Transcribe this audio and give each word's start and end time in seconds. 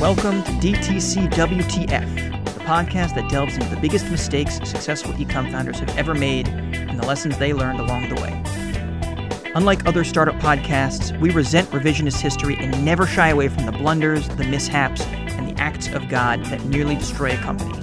Welcome 0.00 0.44
to 0.44 0.52
DTC 0.52 1.28
WTF, 1.32 2.44
the 2.44 2.60
podcast 2.60 3.16
that 3.16 3.28
delves 3.28 3.56
into 3.56 3.68
the 3.68 3.80
biggest 3.80 4.08
mistakes 4.08 4.54
successful 4.58 5.12
ecom 5.14 5.50
founders 5.50 5.80
have 5.80 5.98
ever 5.98 6.14
made 6.14 6.46
and 6.46 6.96
the 6.96 7.04
lessons 7.04 7.36
they 7.36 7.52
learned 7.52 7.80
along 7.80 8.08
the 8.08 8.14
way. 8.14 9.50
Unlike 9.56 9.86
other 9.86 10.04
startup 10.04 10.36
podcasts, 10.36 11.18
we 11.18 11.30
resent 11.30 11.68
revisionist 11.72 12.20
history 12.20 12.54
and 12.60 12.84
never 12.84 13.08
shy 13.08 13.30
away 13.30 13.48
from 13.48 13.66
the 13.66 13.72
blunders, 13.72 14.28
the 14.28 14.44
mishaps, 14.44 15.02
and 15.02 15.48
the 15.48 15.60
acts 15.60 15.88
of 15.88 16.08
God 16.08 16.44
that 16.44 16.64
nearly 16.66 16.94
destroy 16.94 17.32
a 17.32 17.36
company. 17.38 17.76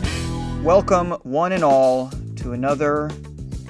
Welcome, 0.63 1.11
one 1.23 1.51
and 1.51 1.65
all, 1.65 2.11
to 2.37 2.53
another 2.53 3.11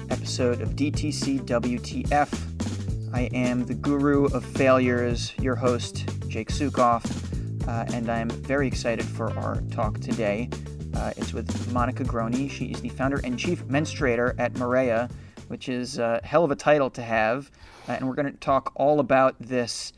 episode 0.08 0.60
of 0.60 0.76
DTC 0.76 1.40
WTF. 1.40 3.12
I 3.12 3.22
am 3.34 3.66
the 3.66 3.74
guru 3.74 4.26
of 4.26 4.44
failures, 4.44 5.32
your 5.40 5.56
host, 5.56 6.08
Jake 6.28 6.50
Sukoff, 6.50 7.26
uh, 7.68 7.84
and 7.92 8.08
I'm 8.08 8.28
very 8.30 8.68
excited 8.68 9.04
for 9.04 9.36
our 9.38 9.60
talk 9.70 9.98
today. 10.00 10.48
Uh, 10.94 11.12
it's 11.16 11.32
with 11.32 11.72
Monica 11.72 12.04
Grohne. 12.04 12.50
She 12.50 12.66
is 12.66 12.80
the 12.80 12.88
founder 12.88 13.20
and 13.24 13.38
chief 13.38 13.64
menstruator 13.66 14.34
at 14.38 14.54
Mareia, 14.54 15.10
which 15.48 15.68
is 15.68 15.98
a 15.98 16.20
hell 16.22 16.44
of 16.44 16.50
a 16.50 16.56
title 16.56 16.90
to 16.90 17.02
have. 17.02 17.50
Uh, 17.88 17.92
and 17.92 18.08
we're 18.08 18.14
going 18.14 18.32
to 18.32 18.38
talk 18.38 18.72
all 18.76 19.00
about 19.00 19.34
this 19.40 19.92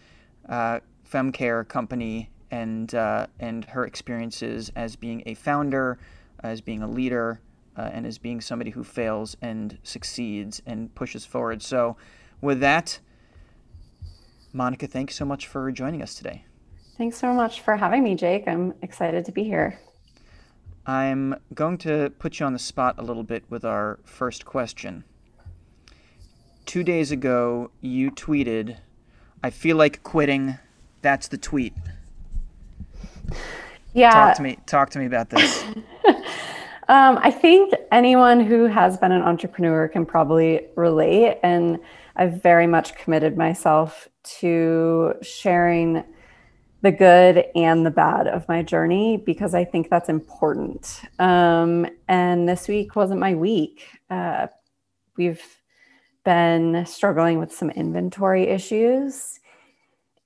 uh, 0.49 0.81
femcare 1.11 1.67
company 1.69 2.31
and 2.51 2.95
uh, 2.95 3.27
and 3.39 3.67
her 3.67 3.85
experiences 3.85 4.73
as 4.75 4.97
being 4.97 5.23
a 5.27 5.35
founder, 5.35 5.99
as 6.43 6.61
being 6.61 6.83
a 6.83 6.89
leader, 6.89 7.41
uh, 7.77 7.91
and 7.93 8.07
as 8.07 8.19
being 8.19 8.41
somebody 8.41 8.71
who 8.71 8.83
fails 8.83 9.37
and 9.43 9.79
succeeds 9.83 10.63
and 10.67 10.95
pushes 10.95 11.27
forward. 11.27 11.63
So, 11.63 11.97
with 12.41 12.61
that, 12.61 12.99
Monica, 14.55 14.87
thanks 14.87 15.15
so 15.15 15.27
much 15.27 15.47
for 15.47 15.71
joining 15.71 16.03
us 16.03 16.15
today. 16.15 16.45
Thanks 16.99 17.17
so 17.17 17.33
much 17.33 17.61
for 17.61 17.77
having 17.77 18.03
me, 18.03 18.15
Jake. 18.17 18.47
I'm 18.47 18.75
excited 18.83 19.25
to 19.25 19.33
be 19.33 19.45
here. 19.45 19.79
I'm 20.85 21.37
going 21.55 21.79
to 21.79 22.11
put 22.19 22.41
you 22.41 22.47
on 22.47 22.53
the 22.53 22.59
spot 22.59 22.97
a 22.99 23.03
little 23.03 23.23
bit 23.23 23.45
with 23.49 23.65
our 23.65 24.01
first 24.05 24.45
question 24.45 25.05
two 26.69 26.85
days 26.85 27.11
ago, 27.11 27.71
you 27.81 28.11
tweeted, 28.11 28.77
I 29.43 29.49
feel 29.49 29.77
like 29.77 30.03
quitting. 30.03 30.59
That's 31.01 31.27
the 31.29 31.39
tweet. 31.39 31.73
Yeah. 33.95 34.11
Talk 34.11 34.37
to 34.37 34.43
me. 34.43 34.59
Talk 34.67 34.91
to 34.91 34.99
me 34.99 35.07
about 35.07 35.31
this. 35.31 35.65
um, 36.89 37.19
I 37.23 37.31
think 37.31 37.73
anyone 37.91 38.41
who 38.41 38.67
has 38.67 38.99
been 38.99 39.13
an 39.13 39.23
entrepreneur 39.23 39.89
can 39.89 40.05
probably 40.05 40.67
relate. 40.77 41.39
And 41.43 41.79
I've 42.17 42.43
very 42.43 42.67
much 42.67 42.95
committed 42.97 43.37
myself 43.37 44.07
to 44.41 45.15
sharing 45.23 46.05
the 46.81 46.93
good 46.93 47.45
and 47.55 47.85
the 47.85 47.91
bad 47.91 48.29
of 48.29 48.49
my 48.49 48.63
journey 48.63 49.17
because 49.17 49.55
I 49.55 49.65
think 49.65 49.91
that's 49.91 50.09
important. 50.09 51.03
Um, 51.19 51.87
and 52.07 52.49
this 52.49 52.69
week 52.69 52.95
wasn't 52.95 53.21
my 53.21 53.35
week. 53.35 53.85
Uh, 54.09 54.47
we've 55.17 55.43
been 56.25 56.87
struggling 56.87 57.39
with 57.39 57.53
some 57.53 57.71
inventory 57.71 58.45
issues 58.45 59.41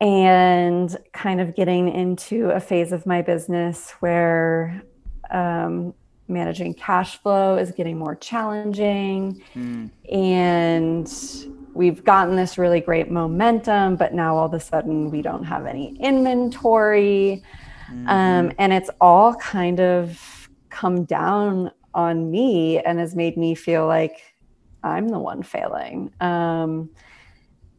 and 0.01 0.97
kind 1.13 1.41
of 1.41 1.55
getting 1.55 1.89
into 1.89 2.51
a 2.51 2.61
phase 2.61 2.93
of 2.93 3.07
my 3.07 3.23
business 3.23 3.93
where 4.01 4.83
um, 5.31 5.95
managing 6.29 6.75
cash 6.75 7.19
flow 7.23 7.57
is 7.57 7.71
getting 7.73 7.99
more 7.99 8.17
challenging. 8.17 9.43
Mm. 9.55 9.91
And 10.13 11.62
we've 11.75 12.05
gotten 12.05 12.37
this 12.37 12.59
really 12.59 12.81
great 12.81 13.11
momentum, 13.11 13.97
but 13.97 14.15
now 14.15 14.37
all 14.37 14.47
of 14.47 14.55
a 14.55 14.61
sudden 14.61 15.11
we 15.11 15.23
don't 15.23 15.45
have 15.45 15.67
any 15.67 15.97
inventory. 16.01 17.43
Mm-hmm. 17.91 18.09
Um, 18.09 18.53
and 18.59 18.73
it's 18.73 18.91
all 19.01 19.35
kind 19.35 19.81
of 19.81 20.49
come 20.71 21.05
down 21.05 21.71
on 21.95 22.31
me 22.31 22.79
and 22.79 22.99
has 22.99 23.15
made 23.15 23.37
me 23.37 23.55
feel 23.55 23.87
like 23.87 24.35
I'm 24.83 25.09
the 25.09 25.19
one 25.19 25.43
failing. 25.43 26.13
Um, 26.21 26.91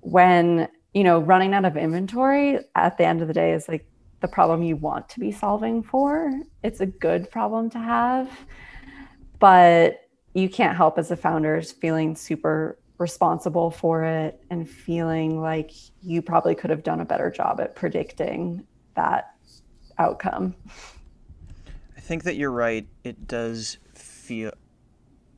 when, 0.02 0.68
you 0.94 1.04
know, 1.04 1.20
running 1.20 1.54
out 1.54 1.66
of 1.66 1.78
inventory 1.78 2.60
at 2.75 2.98
the 2.98 3.06
end 3.06 3.22
of 3.22 3.28
the 3.28 3.34
day 3.34 3.54
is 3.54 3.68
like 3.68 3.86
the 4.22 4.28
problem 4.28 4.64
you 4.64 4.75
want 4.75 5.10
to 5.10 5.20
be 5.20 5.31
solving 5.31 5.84
for. 5.84 6.31
It's 6.64 6.80
a 6.80 6.86
good 6.86 7.30
problem 7.30 7.70
to 7.72 7.78
have, 7.80 8.30
but 9.40 10.02
you 10.34 10.50
can't 10.50 10.75
help 10.75 10.98
as 10.98 11.12
a 11.12 11.18
founder 11.18 11.62
feeling 11.62 12.16
super 12.16 12.78
responsible 12.98 13.72
for 13.72 14.04
it 14.04 14.42
and 14.50 14.70
feeling 14.70 15.42
like 15.42 15.72
you 16.02 16.22
probably 16.22 16.56
could 16.56 16.70
have 16.70 16.84
done 16.84 17.02
a 17.02 17.06
better 17.06 17.30
job 17.31 17.59
at 17.59 17.76
predicting 17.76 18.66
that 18.96 19.36
outcome. 19.98 20.56
I 21.98 22.00
think 22.00 22.24
that 22.24 22.36
you're 22.36 22.52
right. 22.52 22.88
It 23.04 23.28
does 23.28 23.78
feel 23.94 24.52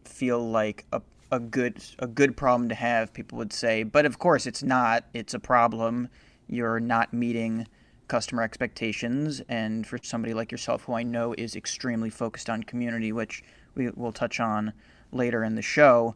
feel 0.03 0.39
like 0.49 0.85
a 0.93 1.01
a 1.31 1.39
good 1.39 1.83
a 1.99 2.07
good 2.07 2.37
problem 2.37 2.69
to 2.69 2.75
have, 2.75 3.13
people 3.13 3.37
would 3.37 3.53
say. 3.53 3.83
But 3.83 4.05
of 4.05 4.19
course, 4.19 4.45
it's 4.45 4.63
not. 4.63 5.05
It's 5.13 5.33
a 5.33 5.39
problem. 5.39 6.09
You're 6.47 6.79
not 6.79 7.13
meeting 7.13 7.67
customer 8.07 8.43
expectations, 8.43 9.41
and 9.49 9.85
for 9.85 9.97
somebody 10.01 10.33
like 10.33 10.51
yourself, 10.51 10.83
who 10.83 10.93
I 10.93 11.03
know 11.03 11.33
is 11.37 11.55
extremely 11.55 12.09
focused 12.09 12.49
on 12.49 12.63
community, 12.63 13.11
which 13.11 13.43
we 13.73 13.89
will 13.89 14.11
touch 14.11 14.39
on 14.39 14.73
later 15.11 15.43
in 15.43 15.55
the 15.55 15.61
show, 15.61 16.15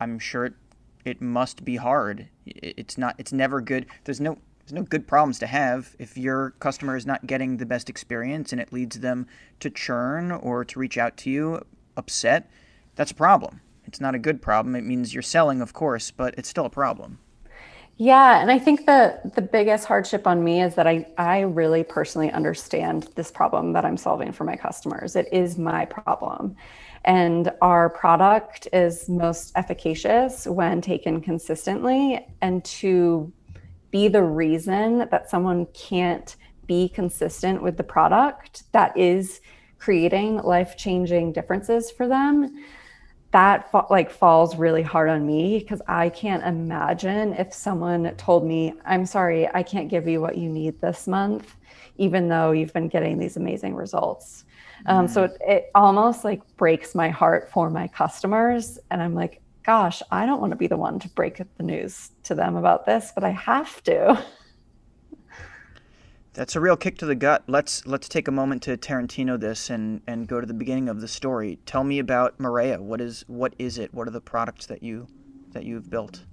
I'm 0.00 0.18
sure 0.18 0.46
it, 0.46 0.54
it 1.04 1.20
must 1.20 1.64
be 1.64 1.76
hard. 1.76 2.28
It's 2.46 2.98
not. 2.98 3.14
It's 3.18 3.32
never 3.32 3.60
good. 3.60 3.86
There's 4.04 4.20
no. 4.20 4.38
There's 4.60 4.80
no 4.80 4.82
good 4.82 5.06
problems 5.06 5.38
to 5.40 5.46
have 5.46 5.94
if 5.98 6.16
your 6.16 6.52
customer 6.52 6.96
is 6.96 7.04
not 7.04 7.26
getting 7.26 7.58
the 7.58 7.66
best 7.66 7.90
experience 7.90 8.50
and 8.50 8.58
it 8.58 8.72
leads 8.72 9.00
them 9.00 9.26
to 9.60 9.68
churn 9.68 10.32
or 10.32 10.64
to 10.64 10.78
reach 10.78 10.96
out 10.96 11.18
to 11.18 11.30
you 11.30 11.60
upset. 11.98 12.50
That's 12.94 13.10
a 13.10 13.14
problem 13.14 13.60
it's 13.86 14.00
not 14.00 14.14
a 14.14 14.18
good 14.18 14.42
problem. 14.42 14.74
It 14.74 14.84
means 14.84 15.14
you're 15.14 15.22
selling, 15.22 15.60
of 15.60 15.72
course, 15.72 16.10
but 16.10 16.34
it's 16.36 16.48
still 16.48 16.66
a 16.66 16.70
problem. 16.70 17.18
Yeah, 17.96 18.40
and 18.40 18.50
I 18.50 18.58
think 18.58 18.86
the 18.86 19.20
the 19.36 19.42
biggest 19.42 19.84
hardship 19.84 20.26
on 20.26 20.42
me 20.42 20.60
is 20.60 20.74
that 20.74 20.86
I 20.88 21.06
I 21.16 21.40
really 21.42 21.84
personally 21.84 22.30
understand 22.32 23.08
this 23.14 23.30
problem 23.30 23.72
that 23.74 23.84
I'm 23.84 23.96
solving 23.96 24.32
for 24.32 24.42
my 24.42 24.56
customers. 24.56 25.14
It 25.14 25.28
is 25.30 25.58
my 25.58 25.84
problem. 25.84 26.56
And 27.04 27.52
our 27.60 27.90
product 27.90 28.68
is 28.72 29.08
most 29.08 29.52
efficacious 29.56 30.46
when 30.46 30.80
taken 30.80 31.20
consistently. 31.20 32.26
And 32.40 32.64
to 32.64 33.32
be 33.90 34.08
the 34.08 34.22
reason 34.22 35.08
that 35.10 35.28
someone 35.28 35.66
can't 35.74 36.34
be 36.66 36.88
consistent 36.88 37.62
with 37.62 37.76
the 37.76 37.84
product 37.84 38.64
that 38.72 38.96
is 38.96 39.40
creating 39.78 40.38
life-changing 40.38 41.32
differences 41.32 41.90
for 41.90 42.08
them 42.08 42.64
that 43.32 43.68
like 43.90 44.10
falls 44.10 44.56
really 44.56 44.82
hard 44.82 45.08
on 45.08 45.26
me 45.26 45.58
because 45.58 45.82
I 45.88 46.08
can't 46.08 46.44
imagine 46.44 47.32
if 47.32 47.52
someone 47.52 48.14
told 48.16 48.46
me, 48.46 48.74
"I'm 48.84 49.04
sorry, 49.04 49.52
I 49.52 49.64
can't 49.64 49.88
give 49.88 50.06
you 50.06 50.20
what 50.20 50.38
you 50.38 50.48
need 50.48 50.80
this 50.80 51.08
month," 51.08 51.56
even 51.96 52.28
though 52.28 52.52
you've 52.52 52.72
been 52.72 52.88
getting 52.88 53.18
these 53.18 53.36
amazing 53.36 53.74
results. 53.74 54.44
Um, 54.86 55.08
so 55.08 55.24
it, 55.24 55.36
it 55.40 55.70
almost 55.74 56.24
like 56.24 56.42
breaks 56.56 56.94
my 56.94 57.08
heart 57.08 57.50
for 57.50 57.70
my 57.70 57.88
customers, 57.88 58.78
and 58.90 59.02
I'm 59.02 59.14
like, 59.14 59.40
"Gosh, 59.62 60.02
I 60.10 60.26
don't 60.26 60.40
want 60.40 60.50
to 60.50 60.56
be 60.56 60.66
the 60.66 60.76
one 60.76 60.98
to 61.00 61.08
break 61.10 61.40
the 61.56 61.62
news 61.62 62.10
to 62.24 62.34
them 62.34 62.56
about 62.56 62.84
this, 62.84 63.12
but 63.14 63.24
I 63.24 63.30
have 63.30 63.82
to." 63.84 64.22
That's 66.34 66.56
a 66.56 66.60
real 66.60 66.76
kick 66.76 66.98
to 66.98 67.06
the 67.06 67.14
gut. 67.14 67.44
Let's 67.46 67.86
let's 67.86 68.08
take 68.08 68.26
a 68.26 68.32
moment 68.32 68.62
to 68.64 68.76
Tarantino 68.76 69.38
this 69.38 69.70
and, 69.70 70.02
and 70.08 70.26
go 70.26 70.40
to 70.40 70.46
the 70.46 70.54
beginning 70.54 70.88
of 70.88 71.00
the 71.00 71.06
story. 71.06 71.60
Tell 71.64 71.84
me 71.84 72.00
about 72.00 72.38
Mareia. 72.38 72.80
What 72.80 73.00
is 73.00 73.24
what 73.28 73.54
is 73.56 73.78
it? 73.78 73.94
What 73.94 74.08
are 74.08 74.10
the 74.10 74.20
products 74.20 74.66
that 74.66 74.82
you 74.82 75.06
that 75.52 75.64
you've 75.64 75.88
built? 75.88 76.24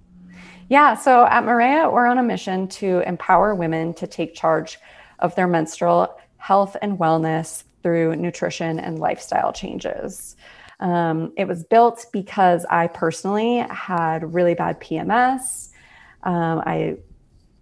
Yeah, 0.68 0.94
so 0.96 1.26
at 1.26 1.44
Mareia, 1.44 1.92
we're 1.92 2.06
on 2.06 2.18
a 2.18 2.22
mission 2.22 2.66
to 2.68 3.00
empower 3.06 3.54
women 3.54 3.94
to 3.94 4.06
take 4.08 4.34
charge 4.34 4.78
of 5.22 5.34
their 5.34 5.48
menstrual 5.48 6.14
health 6.36 6.76
and 6.82 6.98
wellness 6.98 7.64
through 7.82 8.16
nutrition 8.16 8.78
and 8.78 8.98
lifestyle 8.98 9.52
changes. 9.52 10.36
Um, 10.80 11.32
it 11.36 11.46
was 11.46 11.64
built 11.64 12.06
because 12.12 12.66
I 12.68 12.88
personally 12.88 13.58
had 13.70 14.34
really 14.34 14.54
bad 14.54 14.80
PMS. 14.80 15.70
Um, 16.24 16.62
I 16.66 16.96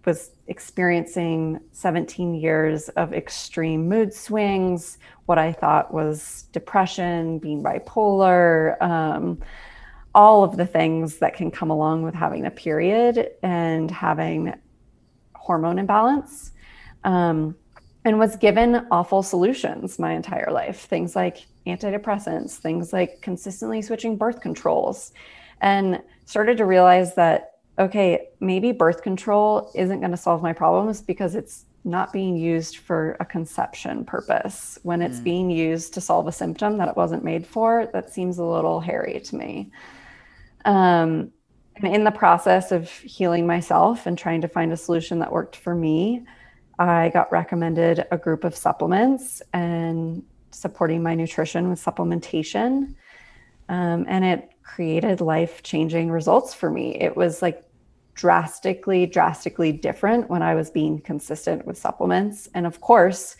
was 0.05 0.31
experiencing 0.47 1.59
17 1.71 2.33
years 2.33 2.89
of 2.89 3.13
extreme 3.13 3.87
mood 3.87 4.13
swings, 4.13 4.97
what 5.25 5.37
I 5.37 5.53
thought 5.53 5.93
was 5.93 6.45
depression, 6.51 7.39
being 7.39 7.63
bipolar, 7.63 8.81
um, 8.81 9.39
all 10.13 10.43
of 10.43 10.57
the 10.57 10.65
things 10.65 11.19
that 11.19 11.35
can 11.35 11.51
come 11.51 11.69
along 11.69 12.01
with 12.01 12.15
having 12.15 12.45
a 12.45 12.51
period 12.51 13.31
and 13.43 13.89
having 13.89 14.53
hormone 15.35 15.79
imbalance. 15.79 16.51
Um, 17.03 17.55
and 18.03 18.17
was 18.17 18.35
given 18.35 18.87
awful 18.89 19.21
solutions 19.21 19.99
my 19.99 20.13
entire 20.13 20.51
life 20.51 20.81
things 20.81 21.15
like 21.15 21.45
antidepressants, 21.67 22.55
things 22.55 22.91
like 22.91 23.21
consistently 23.21 23.81
switching 23.81 24.17
birth 24.17 24.41
controls, 24.41 25.13
and 25.61 26.01
started 26.25 26.57
to 26.57 26.65
realize 26.65 27.13
that 27.15 27.51
okay, 27.79 28.27
maybe 28.39 28.71
birth 28.71 29.01
control 29.01 29.71
isn't 29.75 29.99
going 29.99 30.11
to 30.11 30.17
solve 30.17 30.41
my 30.41 30.53
problems 30.53 31.01
because 31.01 31.35
it's 31.35 31.65
not 31.83 32.13
being 32.13 32.37
used 32.37 32.77
for 32.77 33.17
a 33.19 33.25
conception 33.25 34.05
purpose. 34.05 34.77
When 34.83 35.01
it's 35.01 35.19
mm. 35.19 35.23
being 35.23 35.49
used 35.49 35.93
to 35.95 36.01
solve 36.01 36.27
a 36.27 36.31
symptom 36.31 36.77
that 36.77 36.87
it 36.87 36.95
wasn't 36.95 37.23
made 37.23 37.47
for, 37.47 37.89
that 37.93 38.13
seems 38.13 38.37
a 38.37 38.43
little 38.43 38.79
hairy 38.79 39.19
to 39.19 39.35
me. 39.35 39.71
Um, 40.65 41.31
and 41.77 41.95
in 41.95 42.03
the 42.03 42.11
process 42.11 42.71
of 42.71 42.89
healing 42.89 43.47
myself 43.47 44.05
and 44.05 44.15
trying 44.15 44.41
to 44.41 44.47
find 44.47 44.71
a 44.71 44.77
solution 44.77 45.19
that 45.19 45.31
worked 45.31 45.55
for 45.55 45.73
me, 45.73 46.23
I 46.81 47.09
got 47.09 47.31
recommended 47.31 48.07
a 48.09 48.17
group 48.17 48.43
of 48.43 48.55
supplements 48.55 49.39
and 49.53 50.23
supporting 50.49 51.03
my 51.03 51.13
nutrition 51.13 51.69
with 51.69 51.83
supplementation. 51.83 52.95
Um, 53.69 54.05
and 54.09 54.25
it 54.25 54.51
created 54.63 55.21
life 55.21 55.61
changing 55.61 56.09
results 56.09 56.55
for 56.55 56.71
me. 56.71 56.95
It 56.95 57.15
was 57.15 57.43
like 57.43 57.63
drastically, 58.15 59.05
drastically 59.05 59.71
different 59.71 60.27
when 60.27 60.41
I 60.41 60.55
was 60.55 60.71
being 60.71 60.99
consistent 60.99 61.67
with 61.67 61.77
supplements. 61.77 62.49
And 62.55 62.65
of 62.65 62.81
course, 62.81 63.37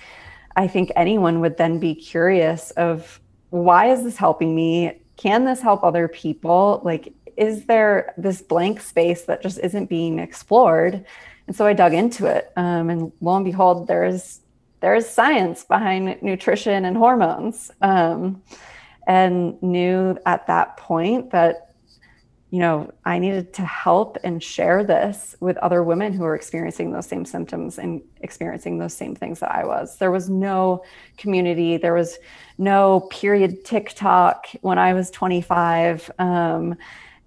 I 0.55 0.67
think 0.67 0.91
anyone 0.95 1.39
would 1.39 1.57
then 1.57 1.79
be 1.79 1.95
curious 1.95 2.69
of 2.71 3.19
why 3.49 3.91
is 3.91 4.03
this 4.03 4.17
helping 4.17 4.55
me? 4.55 5.01
Can 5.17 5.45
this 5.45 5.61
help 5.61 5.83
other 5.83 6.07
people? 6.07 6.81
Like, 6.83 7.11
is 7.37 7.65
there 7.65 8.13
this 8.17 8.43
blank 8.43 8.81
space 8.81 9.23
that 9.23 9.41
just 9.41 9.57
isn't 9.59 9.89
being 9.89 10.19
explored? 10.19 11.05
And 11.51 11.55
so 11.57 11.65
I 11.65 11.73
dug 11.73 11.93
into 11.93 12.27
it. 12.27 12.49
Um, 12.55 12.89
and 12.89 13.11
lo 13.19 13.35
and 13.35 13.43
behold, 13.43 13.85
there's 13.85 14.39
there's 14.79 15.05
science 15.05 15.65
behind 15.65 16.21
nutrition 16.21 16.85
and 16.85 16.95
hormones. 16.95 17.69
Um, 17.81 18.41
and 19.05 19.61
knew 19.61 20.17
at 20.25 20.47
that 20.47 20.77
point 20.77 21.31
that 21.31 21.73
you 22.51 22.59
know, 22.59 22.89
I 23.03 23.19
needed 23.19 23.53
to 23.55 23.65
help 23.65 24.17
and 24.23 24.41
share 24.41 24.85
this 24.85 25.35
with 25.41 25.57
other 25.57 25.83
women 25.83 26.13
who 26.13 26.23
were 26.23 26.35
experiencing 26.35 26.93
those 26.93 27.07
same 27.07 27.25
symptoms 27.25 27.77
and 27.77 28.01
experiencing 28.21 28.77
those 28.77 28.93
same 28.93 29.13
things 29.13 29.41
that 29.41 29.53
I 29.53 29.65
was. 29.65 29.97
There 29.97 30.11
was 30.11 30.29
no 30.29 30.85
community, 31.17 31.75
there 31.75 31.93
was 31.93 32.17
no 32.57 33.09
period 33.11 33.65
TikTok 33.65 34.47
when 34.61 34.77
I 34.77 34.93
was 34.93 35.11
25. 35.11 36.11
Um, 36.17 36.77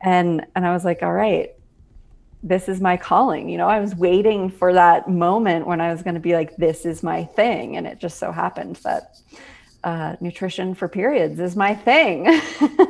and 0.01 0.47
and 0.57 0.67
I 0.67 0.73
was 0.73 0.83
like, 0.87 1.03
all 1.03 1.13
right, 1.13 1.51
this 2.45 2.69
is 2.69 2.81
my 2.81 2.97
calling. 2.97 3.49
You 3.49 3.59
know, 3.59 3.69
I 3.69 3.81
was 3.81 3.97
waiting 3.97 4.51
for 4.51 4.73
that 4.75 5.09
moment 5.09 5.67
when 5.67 5.81
I 5.81 5.91
was 5.91 6.03
going 6.03 6.15
to 6.15 6.21
be 6.21 6.35
like, 6.35 6.57
this 6.57 6.85
is 6.85 7.03
my 7.03 7.25
thing. 7.25 7.77
And 7.77 7.87
it 7.87 7.99
just 7.99 8.19
so 8.19 8.31
happened 8.31 8.77
that 8.85 9.17
uh, 9.83 10.17
nutrition 10.21 10.75
for 10.75 10.87
periods 10.87 11.41
is 11.41 11.57
my 11.57 11.75
thing. 11.75 12.41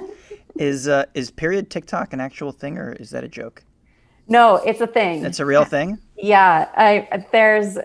Is 0.56 0.86
uh, 0.86 1.06
is 1.14 1.32
period 1.32 1.68
TikTok 1.68 2.12
an 2.12 2.20
actual 2.20 2.52
thing 2.52 2.78
or 2.78 2.92
is 2.92 3.10
that 3.10 3.24
a 3.24 3.28
joke? 3.28 3.64
No, 4.28 4.56
it's 4.56 4.80
a 4.80 4.86
thing. 4.86 5.24
It's 5.24 5.40
a 5.40 5.44
real 5.44 5.64
thing. 5.64 5.98
Yeah, 6.16 6.70
I 6.76 7.24
there's 7.32 7.76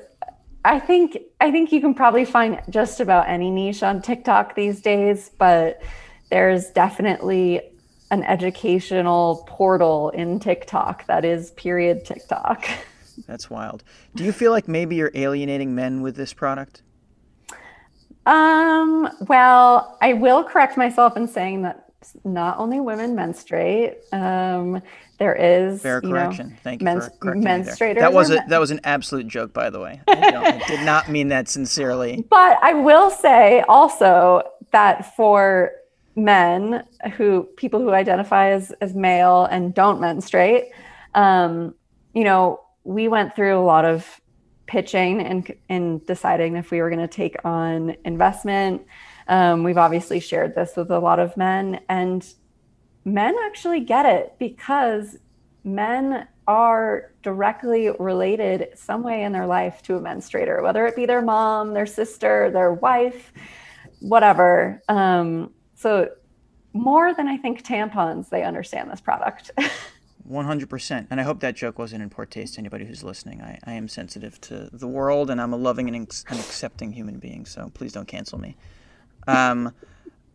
I 0.64 0.80
think 0.80 1.18
I 1.42 1.50
think 1.50 1.72
you 1.72 1.82
can 1.82 1.96
probably 1.96 2.26
find 2.26 2.62
just 2.70 3.00
about 3.00 3.28
any 3.28 3.50
niche 3.50 3.82
on 3.82 4.04
TikTok 4.04 4.54
these 4.54 4.82
days, 4.82 5.32
but 5.40 5.82
there's 6.30 6.70
definitely 6.70 7.69
an 8.12 8.24
educational 8.24 9.44
portal 9.48 10.10
in 10.12 10.40
TikTok 10.40 11.06
that 11.08 11.26
is 11.26 11.52
period 11.52 12.06
TikTok. 12.06 12.68
That's 13.28 13.50
wild. 13.50 13.84
Do 14.16 14.24
you 14.24 14.32
feel 14.32 14.52
like 14.52 14.68
maybe 14.68 14.96
you're 14.96 15.12
alienating 15.14 15.76
men 15.76 16.02
with 16.02 16.16
this 16.16 16.34
product? 16.34 16.82
Um, 18.26 19.10
well, 19.28 19.98
I 20.02 20.14
will 20.14 20.44
correct 20.44 20.78
myself 20.78 21.18
in 21.18 21.28
saying 21.28 21.64
that 21.64 21.90
not 22.24 22.58
only 22.58 22.80
women 22.80 23.16
menstruate. 23.16 23.98
Um, 24.12 24.82
there 25.18 25.36
is 25.36 25.82
fair 25.82 26.02
correction. 26.02 26.50
Know, 26.50 26.56
Thank 26.64 26.82
you 26.82 26.86
men- 26.86 27.02
for 27.02 27.10
correcting 27.10 27.44
menstruators. 27.44 28.00
That 28.00 28.14
was 28.14 28.32
a, 28.32 28.40
that 28.48 28.60
was 28.60 28.72
an 28.72 28.80
absolute 28.84 29.28
joke, 29.28 29.54
by 29.54 29.70
the 29.70 29.80
way. 29.80 30.00
I, 30.08 30.62
I 30.64 30.68
did 30.68 30.86
not 30.86 31.10
mean 31.10 31.30
that 31.30 31.50
sincerely. 31.50 32.26
But 32.30 32.58
I 32.62 32.74
will 32.74 33.10
say 33.10 33.64
also 33.68 34.44
that 34.72 35.16
for 35.16 35.72
men 36.24 36.84
who 37.16 37.44
people 37.56 37.80
who 37.80 37.92
identify 37.92 38.50
as 38.50 38.72
as 38.82 38.94
male 38.94 39.46
and 39.46 39.74
don't 39.74 40.00
menstruate, 40.00 40.66
um, 41.16 41.76
you 42.14 42.24
know, 42.24 42.62
we 42.84 43.08
went 43.08 43.36
through 43.36 43.58
a 43.58 43.62
lot 43.62 43.86
of 43.86 44.22
pitching 44.68 45.22
and 45.22 45.54
and 45.70 46.06
deciding 46.06 46.56
if 46.56 46.72
we 46.72 46.82
were 46.82 46.90
going 46.90 47.02
to 47.02 47.08
take 47.08 47.36
on 47.44 47.96
investment 48.06 48.86
um, 49.30 49.64
we've 49.64 49.78
obviously 49.78 50.20
shared 50.20 50.56
this 50.56 50.76
with 50.76 50.90
a 50.90 51.00
lot 51.00 51.20
of 51.20 51.38
men, 51.38 51.82
and 51.88 52.28
men 53.06 53.36
actually 53.46 53.82
get 53.82 54.08
it 54.08 54.34
because 54.40 55.18
men 55.64 56.28
are 56.48 57.14
directly 57.22 57.92
related 58.00 58.70
some 58.74 59.04
way 59.04 59.22
in 59.22 59.32
their 59.32 59.46
life 59.46 59.84
to 59.84 59.96
a 59.96 60.00
menstruator, 60.00 60.64
whether 60.64 60.88
it 60.88 60.96
be 60.96 61.06
their 61.06 61.22
mom, 61.22 61.76
their 61.76 61.86
sister, 61.86 62.50
their 62.50 62.74
wife, 62.74 63.32
whatever. 64.00 64.82
Um, 64.90 65.52
so, 65.80 66.10
more 66.74 67.14
than 67.14 67.30
I 67.30 67.38
think 67.38 67.64
tampons, 67.64 68.28
they 68.28 68.44
understand 68.44 68.92
this 68.92 69.00
product. 69.00 69.52
100%. 70.30 71.08
And 71.10 71.22
I 71.22 71.24
hope 71.24 71.40
that 71.40 71.56
joke 71.56 71.80
wasn't 71.80 72.04
in 72.04 72.10
poor 72.10 72.26
taste 72.26 72.56
to 72.56 72.60
anybody 72.60 72.84
who's 72.84 73.02
listening. 73.02 73.42
I, 73.42 73.58
I 73.64 73.74
am 73.74 73.88
sensitive 73.88 74.40
to 74.42 74.70
the 74.74 74.88
world 74.88 75.30
and 75.30 75.40
I'm 75.40 75.54
a 75.54 75.58
loving 75.58 75.88
and, 75.88 76.04
ex- 76.04 76.26
and 76.28 76.38
accepting 76.38 76.92
human 76.92 77.18
being, 77.18 77.46
so 77.46 77.72
please 77.74 77.94
don't 77.94 78.10
cancel 78.10 78.38
me. 78.38 78.58
Um, 79.26 79.74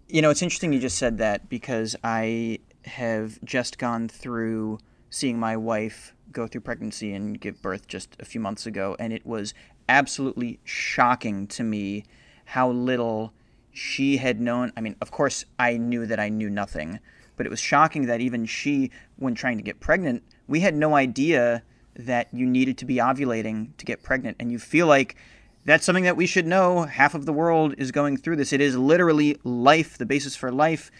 you 0.08 0.22
know, 0.22 0.30
it's 0.30 0.40
interesting 0.40 0.72
you 0.72 0.80
just 0.80 0.96
said 0.96 1.18
that 1.18 1.50
because 1.50 1.94
I 2.02 2.60
have 2.86 3.38
just 3.44 3.76
gone 3.76 4.08
through 4.08 4.78
seeing 5.10 5.38
my 5.38 5.58
wife 5.58 6.14
go 6.32 6.46
through 6.46 6.62
pregnancy 6.62 7.12
and 7.12 7.38
give 7.38 7.60
birth 7.60 7.86
just 7.86 8.16
a 8.18 8.24
few 8.24 8.40
months 8.40 8.64
ago, 8.64 8.96
and 8.98 9.12
it 9.12 9.26
was 9.26 9.52
absolutely 9.90 10.58
shocking 10.64 11.46
to 11.48 11.62
me 11.62 12.04
how 12.46 12.70
little 12.70 13.34
she 13.74 14.16
had 14.16 14.40
known. 14.40 14.72
I 14.76 14.80
mean, 14.80 14.96
of 15.02 15.10
course, 15.10 15.44
I 15.58 15.76
knew 15.76 16.06
that 16.06 16.20
I 16.20 16.28
knew 16.28 16.48
nothing, 16.48 17.00
but 17.36 17.44
it 17.44 17.50
was 17.50 17.60
shocking 17.60 18.06
that 18.06 18.20
even 18.20 18.46
she, 18.46 18.90
when 19.16 19.34
trying 19.34 19.58
to 19.58 19.64
get 19.64 19.80
pregnant, 19.80 20.22
we 20.46 20.60
had 20.60 20.74
no 20.74 20.94
idea 20.94 21.62
that 21.96 22.28
you 22.32 22.46
needed 22.46 22.78
to 22.78 22.84
be 22.84 22.96
ovulating 22.96 23.76
to 23.76 23.84
get 23.84 24.02
pregnant. 24.02 24.36
And 24.40 24.50
you 24.50 24.58
feel 24.58 24.86
like 24.86 25.16
that's 25.64 25.84
something 25.84 26.04
that 26.04 26.16
we 26.16 26.26
should 26.26 26.46
know. 26.46 26.82
Half 26.82 27.14
of 27.14 27.26
the 27.26 27.32
world 27.32 27.74
is 27.76 27.90
going 27.90 28.16
through 28.16 28.36
this. 28.36 28.52
It 28.52 28.60
is 28.60 28.76
literally 28.76 29.38
life, 29.42 29.98
the 29.98 30.06
basis 30.06 30.36
for 30.36 30.52
life. 30.52 30.90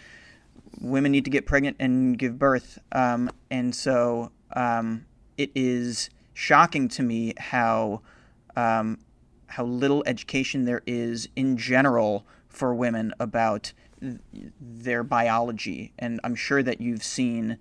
Women 0.81 1.13
need 1.13 1.25
to 1.25 1.31
get 1.31 1.47
pregnant 1.47 1.77
and 1.79 2.19
give 2.19 2.39
birth. 2.39 2.79
Um, 2.91 3.31
and 3.51 3.75
so 3.75 4.33
um, 4.57 5.07
it 5.39 5.51
is 5.55 6.11
shocking 6.33 6.89
to 6.89 7.03
me 7.03 7.35
how 7.39 8.03
um, 8.57 8.99
how 9.47 9.65
little 9.65 10.03
education 10.07 10.65
there 10.65 10.83
is 10.87 11.29
in 11.37 11.57
general 11.57 12.27
for 12.55 12.75
women 12.75 13.13
about 13.19 13.73
th- 14.01 14.19
their 14.61 15.03
biology. 15.03 15.93
And 15.99 16.21
I'm 16.25 16.35
sure 16.35 16.63
that 16.63 16.81
you've 16.81 17.03
seen 17.03 17.59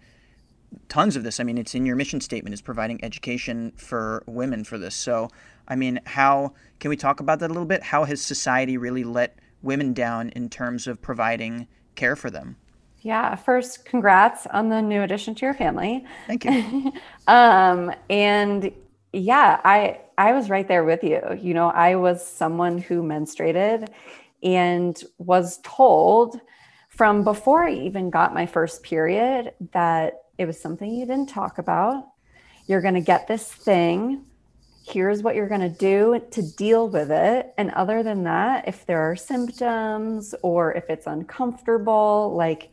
tons 0.90 1.16
of 1.16 1.24
this. 1.24 1.40
I 1.40 1.44
mean, 1.44 1.58
it's 1.58 1.76
in 1.76 1.86
your 1.86 1.96
mission 1.96 2.22
statement 2.22 2.54
is 2.54 2.62
providing 2.62 3.04
education 3.04 3.74
for 3.76 4.24
women 4.26 4.64
for 4.64 4.78
this. 4.78 4.96
So 4.96 5.30
I 5.68 5.76
mean, 5.76 6.00
how 6.06 6.54
can 6.80 6.90
we 6.90 6.98
talk 6.98 7.20
about 7.20 7.40
that 7.40 7.50
a 7.50 7.54
little 7.54 7.66
bit? 7.66 7.84
How 7.84 8.04
has 8.04 8.22
society 8.22 8.78
really 8.78 9.04
let 9.04 9.38
women 9.62 9.94
down 9.94 10.30
in 10.30 10.50
terms 10.50 10.88
of 10.88 11.02
providing 11.02 11.68
care 11.96 12.16
for 12.16 12.30
them? 12.30 12.58
Yeah, 13.02 13.36
first, 13.36 13.86
congrats 13.86 14.48
on 14.48 14.70
the 14.70 14.82
new 14.82 15.02
addition 15.02 15.36
to 15.36 15.46
your 15.46 15.54
family. 15.54 16.06
Thank 16.28 16.46
you. 16.46 16.94
um, 17.28 17.94
and 18.10 18.72
yeah, 19.12 19.60
I 19.64 20.00
I 20.18 20.34
was 20.34 20.50
right 20.50 20.68
there 20.68 20.84
with 20.84 21.04
you. 21.04 21.22
You 21.40 21.54
know, 21.54 21.70
I 21.70 21.96
was 21.96 22.26
someone 22.26 22.78
who 22.78 23.04
menstruated 23.04 23.90
and 24.44 25.02
was 25.18 25.60
told 25.64 26.40
from 26.90 27.24
before 27.24 27.64
I 27.64 27.74
even 27.74 28.10
got 28.10 28.34
my 28.34 28.46
first 28.46 28.84
period 28.84 29.54
that 29.72 30.24
it 30.38 30.46
was 30.46 30.60
something 30.60 30.92
you 30.92 31.06
didn't 31.06 31.30
talk 31.30 31.58
about. 31.58 32.06
You're 32.68 32.82
going 32.82 32.94
to 32.94 33.02
get 33.02 33.28
this 33.28 33.52
thing 33.52 34.26
here's 34.86 35.24
what 35.24 35.36
you're 35.36 35.48
going 35.48 35.62
to 35.62 35.70
do 35.70 36.22
to 36.32 36.42
deal 36.42 36.90
with 36.90 37.10
it. 37.10 37.54
And 37.58 37.72
other 37.72 38.04
than 38.04 38.24
that, 38.26 38.68
if 38.68 38.86
there 38.86 39.00
are 39.00 39.16
symptoms 39.16 40.36
or 40.42 40.74
if 40.74 40.90
it's 40.90 41.08
uncomfortable, 41.08 42.34
like 42.36 42.70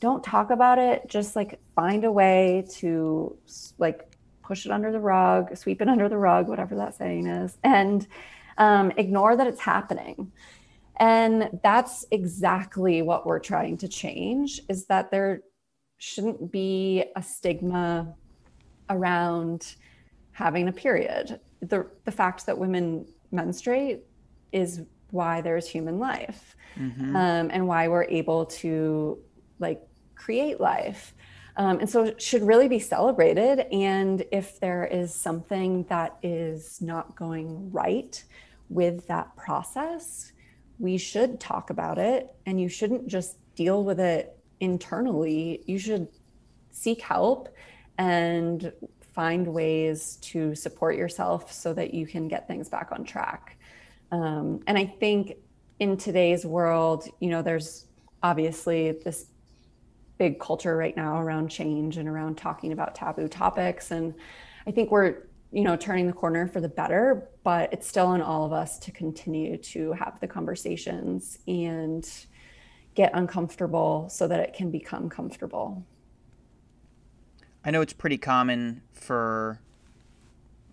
don't 0.00 0.24
talk 0.24 0.50
about 0.50 0.78
it. 0.78 1.06
Just 1.08 1.36
like 1.36 1.60
find 1.74 2.04
a 2.04 2.10
way 2.10 2.64
to 2.76 3.36
like 3.78 4.10
push 4.42 4.64
it 4.64 4.72
under 4.72 4.90
the 4.90 4.98
rug, 4.98 5.56
sweep 5.56 5.82
it 5.82 5.88
under 5.88 6.08
the 6.08 6.16
rug, 6.16 6.48
whatever 6.48 6.74
that 6.76 6.96
saying 6.96 7.26
is, 7.26 7.56
and 7.62 8.06
um, 8.58 8.90
ignore 8.96 9.36
that 9.36 9.46
it's 9.46 9.60
happening. 9.60 10.32
And 11.02 11.58
that's 11.64 12.06
exactly 12.12 13.02
what 13.02 13.26
we're 13.26 13.40
trying 13.40 13.76
to 13.78 13.88
change 13.88 14.60
is 14.68 14.86
that 14.86 15.10
there 15.10 15.42
shouldn't 15.98 16.52
be 16.52 17.04
a 17.16 17.22
stigma 17.22 18.14
around 18.88 19.74
having 20.30 20.68
a 20.68 20.72
period. 20.72 21.40
The, 21.60 21.88
the 22.04 22.12
fact 22.12 22.46
that 22.46 22.56
women 22.56 23.04
menstruate 23.32 24.04
is 24.52 24.82
why 25.10 25.40
there's 25.40 25.66
human 25.66 25.98
life 25.98 26.54
mm-hmm. 26.78 27.16
um, 27.16 27.50
and 27.52 27.66
why 27.66 27.88
we're 27.88 28.04
able 28.04 28.46
to 28.46 29.18
like 29.58 29.82
create 30.14 30.60
life. 30.60 31.14
Um, 31.56 31.80
and 31.80 31.90
so 31.90 32.04
it 32.04 32.22
should 32.22 32.42
really 32.44 32.68
be 32.68 32.78
celebrated. 32.78 33.66
And 33.72 34.24
if 34.30 34.60
there 34.60 34.84
is 34.84 35.12
something 35.12 35.82
that 35.88 36.16
is 36.22 36.80
not 36.80 37.16
going 37.16 37.72
right 37.72 38.22
with 38.68 39.08
that 39.08 39.34
process, 39.34 40.32
we 40.78 40.98
should 40.98 41.40
talk 41.40 41.70
about 41.70 41.98
it. 41.98 42.34
And 42.46 42.60
you 42.60 42.68
shouldn't 42.68 43.06
just 43.06 43.36
deal 43.54 43.84
with 43.84 44.00
it 44.00 44.36
internally. 44.60 45.62
You 45.66 45.78
should 45.78 46.08
seek 46.70 47.00
help 47.00 47.48
and 47.98 48.72
find 49.12 49.46
ways 49.46 50.16
to 50.22 50.54
support 50.54 50.96
yourself 50.96 51.52
so 51.52 51.74
that 51.74 51.92
you 51.92 52.06
can 52.06 52.28
get 52.28 52.48
things 52.48 52.68
back 52.68 52.90
on 52.92 53.04
track. 53.04 53.58
Um, 54.10 54.60
and 54.66 54.78
I 54.78 54.86
think 54.86 55.34
in 55.78 55.96
today's 55.96 56.46
world, 56.46 57.08
you 57.20 57.28
know, 57.28 57.42
there's 57.42 57.86
obviously 58.22 58.92
this 58.92 59.26
big 60.18 60.38
culture 60.38 60.76
right 60.76 60.96
now 60.96 61.20
around 61.20 61.48
change 61.48 61.96
and 61.96 62.08
around 62.08 62.36
talking 62.36 62.72
about 62.72 62.94
taboo 62.94 63.28
topics. 63.28 63.90
And 63.90 64.14
I 64.66 64.70
think 64.70 64.90
we're, 64.90 65.26
you 65.52 65.62
know, 65.62 65.76
turning 65.76 66.06
the 66.06 66.12
corner 66.12 66.48
for 66.48 66.60
the 66.60 66.68
better, 66.68 67.28
but 67.44 67.72
it's 67.72 67.86
still 67.86 68.06
on 68.06 68.22
all 68.22 68.44
of 68.44 68.52
us 68.52 68.78
to 68.78 68.90
continue 68.90 69.58
to 69.58 69.92
have 69.92 70.18
the 70.20 70.26
conversations 70.26 71.38
and 71.46 72.08
get 72.94 73.10
uncomfortable 73.14 74.08
so 74.08 74.26
that 74.26 74.40
it 74.40 74.54
can 74.54 74.70
become 74.70 75.10
comfortable. 75.10 75.84
I 77.64 77.70
know 77.70 77.82
it's 77.82 77.92
pretty 77.92 78.18
common 78.18 78.82
for 78.92 79.60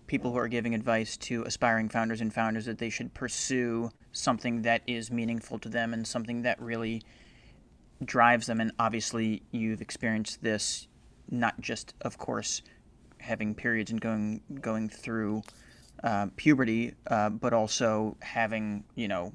people 0.06 0.32
who 0.32 0.38
are 0.38 0.48
giving 0.48 0.74
advice 0.74 1.16
to 1.16 1.44
aspiring 1.44 1.88
founders 1.88 2.20
and 2.20 2.32
founders 2.32 2.64
that 2.64 2.78
they 2.78 2.90
should 2.90 3.14
pursue 3.14 3.90
something 4.12 4.62
that 4.62 4.82
is 4.86 5.10
meaningful 5.10 5.58
to 5.58 5.68
them 5.68 5.94
and 5.94 6.06
something 6.06 6.42
that 6.42 6.60
really 6.60 7.02
drives 8.04 8.46
them. 8.46 8.60
And 8.60 8.72
obviously, 8.78 9.42
you've 9.52 9.80
experienced 9.80 10.42
this 10.42 10.88
not 11.30 11.60
just, 11.60 11.94
of 12.00 12.18
course, 12.18 12.62
having 13.20 13.54
periods 13.54 13.90
and 13.90 14.00
going 14.00 14.40
going 14.60 14.88
through 14.88 15.42
uh, 16.02 16.28
puberty, 16.36 16.94
uh, 17.06 17.30
but 17.30 17.52
also 17.52 18.16
having 18.20 18.84
you 18.94 19.08
know 19.08 19.32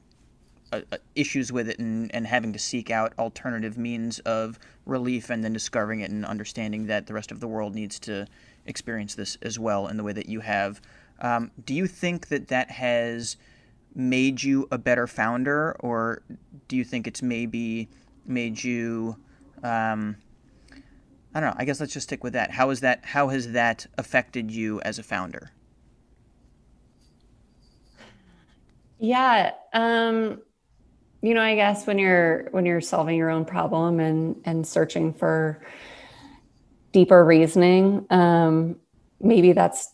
issues 1.16 1.52
with 1.52 1.70
it 1.70 1.80
and, 1.80 2.14
and 2.14 2.28
having 2.28 2.52
to 2.54 2.60
seek 2.60 2.92
out 2.92 3.14
alternative 3.18 3.78
means 3.78 4.20
of 4.20 4.60
relief 4.86 5.30
and 5.30 5.44
then 5.44 5.54
discovering 5.54 6.02
it 6.02 6.12
and 6.12 6.26
understanding 6.26 6.88
that 6.88 7.08
the 7.08 7.14
rest 7.14 7.32
of 7.32 7.40
the 7.40 7.48
world 7.48 7.74
needs 7.74 8.00
to 8.00 8.28
experience 8.66 9.16
this 9.16 9.38
as 9.42 9.60
well 9.60 9.88
in 9.88 9.98
the 9.98 10.04
way 10.04 10.12
that 10.12 10.28
you 10.28 10.42
have. 10.42 10.82
Um, 11.22 11.52
do 11.66 11.74
you 11.74 11.88
think 11.88 12.28
that 12.28 12.48
that 12.50 12.72
has 12.72 13.38
made 13.94 14.44
you 14.44 14.68
a 14.72 14.78
better 14.78 15.08
founder, 15.08 15.76
or 15.80 16.22
do 16.68 16.76
you 16.76 16.84
think 16.84 17.08
it's 17.08 17.22
maybe 17.22 17.88
made 18.26 18.64
you? 18.64 19.16
Um, 19.64 20.18
I 21.36 21.40
don't 21.42 21.50
know. 21.52 21.56
I 21.58 21.66
guess 21.66 21.80
let's 21.80 21.94
just 21.94 22.08
stick 22.08 22.24
with 22.24 22.34
that. 22.34 22.50
How 22.50 22.72
is 22.72 22.80
that? 22.80 23.06
How 23.06 23.28
has 23.28 23.52
that 23.52 23.86
affected 23.98 24.50
you 24.50 24.82
as 24.82 24.98
a 24.98 25.04
founder? 25.04 25.52
Yeah. 28.98 29.52
Um, 29.74 30.42
you 31.26 31.34
know 31.34 31.42
i 31.42 31.56
guess 31.56 31.88
when 31.88 31.98
you're 31.98 32.48
when 32.52 32.68
you're 32.68 32.82
solving 32.82 33.18
your 33.18 33.32
own 33.32 33.46
problem 33.46 34.00
and 34.00 34.40
and 34.46 34.68
searching 34.68 35.12
for 35.12 35.60
deeper 36.92 37.26
reasoning 37.26 38.06
um, 38.12 38.76
maybe 39.20 39.52
that's 39.52 39.92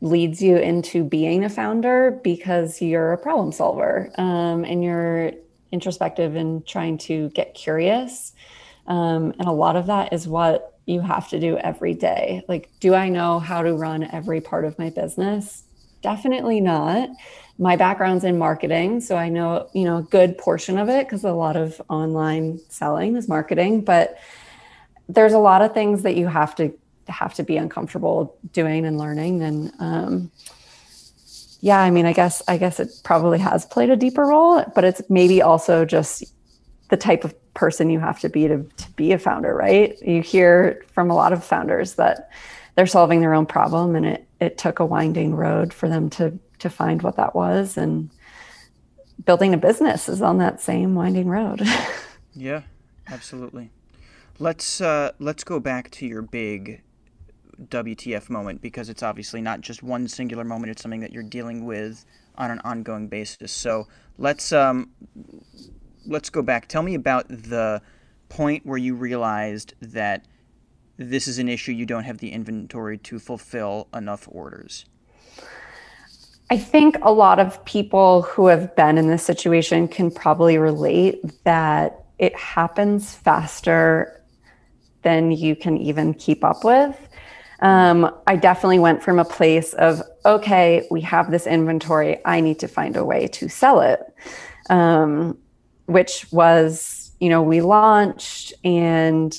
leads 0.00 0.40
you 0.40 0.56
into 0.56 1.02
being 1.04 1.44
a 1.44 1.48
founder 1.48 2.20
because 2.22 2.80
you're 2.80 3.12
a 3.12 3.18
problem 3.18 3.50
solver 3.50 4.10
um, 4.16 4.64
and 4.64 4.84
you're 4.84 5.32
introspective 5.72 6.36
and 6.36 6.66
trying 6.66 6.96
to 6.96 7.28
get 7.30 7.54
curious 7.54 8.32
um, 8.86 9.32
and 9.38 9.48
a 9.48 9.52
lot 9.52 9.76
of 9.76 9.86
that 9.86 10.12
is 10.12 10.26
what 10.26 10.78
you 10.86 11.00
have 11.00 11.28
to 11.28 11.38
do 11.38 11.56
every 11.58 11.94
day. 11.94 12.42
Like 12.48 12.68
do 12.80 12.94
i 12.94 13.08
know 13.08 13.38
how 13.38 13.62
to 13.62 13.74
run 13.74 14.02
every 14.04 14.40
part 14.40 14.64
of 14.64 14.78
my 14.78 14.90
business? 14.90 15.64
Definitely 16.02 16.60
not. 16.60 17.08
My 17.58 17.76
background's 17.76 18.24
in 18.24 18.38
marketing 18.38 19.00
so 19.00 19.16
i 19.16 19.28
know 19.28 19.68
you 19.72 19.84
know 19.84 19.98
a 19.98 20.02
good 20.02 20.36
portion 20.38 20.78
of 20.78 20.88
it 20.88 21.06
because 21.06 21.22
a 21.22 21.32
lot 21.32 21.56
of 21.56 21.80
online 21.88 22.58
selling 22.68 23.14
is 23.14 23.28
marketing 23.28 23.82
but 23.82 24.18
there's 25.08 25.34
a 25.34 25.38
lot 25.38 25.62
of 25.62 25.74
things 25.74 26.02
that 26.02 26.16
you 26.16 26.26
have 26.26 26.54
to 26.56 26.72
have 27.08 27.34
to 27.34 27.42
be 27.42 27.56
uncomfortable 27.56 28.36
doing 28.52 28.84
and 28.86 28.98
learning 28.98 29.42
and 29.42 29.72
um, 29.78 30.30
yeah 31.60 31.78
i 31.78 31.90
mean 31.90 32.06
i 32.06 32.12
guess 32.12 32.42
i 32.48 32.56
guess 32.56 32.80
it 32.80 32.90
probably 33.04 33.38
has 33.38 33.66
played 33.66 33.90
a 33.90 33.96
deeper 33.96 34.24
role 34.24 34.64
but 34.74 34.82
it's 34.82 35.02
maybe 35.08 35.42
also 35.42 35.84
just 35.84 36.24
the 36.92 36.96
type 36.98 37.24
of 37.24 37.34
person 37.54 37.88
you 37.88 37.98
have 37.98 38.20
to 38.20 38.28
be 38.28 38.46
to, 38.46 38.62
to 38.76 38.90
be 38.92 39.12
a 39.12 39.18
founder 39.18 39.54
right? 39.54 39.98
You 40.02 40.20
hear 40.20 40.84
from 40.92 41.10
a 41.10 41.14
lot 41.14 41.32
of 41.32 41.42
founders 41.42 41.94
that 41.94 42.28
they're 42.74 42.86
solving 42.86 43.22
their 43.22 43.32
own 43.32 43.46
problem 43.46 43.96
and 43.96 44.04
it 44.04 44.28
it 44.40 44.58
took 44.58 44.78
a 44.78 44.84
winding 44.84 45.34
road 45.34 45.72
for 45.72 45.88
them 45.88 46.10
to 46.10 46.38
to 46.58 46.68
find 46.68 47.00
what 47.00 47.16
that 47.16 47.34
was. 47.34 47.78
And 47.78 48.10
building 49.24 49.54
a 49.54 49.56
business 49.56 50.06
is 50.06 50.20
on 50.20 50.36
that 50.38 50.60
same 50.60 50.94
winding 50.94 51.28
road. 51.28 51.62
Yeah 52.34 52.62
absolutely. 53.08 53.70
Let's 54.38 54.80
uh, 54.80 55.12
let's 55.18 55.44
go 55.44 55.60
back 55.60 55.90
to 55.92 56.06
your 56.06 56.22
big 56.22 56.82
WTF 57.62 58.30
moment 58.30 58.62
because 58.62 58.88
it's 58.88 59.02
obviously 59.02 59.42
not 59.42 59.60
just 59.60 59.82
one 59.82 60.08
singular 60.08 60.44
moment. 60.44 60.70
It's 60.70 60.82
something 60.82 61.00
that 61.00 61.12
you're 61.12 61.22
dealing 61.22 61.66
with 61.66 62.06
on 62.36 62.50
an 62.50 62.60
ongoing 62.64 63.08
basis. 63.08 63.52
So 63.52 63.86
let's 64.16 64.52
um 64.52 64.90
let's 66.06 66.30
go 66.30 66.42
back 66.42 66.68
tell 66.68 66.82
me 66.82 66.94
about 66.94 67.28
the 67.28 67.80
point 68.28 68.64
where 68.64 68.78
you 68.78 68.94
realized 68.94 69.74
that 69.80 70.26
this 70.96 71.26
is 71.26 71.38
an 71.38 71.48
issue 71.48 71.72
you 71.72 71.86
don't 71.86 72.04
have 72.04 72.18
the 72.18 72.32
inventory 72.32 72.98
to 72.98 73.18
fulfill 73.18 73.88
enough 73.94 74.28
orders 74.30 74.84
I 76.50 76.58
think 76.58 76.98
a 77.00 77.10
lot 77.10 77.38
of 77.38 77.64
people 77.64 78.22
who 78.22 78.48
have 78.48 78.76
been 78.76 78.98
in 78.98 79.08
this 79.08 79.22
situation 79.22 79.88
can 79.88 80.10
probably 80.10 80.58
relate 80.58 81.22
that 81.44 82.04
it 82.18 82.36
happens 82.36 83.14
faster 83.14 84.22
than 85.00 85.32
you 85.32 85.56
can 85.56 85.78
even 85.78 86.12
keep 86.12 86.44
up 86.44 86.62
with. 86.62 87.08
Um, 87.60 88.14
I 88.26 88.36
definitely 88.36 88.80
went 88.80 89.02
from 89.02 89.18
a 89.18 89.24
place 89.24 89.72
of, 89.72 90.02
okay, 90.26 90.86
we 90.90 91.00
have 91.00 91.30
this 91.30 91.46
inventory. 91.46 92.20
I 92.26 92.40
need 92.40 92.58
to 92.58 92.68
find 92.68 92.96
a 92.96 93.04
way 93.04 93.28
to 93.28 93.48
sell 93.48 93.80
it, 93.80 94.00
um, 94.68 95.38
which 95.86 96.26
was, 96.32 97.12
you 97.20 97.28
know, 97.28 97.42
we 97.42 97.60
launched 97.60 98.52
and 98.64 99.36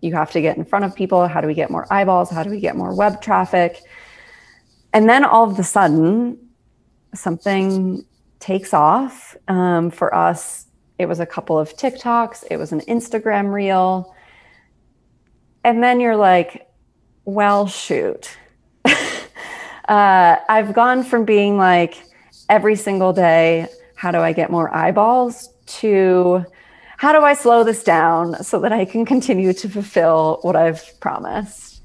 you 0.00 0.14
have 0.14 0.30
to 0.32 0.40
get 0.40 0.56
in 0.56 0.64
front 0.64 0.84
of 0.84 0.94
people. 0.94 1.26
How 1.26 1.40
do 1.40 1.46
we 1.46 1.54
get 1.54 1.70
more 1.70 1.86
eyeballs? 1.92 2.30
How 2.30 2.42
do 2.42 2.50
we 2.50 2.60
get 2.60 2.76
more 2.76 2.94
web 2.94 3.20
traffic? 3.20 3.82
And 4.92 5.08
then 5.08 5.24
all 5.24 5.50
of 5.50 5.58
a 5.58 5.64
sudden, 5.64 6.38
something 7.14 8.04
takes 8.38 8.72
off. 8.72 9.36
Um, 9.48 9.90
for 9.90 10.14
us, 10.14 10.66
it 10.98 11.06
was 11.06 11.20
a 11.20 11.26
couple 11.26 11.58
of 11.58 11.76
TikToks, 11.76 12.44
it 12.50 12.56
was 12.56 12.72
an 12.72 12.80
Instagram 12.82 13.52
reel. 13.52 14.14
And 15.64 15.82
then 15.82 16.00
you're 16.00 16.16
like, 16.16 16.70
well, 17.24 17.66
shoot. 17.66 18.36
uh, 18.84 18.94
I've 19.88 20.72
gone 20.72 21.02
from 21.02 21.24
being 21.24 21.58
like 21.58 22.02
every 22.48 22.76
single 22.76 23.12
day, 23.12 23.66
how 23.96 24.12
do 24.12 24.18
I 24.18 24.32
get 24.32 24.50
more 24.50 24.74
eyeballs 24.74 25.50
to 25.66 26.44
how 26.98 27.12
do 27.12 27.20
I 27.20 27.34
slow 27.34 27.62
this 27.62 27.82
down 27.84 28.42
so 28.42 28.58
that 28.60 28.72
I 28.72 28.84
can 28.84 29.04
continue 29.04 29.52
to 29.52 29.68
fulfill 29.68 30.38
what 30.42 30.56
I've 30.56 30.98
promised? 31.00 31.82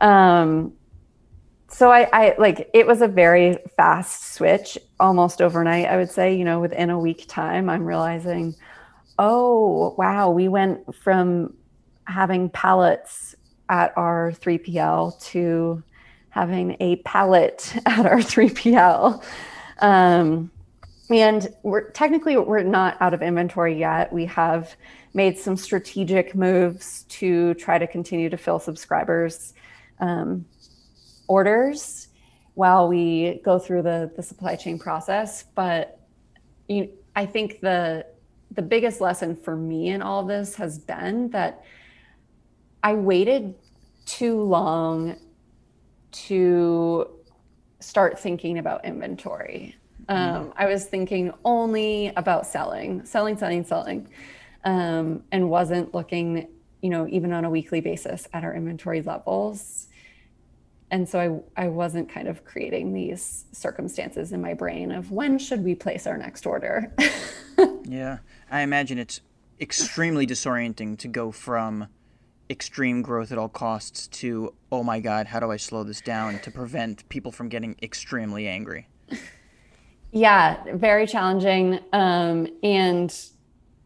Um, 0.00 0.72
so 1.68 1.92
I, 1.92 2.08
I 2.12 2.34
like 2.38 2.70
it 2.72 2.86
was 2.86 3.02
a 3.02 3.08
very 3.08 3.58
fast 3.76 4.34
switch 4.34 4.78
almost 4.98 5.40
overnight 5.40 5.86
i 5.86 5.96
would 5.96 6.10
say 6.10 6.34
you 6.34 6.44
know 6.44 6.60
within 6.60 6.90
a 6.90 6.98
week 6.98 7.26
time 7.28 7.68
i'm 7.68 7.84
realizing 7.84 8.54
oh 9.18 9.94
wow 9.98 10.30
we 10.30 10.48
went 10.48 10.94
from 10.94 11.54
having 12.04 12.48
pallets 12.50 13.34
at 13.68 13.92
our 13.96 14.32
3pl 14.32 15.22
to 15.26 15.82
having 16.30 16.76
a 16.80 16.96
pallet 16.96 17.74
at 17.86 18.06
our 18.06 18.18
3pl 18.18 19.22
um, 19.80 20.50
and 21.10 21.54
we're 21.62 21.90
technically 21.90 22.36
we're 22.36 22.62
not 22.62 22.96
out 23.00 23.14
of 23.14 23.22
inventory 23.22 23.78
yet 23.78 24.12
we 24.12 24.26
have 24.26 24.76
made 25.14 25.38
some 25.38 25.56
strategic 25.56 26.34
moves 26.34 27.04
to 27.04 27.54
try 27.54 27.78
to 27.78 27.86
continue 27.86 28.28
to 28.28 28.36
fill 28.36 28.58
subscribers 28.58 29.54
um, 30.00 30.44
orders 31.28 32.08
while 32.54 32.88
we 32.88 33.40
go 33.44 33.58
through 33.58 33.82
the, 33.82 34.10
the 34.16 34.22
supply 34.22 34.56
chain 34.56 34.80
process. 34.80 35.44
But 35.54 36.00
you, 36.68 36.90
I 37.14 37.24
think 37.26 37.60
the 37.60 38.04
the 38.50 38.62
biggest 38.62 39.00
lesson 39.00 39.36
for 39.36 39.54
me 39.54 39.90
in 39.90 40.02
all 40.02 40.24
this 40.24 40.56
has 40.56 40.78
been 40.78 41.30
that 41.30 41.64
I 42.82 42.94
waited 42.94 43.54
too 44.06 44.40
long 44.42 45.16
to 46.10 47.10
start 47.78 48.18
thinking 48.18 48.58
about 48.58 48.84
inventory. 48.84 49.76
Mm-hmm. 50.08 50.36
Um, 50.36 50.52
I 50.56 50.66
was 50.66 50.86
thinking 50.86 51.32
only 51.44 52.12
about 52.16 52.46
selling, 52.46 53.04
selling, 53.04 53.36
selling, 53.36 53.64
selling, 53.64 54.08
um, 54.64 55.22
and 55.30 55.50
wasn't 55.50 55.94
looking 55.94 56.48
you 56.82 56.90
know, 56.90 57.06
even 57.08 57.32
on 57.32 57.44
a 57.44 57.50
weekly 57.50 57.80
basis 57.80 58.28
at 58.32 58.44
our 58.44 58.54
inventory 58.54 59.02
levels. 59.02 59.88
And 60.90 61.08
so 61.08 61.44
I, 61.56 61.64
I 61.64 61.68
wasn't 61.68 62.08
kind 62.08 62.28
of 62.28 62.44
creating 62.44 62.94
these 62.94 63.44
circumstances 63.52 64.32
in 64.32 64.40
my 64.40 64.54
brain 64.54 64.90
of 64.90 65.10
when 65.10 65.38
should 65.38 65.62
we 65.64 65.74
place 65.74 66.06
our 66.06 66.16
next 66.16 66.46
order. 66.46 66.92
yeah, 67.84 68.18
I 68.50 68.62
imagine 68.62 68.98
it's 68.98 69.20
extremely 69.60 70.26
disorienting 70.26 70.96
to 70.98 71.08
go 71.08 71.30
from 71.30 71.88
extreme 72.48 73.02
growth 73.02 73.30
at 73.32 73.36
all 73.36 73.48
costs 73.48 74.06
to 74.06 74.54
oh 74.72 74.82
my 74.82 75.00
god 75.00 75.26
how 75.26 75.38
do 75.38 75.50
i 75.50 75.56
slow 75.58 75.84
this 75.84 76.00
down 76.00 76.38
to 76.38 76.50
prevent 76.50 77.06
people 77.10 77.30
from 77.30 77.50
getting 77.50 77.76
extremely 77.82 78.48
angry 78.48 78.88
yeah 80.12 80.62
very 80.74 81.06
challenging. 81.06 81.80
Um, 81.92 82.48
and 82.62 83.14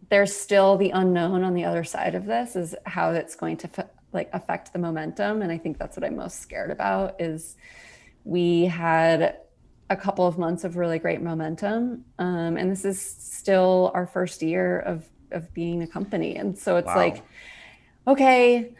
there's 0.09 0.35
still 0.35 0.77
the 0.77 0.91
unknown 0.91 1.43
on 1.43 1.55
the 1.55 1.65
other 1.65 1.85
side 1.85 2.15
of 2.15 2.27
this 2.27 2.55
is 2.55 2.75
how 2.85 3.11
it's 3.11 3.35
going 3.35 3.57
to 3.57 3.89
like 4.13 4.29
affect 4.33 4.73
the 4.73 4.79
momentum. 4.79 5.43
And 5.43 5.51
i 5.51 5.59
think 5.59 5.79
that's 5.79 5.97
what 5.97 6.05
i'm 6.05 6.17
most 6.17 6.41
scared 6.41 6.71
about 6.71 7.21
is 7.21 7.57
we 8.25 8.67
had 8.67 9.39
a 9.91 9.97
couple 9.97 10.27
of 10.27 10.39
months 10.39 10.65
of 10.65 10.77
really 10.77 10.99
great 10.99 11.21
momentum. 11.21 12.05
Um, 12.19 12.57
and 12.57 12.71
this 12.71 12.85
is 12.85 13.01
still 13.01 13.91
our 13.95 14.07
first 14.07 14.43
year 14.43 14.81
of 14.81 15.09
of 15.31 15.53
being 15.55 15.83
a 15.83 15.87
company. 15.87 16.37
And 16.37 16.59
so 16.59 16.77
it's 16.77 16.87
wow. 16.87 16.97
like 16.97 17.23
okay, 18.07 18.75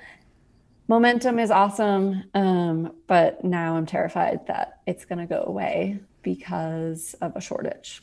momentum 0.89 1.39
is 1.39 1.51
awesome. 1.51 2.25
Um, 2.35 2.93
but 3.07 3.45
now 3.45 3.77
I'm 3.77 3.87
terrified 3.87 4.47
that 4.49 4.81
it's 4.87 5.05
going 5.05 5.19
to 5.19 5.27
go 5.27 5.45
away 5.47 6.01
because 6.23 7.15
of 7.21 7.37
a 7.37 7.41
shortage. 7.41 8.03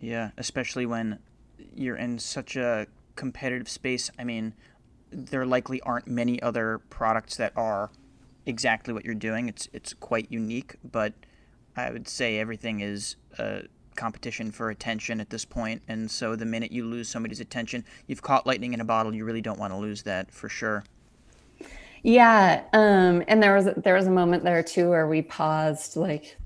Yeah, 0.00 0.30
especially 0.36 0.86
when 0.86 1.18
you're 1.74 1.96
in 1.96 2.18
such 2.18 2.56
a 2.56 2.86
competitive 3.16 3.68
space. 3.68 4.10
I 4.18 4.24
mean, 4.24 4.54
there 5.10 5.46
likely 5.46 5.80
aren't 5.82 6.06
many 6.06 6.40
other 6.42 6.80
products 6.90 7.36
that 7.36 7.52
are 7.56 7.90
exactly 8.46 8.92
what 8.92 9.04
you're 9.04 9.14
doing. 9.14 9.48
It's 9.48 9.68
it's 9.72 9.92
quite 9.94 10.26
unique, 10.30 10.76
but 10.84 11.14
I 11.76 11.90
would 11.90 12.08
say 12.08 12.38
everything 12.38 12.80
is 12.80 13.16
a 13.38 13.62
competition 13.96 14.50
for 14.50 14.70
attention 14.70 15.20
at 15.20 15.30
this 15.30 15.44
point. 15.44 15.80
and 15.86 16.10
so 16.10 16.34
the 16.34 16.44
minute 16.44 16.72
you 16.72 16.84
lose 16.84 17.08
somebody's 17.08 17.38
attention, 17.38 17.84
you've 18.08 18.22
caught 18.22 18.44
lightning 18.44 18.74
in 18.74 18.80
a 18.80 18.84
bottle. 18.84 19.14
You 19.14 19.24
really 19.24 19.40
don't 19.40 19.58
want 19.58 19.72
to 19.72 19.76
lose 19.76 20.02
that 20.02 20.32
for 20.32 20.48
sure. 20.48 20.84
Yeah, 22.02 22.64
um, 22.72 23.22
and 23.28 23.42
there 23.42 23.54
was 23.54 23.68
there 23.76 23.94
was 23.94 24.06
a 24.06 24.10
moment 24.10 24.44
there 24.44 24.62
too 24.62 24.90
where 24.90 25.08
we 25.08 25.22
paused. 25.22 25.96
Like 25.96 26.36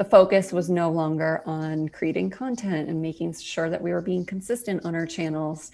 the 0.00 0.04
focus 0.06 0.50
was 0.50 0.70
no 0.70 0.90
longer 0.90 1.42
on 1.44 1.86
creating 1.90 2.30
content 2.30 2.88
and 2.88 3.02
making 3.02 3.34
sure 3.34 3.68
that 3.68 3.82
we 3.82 3.92
were 3.92 4.00
being 4.00 4.24
consistent 4.24 4.82
on 4.86 4.94
our 4.94 5.04
channels. 5.04 5.72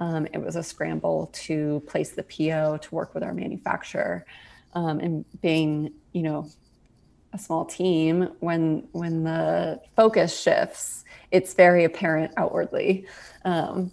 Um, 0.00 0.26
it 0.32 0.38
was 0.38 0.56
a 0.56 0.64
scramble 0.64 1.30
to 1.44 1.80
place 1.86 2.10
the 2.10 2.24
PO 2.24 2.78
to 2.78 2.94
work 2.94 3.14
with 3.14 3.22
our 3.22 3.32
manufacturer, 3.32 4.26
um, 4.74 4.98
and 4.98 5.24
being 5.42 5.92
you 6.10 6.22
know 6.22 6.48
a 7.32 7.38
small 7.38 7.64
team 7.64 8.30
when 8.40 8.88
when 8.90 9.22
the 9.22 9.80
focus 9.94 10.40
shifts 10.40 11.04
it's 11.30 11.54
very 11.54 11.84
apparent 11.84 12.32
outwardly 12.36 13.06
um, 13.44 13.92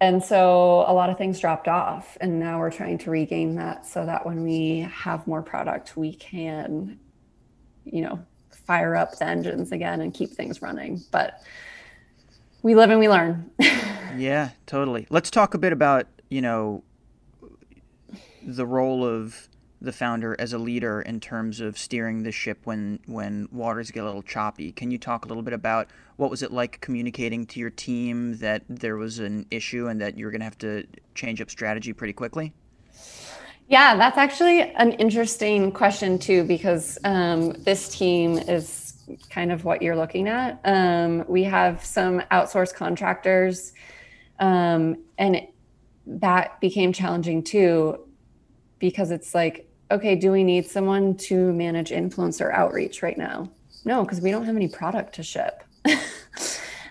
and 0.00 0.22
so 0.22 0.84
a 0.86 0.92
lot 0.92 1.10
of 1.10 1.18
things 1.18 1.40
dropped 1.40 1.66
off 1.66 2.16
and 2.20 2.38
now 2.38 2.60
we're 2.60 2.70
trying 2.70 2.98
to 2.98 3.10
regain 3.10 3.56
that 3.56 3.86
so 3.86 4.06
that 4.06 4.24
when 4.24 4.44
we 4.44 4.80
have 4.92 5.26
more 5.26 5.42
product 5.42 5.96
we 5.96 6.14
can 6.14 6.98
you 7.84 8.02
know 8.02 8.24
fire 8.66 8.94
up 8.94 9.18
the 9.18 9.26
engines 9.26 9.72
again 9.72 10.00
and 10.00 10.14
keep 10.14 10.30
things 10.30 10.62
running 10.62 11.00
but 11.10 11.42
we 12.62 12.74
live 12.74 12.90
and 12.90 12.98
we 12.98 13.08
learn 13.08 13.50
yeah 14.16 14.50
totally 14.66 15.06
let's 15.10 15.30
talk 15.30 15.54
a 15.54 15.58
bit 15.58 15.72
about 15.72 16.06
you 16.28 16.40
know 16.40 16.82
the 18.42 18.66
role 18.66 19.04
of 19.04 19.48
the 19.84 19.92
founder 19.92 20.34
as 20.38 20.52
a 20.52 20.58
leader 20.58 21.02
in 21.02 21.20
terms 21.20 21.60
of 21.60 21.76
steering 21.78 22.22
the 22.22 22.32
ship 22.32 22.58
when 22.64 22.98
when 23.06 23.48
waters 23.52 23.90
get 23.90 24.02
a 24.02 24.06
little 24.06 24.22
choppy. 24.22 24.72
Can 24.72 24.90
you 24.90 24.98
talk 24.98 25.24
a 25.24 25.28
little 25.28 25.42
bit 25.42 25.52
about 25.52 25.88
what 26.16 26.30
was 26.30 26.42
it 26.42 26.52
like 26.52 26.80
communicating 26.80 27.46
to 27.46 27.60
your 27.60 27.70
team 27.70 28.38
that 28.38 28.62
there 28.68 28.96
was 28.96 29.18
an 29.18 29.46
issue 29.50 29.86
and 29.88 30.00
that 30.00 30.18
you're 30.18 30.30
going 30.30 30.40
to 30.40 30.44
have 30.44 30.58
to 30.58 30.86
change 31.14 31.40
up 31.40 31.50
strategy 31.50 31.92
pretty 31.92 32.12
quickly? 32.12 32.52
Yeah, 33.66 33.96
that's 33.96 34.18
actually 34.18 34.60
an 34.60 34.92
interesting 34.92 35.72
question 35.72 36.18
too 36.18 36.44
because 36.44 36.98
um, 37.04 37.52
this 37.64 37.88
team 37.88 38.36
is 38.38 38.94
kind 39.30 39.50
of 39.50 39.64
what 39.64 39.80
you're 39.80 39.96
looking 39.96 40.28
at. 40.28 40.60
Um, 40.64 41.24
we 41.28 41.44
have 41.44 41.84
some 41.84 42.20
outsourced 42.30 42.74
contractors, 42.74 43.72
um, 44.38 44.96
and 45.16 45.46
that 46.06 46.60
became 46.60 46.92
challenging 46.92 47.42
too 47.42 48.06
because 48.78 49.10
it's 49.10 49.34
like 49.34 49.70
okay, 49.90 50.16
do 50.16 50.32
we 50.32 50.42
need 50.42 50.66
someone 50.66 51.14
to 51.16 51.52
manage 51.52 51.90
influencer 51.90 52.52
outreach 52.52 53.02
right 53.02 53.16
now? 53.16 53.48
No, 53.84 54.02
because 54.02 54.20
we 54.20 54.30
don't 54.30 54.44
have 54.44 54.56
any 54.56 54.66
product 54.66 55.14
to 55.16 55.22
ship. 55.22 55.62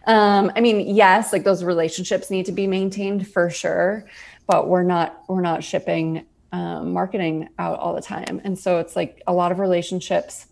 um, 0.07 0.51
I 0.55 0.61
mean, 0.61 0.95
yes, 0.95 1.33
like 1.33 1.43
those 1.43 1.63
relationships 1.63 2.29
need 2.29 2.45
to 2.45 2.51
be 2.51 2.67
maintained 2.67 3.27
for 3.27 3.49
sure, 3.49 4.05
but 4.47 4.69
we're 4.69 4.83
not 4.83 5.23
we're 5.27 5.41
not 5.41 5.63
shipping 5.63 6.25
um, 6.53 6.93
marketing 6.93 7.49
out 7.59 7.79
all 7.79 7.93
the 7.93 8.01
time, 8.01 8.39
and 8.45 8.57
so 8.57 8.79
it's 8.79 8.95
like 8.95 9.21
a 9.27 9.33
lot 9.33 9.51
of 9.51 9.59
relationships, 9.59 10.47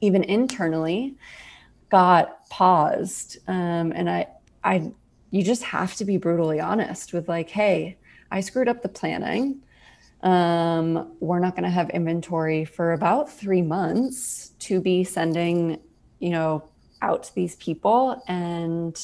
even 0.00 0.24
internally, 0.24 1.16
got 1.90 2.48
paused. 2.48 3.36
Um, 3.46 3.92
and 3.92 4.08
I 4.08 4.28
I 4.64 4.92
you 5.30 5.42
just 5.42 5.64
have 5.64 5.94
to 5.96 6.04
be 6.04 6.16
brutally 6.16 6.60
honest 6.60 7.12
with 7.12 7.28
like, 7.28 7.50
hey, 7.50 7.98
I 8.30 8.40
screwed 8.40 8.68
up 8.68 8.82
the 8.82 8.88
planning. 8.88 9.62
Um, 10.22 11.12
we're 11.20 11.40
not 11.40 11.54
going 11.54 11.64
to 11.64 11.70
have 11.70 11.90
inventory 11.90 12.64
for 12.64 12.92
about 12.92 13.30
three 13.30 13.62
months 13.62 14.52
to 14.60 14.80
be 14.80 15.04
sending, 15.04 15.78
you 16.20 16.30
know, 16.30 16.64
out 17.02 17.24
to 17.24 17.34
these 17.34 17.56
people. 17.56 18.22
And 18.26 18.98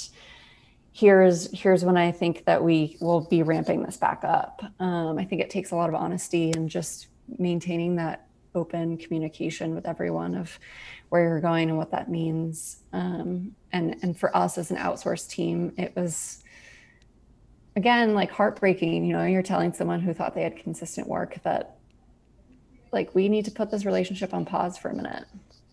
here's 0.93 1.51
here's 1.59 1.85
when 1.85 1.97
I 1.97 2.13
think 2.13 2.45
that 2.45 2.63
we 2.63 2.97
will 3.01 3.23
be 3.23 3.43
ramping 3.43 3.83
this 3.83 3.97
back 3.97 4.23
up. 4.25 4.63
Um, 4.79 5.19
I 5.19 5.25
think 5.25 5.41
it 5.41 5.51
takes 5.51 5.71
a 5.71 5.77
lot 5.77 5.89
of 5.89 5.95
honesty 5.95 6.53
and 6.53 6.69
just 6.69 7.09
maintaining 7.39 7.97
that 7.97 8.27
open 8.55 8.99
communication 8.99 9.75
with 9.75 9.87
everyone 9.87 10.35
of 10.35 10.59
where 11.09 11.23
you're 11.23 11.41
going 11.41 11.71
and 11.71 11.79
what 11.79 11.91
that 11.93 12.11
means. 12.11 12.83
Um, 12.93 13.55
and 13.73 13.97
and 14.03 14.17
for 14.17 14.37
us 14.37 14.59
as 14.59 14.71
an 14.71 14.77
outsourced 14.77 15.31
team, 15.31 15.73
it 15.79 15.95
was 15.97 16.43
again 17.77 18.15
like 18.15 18.31
heartbreaking 18.31 19.05
you 19.05 19.13
know 19.13 19.25
you're 19.25 19.43
telling 19.43 19.73
someone 19.73 20.01
who 20.01 20.13
thought 20.13 20.35
they 20.35 20.43
had 20.43 20.57
consistent 20.57 21.09
work 21.09 21.37
that 21.43 21.79
like 22.93 23.15
we 23.15 23.29
need 23.29 23.45
to 23.45 23.51
put 23.51 23.71
this 23.71 23.85
relationship 23.85 24.35
on 24.35 24.45
pause 24.45 24.77
for 24.77 24.91
a 24.91 24.95
minute 24.95 25.25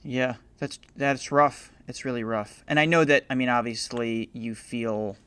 yeah 0.04 0.36
that's 0.60 0.80
that's 0.96 1.32
rough 1.32 1.72
it's 1.90 2.06
really 2.06 2.24
rough. 2.24 2.64
And 2.68 2.80
i 2.80 2.86
know 2.86 3.04
that 3.04 3.26
i 3.30 3.36
mean 3.36 3.50
obviously 3.50 4.30
you 4.32 4.56
feel 4.56 5.18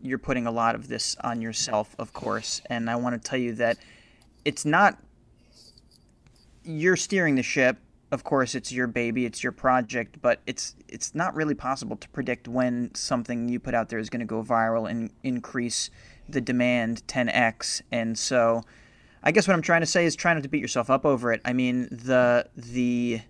you're 0.00 0.18
putting 0.18 0.46
a 0.46 0.50
lot 0.50 0.74
of 0.74 0.88
this 0.88 1.16
on 1.22 1.42
yourself 1.42 1.94
of 1.98 2.12
course. 2.12 2.62
And 2.70 2.88
i 2.88 2.96
want 2.96 3.20
to 3.20 3.28
tell 3.28 3.38
you 3.38 3.52
that 3.54 3.76
it's 4.44 4.64
not 4.64 4.98
you're 6.62 6.96
steering 6.96 7.34
the 7.34 7.42
ship. 7.42 7.78
Of 8.12 8.22
course 8.22 8.54
it's 8.54 8.70
your 8.70 8.86
baby 8.86 9.26
it's 9.26 9.42
your 9.42 9.50
project 9.50 10.22
but 10.22 10.40
it's 10.46 10.76
it's 10.86 11.14
not 11.16 11.34
really 11.34 11.54
possible 11.54 11.96
to 11.96 12.08
predict 12.10 12.46
when 12.46 12.94
something 12.94 13.48
you 13.48 13.58
put 13.58 13.74
out 13.74 13.88
there 13.88 13.98
is 13.98 14.08
going 14.08 14.20
to 14.20 14.26
go 14.26 14.40
viral 14.42 14.88
and 14.88 15.10
increase 15.24 15.90
the 16.28 16.40
demand 16.40 17.04
10x 17.08 17.82
and 17.90 18.16
so 18.16 18.62
i 19.24 19.32
guess 19.32 19.48
what 19.48 19.54
i'm 19.54 19.62
trying 19.62 19.80
to 19.80 19.86
say 19.86 20.04
is 20.04 20.14
try 20.14 20.32
not 20.32 20.44
to 20.44 20.48
beat 20.48 20.62
yourself 20.62 20.90
up 20.90 21.04
over 21.04 21.32
it. 21.32 21.40
I 21.44 21.52
mean 21.52 21.88
the 21.90 22.48
the 22.54 23.20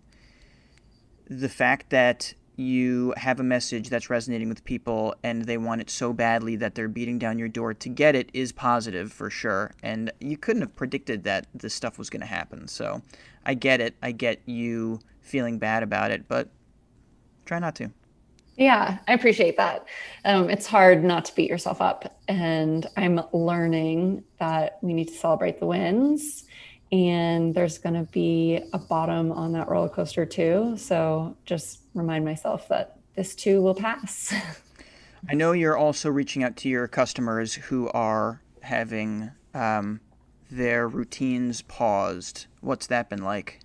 the 1.28 1.48
fact 1.48 1.90
that 1.90 2.34
you 2.56 3.12
have 3.16 3.40
a 3.40 3.42
message 3.42 3.88
that's 3.88 4.08
resonating 4.08 4.48
with 4.48 4.64
people 4.64 5.14
and 5.24 5.44
they 5.44 5.58
want 5.58 5.80
it 5.80 5.90
so 5.90 6.12
badly 6.12 6.54
that 6.56 6.74
they're 6.74 6.88
beating 6.88 7.18
down 7.18 7.38
your 7.38 7.48
door 7.48 7.74
to 7.74 7.88
get 7.88 8.14
it 8.14 8.30
is 8.32 8.52
positive 8.52 9.12
for 9.12 9.28
sure. 9.28 9.72
And 9.82 10.12
you 10.20 10.36
couldn't 10.36 10.62
have 10.62 10.76
predicted 10.76 11.24
that 11.24 11.46
this 11.52 11.74
stuff 11.74 11.98
was 11.98 12.10
going 12.10 12.20
to 12.20 12.26
happen. 12.26 12.68
So 12.68 13.02
I 13.44 13.54
get 13.54 13.80
it. 13.80 13.94
I 14.02 14.12
get 14.12 14.40
you 14.46 15.00
feeling 15.20 15.58
bad 15.58 15.82
about 15.82 16.10
it, 16.10 16.28
but 16.28 16.48
try 17.44 17.58
not 17.58 17.74
to. 17.76 17.90
Yeah, 18.56 18.98
I 19.08 19.14
appreciate 19.14 19.56
that. 19.56 19.84
Um, 20.24 20.48
it's 20.48 20.66
hard 20.66 21.02
not 21.02 21.24
to 21.24 21.34
beat 21.34 21.50
yourself 21.50 21.80
up. 21.80 22.20
And 22.28 22.86
I'm 22.96 23.20
learning 23.32 24.22
that 24.38 24.78
we 24.80 24.92
need 24.92 25.08
to 25.08 25.14
celebrate 25.14 25.58
the 25.58 25.66
wins 25.66 26.44
and 26.92 27.54
there's 27.54 27.78
going 27.78 27.94
to 27.94 28.10
be 28.12 28.60
a 28.72 28.78
bottom 28.78 29.32
on 29.32 29.52
that 29.52 29.68
roller 29.68 29.88
coaster 29.88 30.26
too. 30.26 30.76
So 30.76 31.36
just 31.44 31.80
remind 31.94 32.24
myself 32.24 32.68
that 32.68 32.98
this 33.14 33.34
too 33.34 33.62
will 33.62 33.74
pass. 33.74 34.32
I 35.28 35.34
know 35.34 35.52
you're 35.52 35.76
also 35.76 36.10
reaching 36.10 36.42
out 36.42 36.56
to 36.58 36.68
your 36.68 36.86
customers 36.86 37.54
who 37.54 37.88
are 37.90 38.42
having 38.60 39.30
um, 39.54 40.00
their 40.50 40.86
routines 40.86 41.62
paused. 41.62 42.46
What's 42.60 42.86
that 42.88 43.08
been 43.08 43.22
like? 43.22 43.60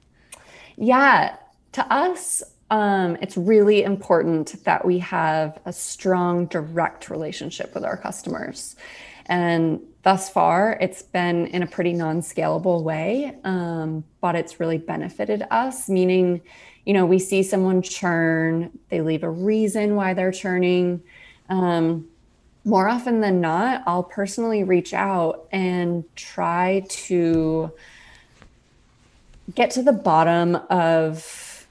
Yeah, 0.78 1.36
to 1.74 1.94
us, 1.94 2.42
um, 2.72 3.18
it's 3.22 3.36
really 3.36 3.84
important 3.84 4.64
that 4.64 4.86
we 4.86 5.00
have 5.00 5.60
a 5.66 5.74
strong 5.74 6.46
direct 6.46 7.10
relationship 7.10 7.74
with 7.74 7.84
our 7.84 7.98
customers. 7.98 8.76
And 9.26 9.82
thus 10.04 10.30
far, 10.30 10.78
it's 10.80 11.02
been 11.02 11.48
in 11.48 11.64
a 11.64 11.68
pretty 11.68 11.94
non 11.94 12.22
scalable 12.22 12.84
way, 12.84 13.36
um, 13.44 14.04
but 14.22 14.36
it's 14.36 14.60
really 14.60 14.78
benefited 14.78 15.46
us, 15.52 15.90
meaning, 15.90 16.42
you 16.86 16.94
know, 16.94 17.06
we 17.06 17.20
see 17.20 17.44
someone 17.44 17.82
churn, 17.82 18.72
they 18.90 19.02
leave 19.02 19.24
a 19.24 19.30
reason 19.30 19.96
why 19.96 20.14
they're 20.14 20.32
churning. 20.32 21.02
Um, 21.50 22.08
more 22.66 22.88
often 22.88 23.22
than 23.22 23.42
not, 23.42 23.84
I'll 23.88 24.04
personally 24.04 24.64
reach 24.64 24.94
out 24.94 25.48
and 25.52 26.04
try 26.16 26.86
to 26.90 27.72
get 29.56 29.72
to 29.72 29.82
the 29.82 29.94
bottom 29.94 30.56
of 30.70 31.68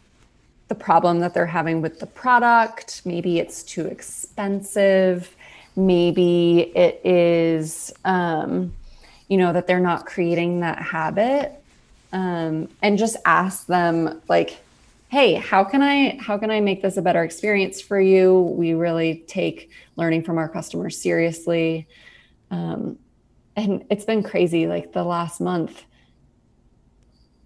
the 0.68 0.74
problem 0.74 1.20
that 1.20 1.34
they're 1.34 1.46
having 1.46 1.80
with 1.80 2.00
the 2.00 2.06
product. 2.06 3.02
Maybe 3.04 3.38
it's 3.38 3.62
too 3.62 3.86
expensive. 3.86 5.34
Maybe 5.78 6.72
it 6.74 7.00
is, 7.04 7.92
um, 8.04 8.74
you 9.28 9.36
know, 9.36 9.52
that 9.52 9.66
they're 9.66 9.80
not 9.80 10.06
creating 10.06 10.60
that 10.60 10.78
habit. 10.82 11.52
Um, 12.12 12.68
and 12.82 12.98
just 12.98 13.16
ask 13.24 13.66
them, 13.66 14.20
like, 14.28 14.58
hey 15.08 15.34
how 15.34 15.64
can 15.64 15.82
i 15.82 16.16
how 16.20 16.36
can 16.36 16.50
i 16.50 16.60
make 16.60 16.82
this 16.82 16.96
a 16.96 17.02
better 17.02 17.24
experience 17.24 17.80
for 17.80 17.98
you 18.00 18.40
we 18.40 18.74
really 18.74 19.24
take 19.26 19.70
learning 19.96 20.22
from 20.22 20.38
our 20.38 20.48
customers 20.48 21.00
seriously 21.00 21.86
um, 22.50 22.98
and 23.56 23.84
it's 23.90 24.04
been 24.04 24.22
crazy 24.22 24.66
like 24.66 24.92
the 24.92 25.02
last 25.04 25.40
month 25.40 25.84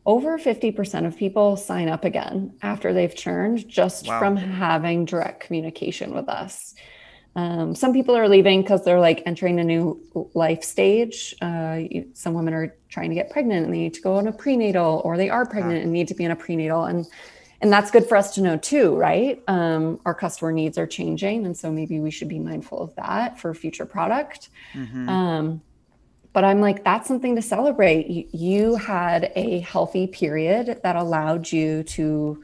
over 0.04 0.36
50% 0.36 1.06
of 1.06 1.16
people 1.16 1.56
sign 1.56 1.88
up 1.88 2.04
again 2.04 2.52
after 2.60 2.92
they've 2.92 3.14
churned 3.14 3.68
just 3.68 4.08
wow. 4.08 4.18
from 4.18 4.36
having 4.36 5.04
direct 5.04 5.38
communication 5.40 6.12
with 6.12 6.28
us 6.28 6.74
um, 7.34 7.74
some 7.74 7.92
people 7.92 8.16
are 8.16 8.28
leaving 8.28 8.62
because 8.62 8.84
they're 8.84 9.00
like 9.00 9.22
entering 9.24 9.58
a 9.58 9.64
new 9.64 10.00
life 10.34 10.62
stage. 10.62 11.34
Uh, 11.40 11.80
some 12.12 12.34
women 12.34 12.52
are 12.52 12.74
trying 12.88 13.08
to 13.08 13.14
get 13.14 13.30
pregnant 13.30 13.64
and 13.64 13.74
they 13.74 13.78
need 13.78 13.94
to 13.94 14.02
go 14.02 14.16
on 14.16 14.26
a 14.26 14.32
prenatal, 14.32 15.00
or 15.04 15.16
they 15.16 15.30
are 15.30 15.46
pregnant 15.46 15.82
and 15.82 15.92
need 15.92 16.08
to 16.08 16.14
be 16.14 16.24
in 16.24 16.30
a 16.30 16.36
prenatal. 16.36 16.84
And 16.84 17.06
and 17.62 17.72
that's 17.72 17.92
good 17.92 18.06
for 18.08 18.16
us 18.16 18.34
to 18.34 18.40
know 18.42 18.56
too 18.56 18.96
right 18.96 19.42
um, 19.48 20.00
our 20.04 20.14
customer 20.14 20.52
needs 20.52 20.76
are 20.76 20.86
changing 20.86 21.46
and 21.46 21.56
so 21.56 21.70
maybe 21.70 22.00
we 22.00 22.10
should 22.10 22.28
be 22.28 22.38
mindful 22.38 22.82
of 22.82 22.94
that 22.96 23.38
for 23.38 23.54
future 23.54 23.86
product 23.86 24.50
mm-hmm. 24.74 25.08
um, 25.08 25.62
but 26.32 26.44
i'm 26.44 26.60
like 26.60 26.84
that's 26.84 27.06
something 27.06 27.36
to 27.36 27.42
celebrate 27.42 28.08
you, 28.08 28.28
you 28.32 28.74
had 28.74 29.32
a 29.36 29.60
healthy 29.60 30.06
period 30.06 30.80
that 30.82 30.96
allowed 30.96 31.50
you 31.50 31.84
to 31.84 32.42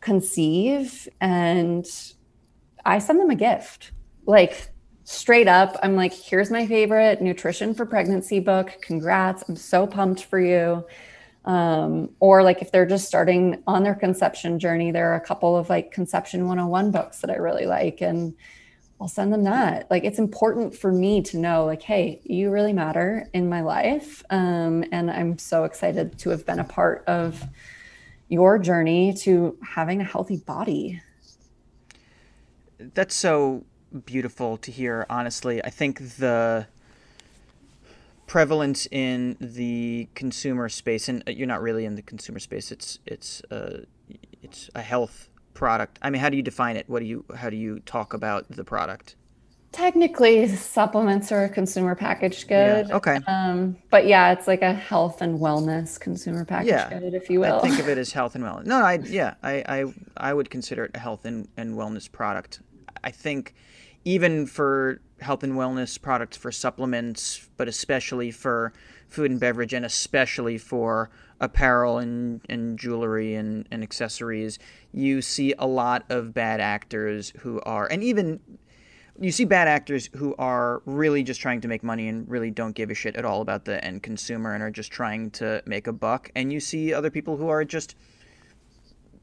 conceive 0.00 1.06
and 1.20 1.86
i 2.86 2.98
send 2.98 3.20
them 3.20 3.30
a 3.30 3.36
gift 3.36 3.92
like 4.28 4.70
straight 5.04 5.48
up 5.48 5.74
i'm 5.82 5.96
like 5.96 6.12
here's 6.12 6.50
my 6.50 6.66
favorite 6.66 7.22
nutrition 7.22 7.74
for 7.74 7.86
pregnancy 7.86 8.38
book. 8.40 8.76
Congrats. 8.82 9.42
I'm 9.48 9.56
so 9.56 9.86
pumped 9.86 10.24
for 10.24 10.38
you. 10.38 10.86
Um, 11.46 12.10
or 12.20 12.42
like 12.42 12.60
if 12.60 12.70
they're 12.70 12.84
just 12.84 13.08
starting 13.08 13.62
on 13.66 13.82
their 13.82 13.94
conception 13.94 14.58
journey 14.58 14.90
there 14.90 15.10
are 15.12 15.16
a 15.16 15.20
couple 15.20 15.56
of 15.56 15.70
like 15.70 15.92
conception 15.92 16.46
101 16.46 16.90
books 16.90 17.20
that 17.22 17.30
i 17.30 17.36
really 17.36 17.64
like 17.64 18.02
and 18.02 18.34
i'll 19.00 19.08
send 19.08 19.32
them 19.32 19.44
that. 19.44 19.90
Like 19.90 20.04
it's 20.04 20.18
important 20.18 20.76
for 20.76 20.92
me 20.92 21.22
to 21.22 21.38
know 21.38 21.64
like 21.64 21.80
hey 21.80 22.20
you 22.24 22.50
really 22.50 22.74
matter 22.74 23.30
in 23.32 23.48
my 23.48 23.62
life. 23.62 24.22
Um, 24.28 24.84
and 24.92 25.10
i'm 25.10 25.38
so 25.38 25.64
excited 25.64 26.18
to 26.18 26.30
have 26.30 26.44
been 26.44 26.58
a 26.58 26.64
part 26.64 27.02
of 27.06 27.42
your 28.28 28.58
journey 28.58 29.14
to 29.14 29.56
having 29.62 30.02
a 30.02 30.04
healthy 30.04 30.36
body. 30.36 31.00
That's 32.78 33.14
so 33.14 33.64
beautiful 34.04 34.56
to 34.56 34.70
hear 34.70 35.06
honestly 35.08 35.62
i 35.64 35.70
think 35.70 36.16
the 36.18 36.66
prevalence 38.28 38.86
in 38.92 39.36
the 39.40 40.06
consumer 40.14 40.68
space, 40.68 41.08
and 41.08 41.24
uh, 41.26 41.32
you're 41.32 41.48
not 41.48 41.60
really 41.60 41.84
in 41.84 41.96
the 41.96 42.02
consumer 42.02 42.38
space. 42.38 42.70
It's 42.70 43.00
it's 43.04 43.42
uh, 43.50 43.80
it's 44.40 44.70
a 44.76 44.82
health 44.82 45.28
product. 45.54 45.98
I 46.00 46.10
mean, 46.10 46.22
how 46.22 46.28
do 46.28 46.36
you 46.36 46.42
define 46.44 46.76
it? 46.76 46.88
What 46.88 47.00
do 47.00 47.06
you 47.06 47.24
how 47.34 47.50
do 47.50 47.56
you 47.56 47.80
talk 47.80 48.14
about 48.14 48.48
the 48.48 48.62
product? 48.62 49.16
Technically, 49.70 50.46
supplements 50.48 51.30
are 51.30 51.44
a 51.44 51.48
consumer 51.48 51.94
packaged 51.94 52.48
good. 52.48 52.88
Yeah, 52.88 52.96
okay. 52.96 53.18
Um, 53.26 53.76
but 53.90 54.06
yeah, 54.06 54.32
it's 54.32 54.46
like 54.46 54.62
a 54.62 54.72
health 54.72 55.20
and 55.20 55.38
wellness 55.38 56.00
consumer 56.00 56.44
packaged 56.44 56.70
yeah, 56.70 56.98
good, 56.98 57.12
if 57.12 57.28
you 57.28 57.40
will. 57.40 57.58
I 57.58 57.60
think 57.60 57.78
of 57.78 57.88
it 57.88 57.98
as 58.04 58.12
health 58.12 58.34
and 58.34 58.44
wellness. 58.44 58.66
No, 58.66 58.76
I 58.76 58.94
yeah, 59.04 59.34
I 59.42 59.64
I, 59.68 59.84
I 60.16 60.32
would 60.32 60.48
consider 60.48 60.84
it 60.84 60.92
a 60.94 60.98
health 60.98 61.24
and, 61.24 61.48
and 61.56 61.74
wellness 61.74 62.10
product. 62.10 62.60
I 63.02 63.10
think 63.10 63.54
even 64.04 64.46
for 64.46 65.00
health 65.20 65.42
and 65.42 65.54
wellness 65.54 66.00
products 66.00 66.36
for 66.36 66.52
supplements, 66.52 67.48
but 67.56 67.68
especially 67.68 68.30
for 68.30 68.72
food 69.08 69.30
and 69.30 69.40
beverage, 69.40 69.72
and 69.72 69.84
especially 69.84 70.58
for 70.58 71.10
apparel 71.40 71.98
and, 71.98 72.40
and 72.48 72.78
jewelry 72.78 73.34
and, 73.34 73.66
and 73.70 73.82
accessories, 73.82 74.58
you 74.92 75.22
see 75.22 75.54
a 75.58 75.66
lot 75.66 76.04
of 76.08 76.32
bad 76.32 76.60
actors 76.60 77.32
who 77.40 77.60
are, 77.62 77.86
and 77.90 78.02
even 78.02 78.40
you 79.20 79.32
see 79.32 79.44
bad 79.44 79.66
actors 79.66 80.08
who 80.14 80.34
are 80.38 80.80
really 80.86 81.22
just 81.22 81.40
trying 81.40 81.60
to 81.60 81.68
make 81.68 81.82
money 81.82 82.08
and 82.08 82.28
really 82.28 82.50
don't 82.50 82.74
give 82.74 82.90
a 82.90 82.94
shit 82.94 83.16
at 83.16 83.24
all 83.24 83.40
about 83.40 83.64
the 83.64 83.84
end 83.84 84.02
consumer 84.02 84.54
and 84.54 84.62
are 84.62 84.70
just 84.70 84.92
trying 84.92 85.30
to 85.32 85.60
make 85.66 85.88
a 85.88 85.92
buck. 85.92 86.30
And 86.36 86.52
you 86.52 86.60
see 86.60 86.94
other 86.94 87.10
people 87.10 87.36
who 87.36 87.48
are 87.48 87.64
just 87.64 87.96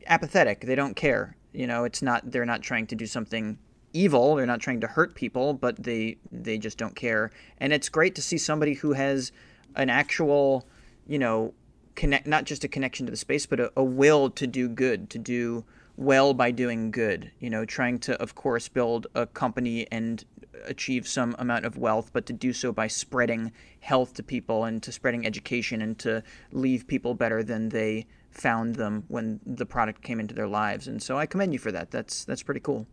apathetic. 0.08 0.62
They 0.62 0.76
don't 0.76 0.96
care. 0.96 1.38
You 1.56 1.68
know, 1.68 1.86
it's 1.86 2.02
not, 2.02 2.32
they're 2.32 2.46
not 2.46 2.62
trying 2.62 2.88
to 2.88 2.96
do 2.96 3.06
something 3.06 3.58
evil. 3.96 4.36
They're 4.36 4.46
not 4.46 4.60
trying 4.60 4.82
to 4.82 4.88
hurt 4.88 5.15
people, 5.15 5.54
but 5.54 5.82
they 5.82 6.18
they 6.32 6.58
just 6.58 6.78
don't 6.78 6.96
care. 6.96 7.32
And 7.60 7.74
it's 7.74 7.89
great 7.89 8.13
to 8.15 8.22
see 8.22 8.38
somebody 8.38 8.74
who 8.74 8.94
has 8.94 9.32
an 9.76 9.89
actual, 9.89 10.68
you 11.08 11.18
know, 11.18 11.54
connect 11.96 12.28
not 12.28 12.44
just 12.44 12.63
a 12.63 12.68
connection 12.68 13.06
to 13.06 13.12
the 13.12 13.18
space, 13.18 13.46
but 13.46 13.60
a, 13.60 13.72
a 13.76 13.84
will 13.84 14.30
to 14.32 14.46
do 14.46 14.68
good, 14.68 15.10
to 15.12 15.18
do 15.18 15.63
well 15.96 16.34
by 16.34 16.52
doing 16.52 16.91
good. 16.91 17.32
You 17.39 17.50
know, 17.50 17.65
trying 17.65 18.00
to 18.00 18.22
of 18.22 18.36
course 18.36 18.68
build 18.68 19.08
a 19.15 19.26
company 19.26 19.88
and 19.91 20.24
achieve 20.65 21.08
some 21.08 21.36
amount 21.39 21.65
of 21.65 21.78
wealth, 21.78 22.12
but 22.12 22.26
to 22.26 22.34
do 22.34 22.52
so 22.52 22.72
by 22.72 22.88
spreading 22.88 23.52
health 23.80 24.13
to 24.15 24.24
people 24.24 24.65
and 24.65 24.84
to 24.84 24.91
spreading 24.91 25.26
education 25.26 25.82
and 25.82 25.98
to 26.00 26.22
leave 26.52 26.88
people 26.88 27.13
better 27.13 27.44
than 27.44 27.70
they 27.70 28.08
found 28.36 28.76
them 28.76 29.04
when 29.08 29.39
the 29.45 29.65
product 29.65 30.04
came 30.04 30.19
into 30.19 30.36
their 30.36 30.48
lives. 30.48 30.88
And 30.88 31.02
so 31.02 31.17
I 31.17 31.26
commend 31.26 31.54
you 31.54 31.60
for 31.60 31.71
that. 31.71 31.91
That's 31.91 32.26
that's 32.26 32.43
pretty 32.43 32.60
cool. 32.60 32.86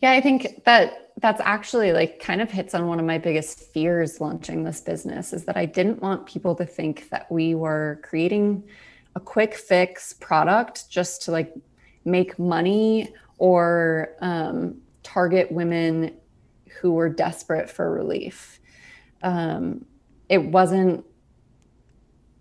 Yeah, 0.00 0.12
I 0.12 0.20
think 0.20 0.64
that 0.64 1.12
that's 1.18 1.40
actually 1.42 1.92
like 1.92 2.20
kind 2.20 2.40
of 2.40 2.50
hits 2.50 2.74
on 2.74 2.86
one 2.86 2.98
of 2.98 3.04
my 3.04 3.18
biggest 3.18 3.60
fears 3.72 4.20
launching 4.20 4.64
this 4.64 4.80
business 4.80 5.32
is 5.32 5.44
that 5.44 5.56
I 5.56 5.66
didn't 5.66 6.00
want 6.00 6.24
people 6.24 6.54
to 6.54 6.64
think 6.64 7.10
that 7.10 7.30
we 7.30 7.54
were 7.54 8.00
creating 8.02 8.64
a 9.14 9.20
quick 9.20 9.54
fix 9.54 10.14
product 10.14 10.88
just 10.88 11.22
to 11.22 11.32
like 11.32 11.54
make 12.04 12.38
money 12.38 13.12
or 13.38 14.16
um, 14.20 14.80
target 15.02 15.50
women 15.52 16.16
who 16.80 16.92
were 16.92 17.08
desperate 17.08 17.68
for 17.68 17.92
relief. 17.92 18.60
Um, 19.22 19.84
it 20.28 20.42
wasn't, 20.42 21.04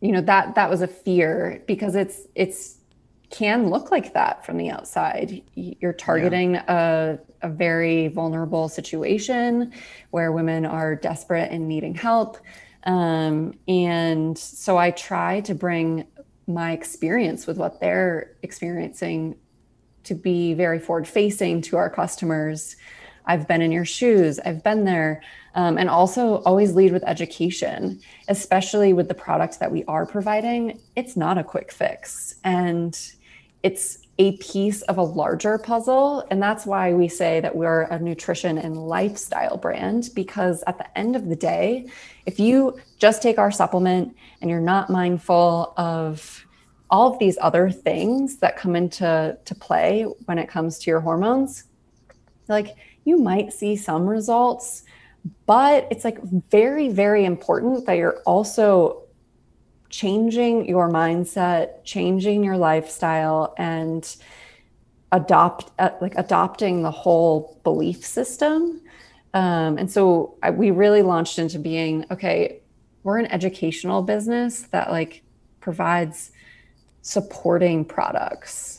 you 0.02 0.12
know, 0.12 0.22
that 0.22 0.56
that 0.56 0.70
was 0.70 0.82
a 0.82 0.88
fear 0.88 1.64
because 1.68 1.96
it's 1.96 2.22
it's 2.36 2.78
can 3.30 3.70
look 3.70 3.92
like 3.92 4.14
that 4.14 4.46
from 4.46 4.58
the 4.58 4.70
outside. 4.70 5.44
You're 5.56 5.94
targeting 5.94 6.56
yeah. 6.56 7.18
a, 7.42 7.48
a 7.48 7.50
very 7.50 8.08
vulnerable 8.08 8.70
situation 8.70 9.72
where 10.10 10.32
women 10.32 10.66
are 10.66 10.96
desperate 10.96 11.52
and 11.52 11.68
needing 11.68 11.94
help. 11.94 12.38
Um, 12.84 13.54
and 13.68 14.38
so 14.38 14.78
I 14.78 14.92
try 14.92 15.42
to 15.42 15.54
bring 15.54 16.08
my 16.48 16.72
experience 16.72 17.46
with 17.46 17.58
what 17.58 17.80
they're 17.80 18.36
experiencing 18.42 19.36
to 20.06 20.16
be 20.16 20.56
very 20.56 20.80
forward 20.80 21.08
facing 21.08 21.62
to 21.62 21.78
our 21.78 21.90
customers. 21.90 22.76
I've 23.26 23.48
been 23.48 23.62
in 23.62 23.72
your 23.72 23.86
shoes, 23.86 24.40
I've 24.40 24.64
been 24.64 24.86
there. 24.86 25.22
Um, 25.56 25.80
and 25.80 25.90
also 25.90 26.44
always 26.44 26.76
lead 26.76 26.94
with 26.94 27.04
education, 27.06 28.00
especially 28.28 28.94
with 28.94 29.08
the 29.08 29.16
product 29.16 29.60
that 29.60 29.72
we 29.72 29.84
are 29.86 30.06
providing. 30.06 30.80
It's 30.96 31.18
not 31.18 31.40
a 31.40 31.44
quick 31.44 31.72
fix. 31.72 32.36
And 32.44 32.98
it's 33.64 34.00
a 34.20 34.38
piece 34.38 34.84
of 34.84 34.98
a 34.98 35.04
larger 35.04 35.58
puzzle. 35.58 36.26
And 36.30 36.42
that's 36.42 36.66
why 36.66 36.94
we 36.94 37.08
say 37.08 37.40
that 37.40 37.56
we're 37.56 37.84
a 37.84 38.00
nutrition 38.00 38.58
and 38.58 38.78
lifestyle 38.78 39.58
brand, 39.58 40.12
because 40.14 40.64
at 40.68 40.78
the 40.78 40.98
end 40.98 41.16
of 41.16 41.28
the 41.30 41.36
day, 41.36 41.88
if 42.26 42.40
you 42.40 42.80
just 43.00 43.22
take 43.22 43.40
our 43.40 43.50
supplement 43.50 44.16
and 44.42 44.52
you're 44.52 44.62
not 44.62 44.90
mindful 44.90 45.74
of 45.78 46.46
all 46.92 47.12
of 47.12 47.20
these 47.20 47.38
other 47.42 47.72
things 47.72 48.38
that 48.38 48.56
come 48.56 48.76
into 48.76 49.38
to 49.44 49.56
play 49.56 50.04
when 50.26 50.38
it 50.38 50.48
comes 50.48 50.78
to 50.80 50.92
your 50.92 51.00
hormones, 51.00 51.64
like 52.48 52.76
you 53.06 53.18
might 53.18 53.54
see 53.54 53.76
some 53.76 54.08
results, 54.08 54.84
but 55.46 55.88
it's 55.92 56.06
like 56.06 56.22
very, 56.52 56.90
very 56.90 57.26
important 57.26 57.86
that 57.86 57.98
you're 57.98 58.20
also 58.26 59.04
changing 59.90 60.68
your 60.68 60.90
mindset, 60.90 61.84
changing 61.84 62.44
your 62.44 62.58
lifestyle, 62.58 63.54
and 63.58 64.16
adopt 65.12 65.72
uh, 65.80 65.92
like 66.02 66.14
adopting 66.18 66.84
the 66.84 66.92
whole 66.92 67.60
belief 67.64 68.06
system 68.06 68.82
Um, 69.34 69.78
and 69.78 69.92
so 69.92 70.38
I, 70.44 70.52
we 70.52 70.72
really 70.72 71.02
launched 71.04 71.40
into 71.40 71.60
being 71.60 72.06
okay, 72.12 72.62
we're 73.04 73.20
an 73.20 73.28
educational 73.28 74.02
business 74.02 74.64
that 74.72 74.92
like 74.92 75.24
provides 75.62 76.32
supporting 77.02 77.86
products. 77.86 78.79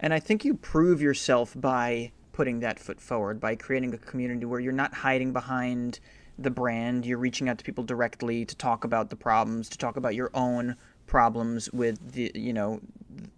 And 0.00 0.14
I 0.14 0.20
think 0.20 0.44
you 0.44 0.54
prove 0.54 1.00
yourself 1.02 1.54
by 1.56 2.12
putting 2.32 2.60
that 2.60 2.78
foot 2.78 3.00
forward, 3.00 3.40
by 3.40 3.56
creating 3.56 3.92
a 3.94 3.98
community 3.98 4.44
where 4.44 4.60
you're 4.60 4.72
not 4.72 4.94
hiding 4.94 5.32
behind 5.32 5.98
the 6.38 6.50
brand, 6.50 7.04
you're 7.04 7.18
reaching 7.18 7.48
out 7.48 7.58
to 7.58 7.64
people 7.64 7.82
directly 7.82 8.44
to 8.44 8.54
talk 8.54 8.84
about 8.84 9.10
the 9.10 9.16
problems, 9.16 9.68
to 9.70 9.78
talk 9.78 9.96
about 9.96 10.14
your 10.14 10.30
own 10.34 10.76
problems 11.06 11.72
with 11.72 12.12
the 12.12 12.30
you 12.34 12.52
know 12.52 12.80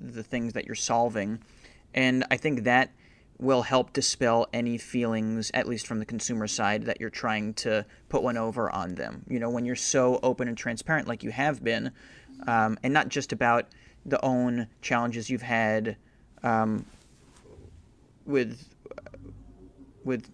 the 0.00 0.22
things 0.22 0.52
that 0.52 0.66
you're 0.66 0.74
solving. 0.74 1.38
And 1.94 2.24
I 2.30 2.36
think 2.36 2.64
that 2.64 2.92
will 3.38 3.62
help 3.62 3.94
dispel 3.94 4.46
any 4.52 4.76
feelings, 4.76 5.50
at 5.54 5.66
least 5.66 5.86
from 5.86 5.98
the 5.98 6.04
consumer 6.04 6.46
side, 6.46 6.84
that 6.84 7.00
you're 7.00 7.08
trying 7.08 7.54
to 7.54 7.86
put 8.10 8.22
one 8.22 8.36
over 8.36 8.70
on 8.70 8.96
them. 8.96 9.24
You 9.28 9.40
know, 9.40 9.48
when 9.48 9.64
you're 9.64 9.76
so 9.76 10.20
open 10.22 10.46
and 10.46 10.58
transparent 10.58 11.08
like 11.08 11.22
you 11.22 11.30
have 11.30 11.64
been, 11.64 11.92
um, 12.46 12.78
and 12.82 12.92
not 12.92 13.08
just 13.08 13.32
about 13.32 13.66
the 14.04 14.22
own 14.22 14.66
challenges 14.82 15.30
you've 15.30 15.40
had 15.40 15.96
um, 16.42 16.84
with 18.26 18.68
with 20.04 20.30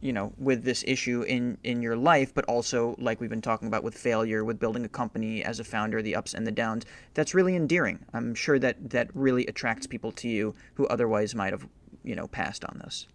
you 0.00 0.12
know 0.12 0.32
with 0.38 0.64
this 0.64 0.84
issue 0.86 1.22
in 1.22 1.58
in 1.64 1.80
your 1.82 1.96
life 1.96 2.34
but 2.34 2.44
also 2.46 2.94
like 2.98 3.20
we've 3.20 3.30
been 3.30 3.40
talking 3.40 3.68
about 3.68 3.82
with 3.82 3.94
failure 3.94 4.44
with 4.44 4.58
building 4.58 4.84
a 4.84 4.88
company 4.88 5.42
as 5.42 5.58
a 5.60 5.64
founder 5.64 6.02
the 6.02 6.14
ups 6.14 6.34
and 6.34 6.46
the 6.46 6.52
downs 6.52 6.84
that's 7.14 7.34
really 7.34 7.56
endearing. 7.56 7.98
I'm 8.12 8.34
sure 8.34 8.58
that 8.58 8.90
that 8.90 9.08
really 9.14 9.46
attracts 9.46 9.86
people 9.86 10.12
to 10.12 10.28
you 10.28 10.54
who 10.74 10.86
otherwise 10.88 11.34
might 11.34 11.52
have 11.52 11.66
you 12.02 12.14
know 12.14 12.26
passed 12.26 12.64
on 12.64 12.80
this. 12.84 13.06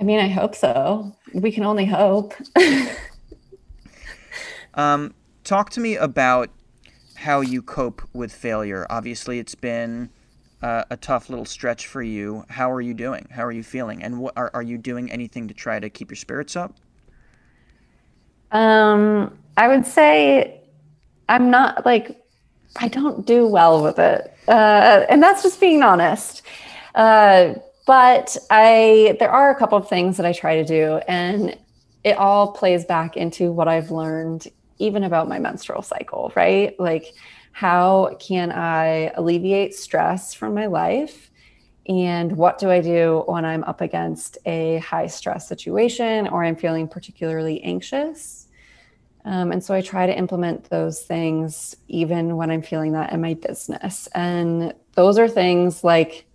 I 0.00 0.04
mean 0.04 0.18
i 0.18 0.28
hope 0.28 0.54
so. 0.54 1.16
We 1.32 1.52
can 1.52 1.64
only 1.64 1.86
hope. 1.86 2.34
Um, 4.74 5.14
talk 5.44 5.70
to 5.70 5.80
me 5.80 5.96
about 5.96 6.50
how 7.16 7.40
you 7.40 7.62
cope 7.62 8.02
with 8.12 8.32
failure. 8.32 8.86
Obviously 8.90 9.38
it's 9.38 9.54
been 9.54 10.10
uh, 10.62 10.84
a 10.90 10.96
tough 10.96 11.28
little 11.28 11.44
stretch 11.44 11.86
for 11.86 12.02
you. 12.02 12.44
How 12.48 12.70
are 12.70 12.80
you 12.80 12.94
doing? 12.94 13.26
How 13.30 13.44
are 13.44 13.52
you 13.52 13.62
feeling? 13.62 14.02
And 14.02 14.20
what 14.20 14.34
are, 14.36 14.50
are 14.54 14.62
you 14.62 14.78
doing 14.78 15.10
anything 15.10 15.48
to 15.48 15.54
try 15.54 15.80
to 15.80 15.90
keep 15.90 16.10
your 16.10 16.16
spirits 16.16 16.56
up? 16.56 16.74
Um, 18.52 19.36
I 19.56 19.68
would 19.68 19.86
say 19.86 20.60
I'm 21.28 21.50
not 21.50 21.84
like 21.84 22.22
I 22.76 22.88
don't 22.88 23.26
do 23.26 23.46
well 23.46 23.82
with 23.82 23.98
it, 23.98 24.34
uh, 24.48 25.06
and 25.08 25.22
that's 25.22 25.42
just 25.42 25.60
being 25.60 25.82
honest. 25.82 26.42
Uh, 26.94 27.54
but 27.86 28.36
I 28.50 29.16
there 29.18 29.30
are 29.30 29.50
a 29.50 29.54
couple 29.58 29.78
of 29.78 29.88
things 29.88 30.16
that 30.18 30.26
I 30.26 30.32
try 30.32 30.56
to 30.56 30.64
do, 30.64 31.00
and 31.08 31.56
it 32.04 32.16
all 32.16 32.52
plays 32.52 32.84
back 32.84 33.16
into 33.16 33.50
what 33.50 33.68
I've 33.68 33.90
learned 33.90 34.48
even 34.78 35.04
about 35.04 35.28
my 35.28 35.38
menstrual 35.38 35.82
cycle, 35.82 36.32
right? 36.34 36.78
Like 36.78 37.14
how 37.52 38.16
can 38.18 38.50
I 38.50 39.12
alleviate 39.14 39.74
stress 39.74 40.34
from 40.34 40.54
my 40.54 40.66
life? 40.66 41.30
And 41.88 42.36
what 42.36 42.58
do 42.58 42.70
I 42.70 42.80
do 42.80 43.24
when 43.26 43.44
I'm 43.44 43.64
up 43.64 43.80
against 43.80 44.38
a 44.46 44.78
high 44.78 45.06
stress 45.06 45.48
situation 45.48 46.28
or 46.28 46.44
I'm 46.44 46.56
feeling 46.56 46.88
particularly 46.88 47.62
anxious? 47.62 48.48
Um, 49.24 49.52
and 49.52 49.62
so 49.62 49.74
I 49.74 49.80
try 49.80 50.06
to 50.06 50.16
implement 50.16 50.70
those 50.70 51.02
things 51.02 51.76
even 51.88 52.36
when 52.36 52.50
I'm 52.50 52.62
feeling 52.62 52.92
that 52.92 53.12
in 53.12 53.20
my 53.20 53.34
business. 53.34 54.08
And 54.14 54.74
those 54.94 55.18
are 55.18 55.28
things 55.28 55.84
like 55.84 56.26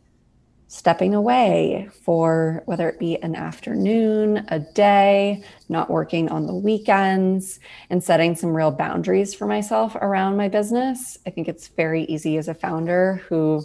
stepping 0.68 1.16
away 1.16 1.90
for 2.04 2.62
whether 2.66 2.90
it 2.90 3.00
be 3.00 3.22
an 3.24 3.36
afternoon, 3.36 4.46
a 4.50 4.60
day, 4.60 5.44
not 5.70 5.90
working 5.90 6.30
on 6.30 6.46
the 6.46 6.54
weekends, 6.54 7.60
and 7.90 8.04
setting 8.04 8.36
some 8.36 8.56
real 8.56 8.72
boundaries 8.72 9.34
for 9.34 9.46
myself 9.46 9.96
around 9.96 10.36
my 10.36 10.50
business. 10.50 11.18
I 11.26 11.30
think 11.30 11.48
it's 11.48 11.70
very 11.70 12.04
easy 12.04 12.38
as 12.38 12.48
a 12.48 12.54
founder 12.54 13.22
who 13.30 13.64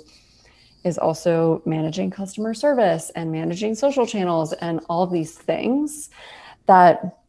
is 0.85 0.99
also 0.99 1.62
managing 1.65 2.11
customer 2.11 2.55
service 2.55 3.11
and 3.15 3.33
managing 3.33 3.75
social 3.75 4.07
channels 4.07 4.53
and 4.55 4.81
all 4.88 5.03
of 5.03 5.12
these 5.12 5.37
things 5.37 6.11
that 6.67 7.22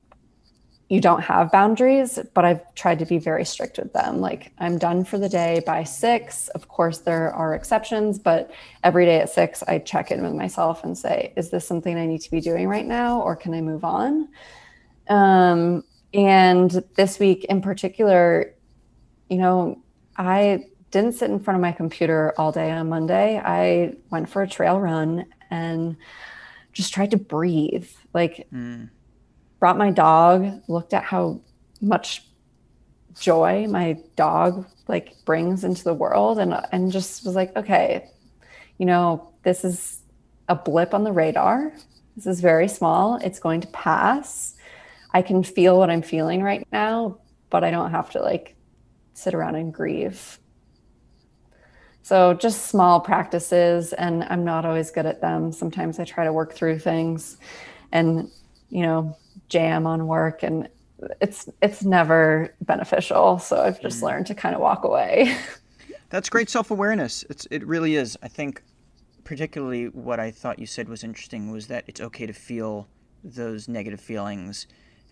you 0.94 1.02
don't 1.02 1.22
have 1.22 1.52
boundaries, 1.52 2.20
but 2.36 2.46
I've 2.46 2.62
tried 2.76 3.00
to 3.00 3.06
be 3.06 3.18
very 3.18 3.46
strict 3.46 3.80
with 3.80 3.94
them. 3.94 4.22
Like 4.22 4.52
I'm 4.60 4.78
done 4.78 5.04
for 5.04 5.18
the 5.18 5.28
day 5.28 5.64
by 5.66 5.84
six. 5.84 6.50
Of 6.50 6.68
course, 6.68 7.00
there 7.00 7.34
are 7.34 7.56
exceptions, 7.56 8.20
but 8.20 8.52
every 8.84 9.06
day 9.08 9.20
at 9.20 9.32
six, 9.32 9.64
I 9.64 9.80
check 9.80 10.12
in 10.12 10.22
with 10.22 10.34
myself 10.34 10.84
and 10.84 10.96
say, 10.96 11.34
is 11.36 11.50
this 11.50 11.68
something 11.68 11.98
I 11.98 12.06
need 12.06 12.22
to 12.22 12.30
be 12.30 12.40
doing 12.42 12.68
right 12.68 12.86
now 12.86 13.22
or 13.22 13.36
can 13.36 13.56
I 13.56 13.62
move 13.62 13.84
on? 13.84 14.30
Um, 15.10 15.84
and 16.14 16.70
this 16.94 17.18
week 17.18 17.46
in 17.46 17.64
particular, 17.64 18.54
you 19.32 19.38
know, 19.38 19.82
I 20.16 20.68
didn't 20.92 21.14
sit 21.14 21.32
in 21.32 21.40
front 21.40 21.56
of 21.56 21.62
my 21.64 21.72
computer 21.72 22.36
all 22.38 22.52
day 22.52 22.70
on 22.70 22.90
Monday. 22.90 23.42
I 23.44 23.96
went 24.12 24.30
for 24.30 24.44
a 24.44 24.48
trail 24.48 24.80
run 24.80 25.26
and 25.50 25.98
just 26.72 26.94
tried 26.94 27.10
to 27.10 27.18
breathe. 27.18 27.90
Like, 28.14 28.48
mm 28.54 28.92
brought 29.64 29.78
my 29.78 29.92
dog, 29.92 30.62
looked 30.68 30.94
at 30.94 31.06
how 31.06 31.40
much 31.80 32.28
joy 33.18 33.66
my 33.70 33.98
dog 34.18 34.68
like 34.90 35.16
brings 35.24 35.64
into 35.64 35.86
the 35.86 35.94
world 35.94 36.38
and 36.38 36.54
and 36.74 36.92
just 36.92 37.26
was 37.26 37.34
like, 37.34 37.56
okay, 37.56 38.10
you 38.78 38.86
know, 38.86 39.32
this 39.44 39.64
is 39.64 40.02
a 40.50 40.56
blip 40.56 40.94
on 40.94 41.06
the 41.06 41.14
radar. 41.14 41.72
This 42.18 42.28
is 42.28 42.42
very 42.42 42.68
small. 42.68 43.16
It's 43.24 43.40
going 43.40 43.62
to 43.62 43.68
pass. 43.70 44.54
I 45.14 45.22
can 45.22 45.44
feel 45.44 45.78
what 45.78 45.90
I'm 45.90 46.02
feeling 46.02 46.44
right 46.44 46.68
now, 46.74 47.20
but 47.50 47.64
I 47.64 47.72
don't 47.72 47.92
have 47.92 48.10
to 48.10 48.20
like 48.22 48.58
sit 49.14 49.34
around 49.34 49.56
and 49.56 49.74
grieve. 49.74 50.40
So 52.02 52.34
just 52.34 52.66
small 52.66 53.00
practices 53.00 53.94
and 53.94 54.26
I'm 54.26 54.44
not 54.44 54.66
always 54.66 54.92
good 54.92 55.06
at 55.06 55.22
them. 55.22 55.54
Sometimes 55.54 56.00
I 56.00 56.04
try 56.04 56.26
to 56.26 56.34
work 56.34 56.52
through 56.52 56.80
things 56.80 57.38
and 57.94 58.30
you 58.70 58.82
know, 58.82 59.16
jam 59.54 59.86
on 59.86 60.08
work 60.08 60.42
and 60.42 60.68
it's 61.22 61.48
it's 61.62 61.84
never 61.84 62.54
beneficial. 62.62 63.38
So 63.38 63.62
i've 63.62 63.80
just 63.80 64.00
mm. 64.00 64.08
learned 64.08 64.28
to 64.28 64.36
kind 64.36 64.56
of 64.56 64.62
walk 64.62 64.84
away. 64.84 65.38
That's 66.10 66.30
great 66.30 66.50
self-awareness. 66.50 67.24
It's 67.30 67.46
it 67.52 67.66
really 67.66 67.96
is. 67.96 68.18
I 68.24 68.28
think 68.28 68.64
particularly 69.24 69.86
what 69.86 70.20
i 70.20 70.30
thought 70.30 70.60
you 70.60 70.66
said 70.66 70.90
was 70.90 71.02
interesting 71.02 71.50
was 71.50 71.68
that 71.68 71.86
it's 71.88 72.02
okay 72.02 72.26
to 72.26 72.34
feel 72.34 72.88
those 73.24 73.68
negative 73.68 74.02
feelings. 74.02 74.66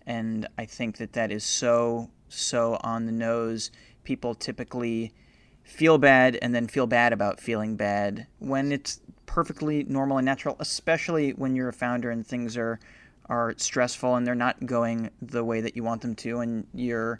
And 0.06 0.48
i 0.58 0.64
think 0.64 0.96
that 0.96 1.12
that 1.12 1.30
is 1.30 1.44
so 1.44 2.10
so 2.28 2.78
on 2.82 3.06
the 3.06 3.12
nose. 3.12 3.70
People 4.02 4.34
typically 4.34 5.14
feel 5.62 5.98
bad 5.98 6.36
and 6.42 6.52
then 6.52 6.66
feel 6.66 6.88
bad 6.88 7.12
about 7.12 7.40
feeling 7.40 7.76
bad 7.76 8.26
when 8.40 8.72
it's 8.72 9.00
perfectly 9.26 9.84
normal 9.84 10.18
and 10.18 10.26
natural 10.26 10.56
especially 10.58 11.30
when 11.30 11.54
you're 11.54 11.68
a 11.68 11.72
founder 11.72 12.10
and 12.10 12.26
things 12.26 12.56
are 12.56 12.80
are 13.26 13.54
stressful 13.56 14.16
and 14.16 14.26
they're 14.26 14.34
not 14.34 14.64
going 14.66 15.10
the 15.20 15.44
way 15.44 15.60
that 15.60 15.76
you 15.76 15.82
want 15.82 16.02
them 16.02 16.14
to, 16.16 16.40
and 16.40 16.66
you're 16.74 17.18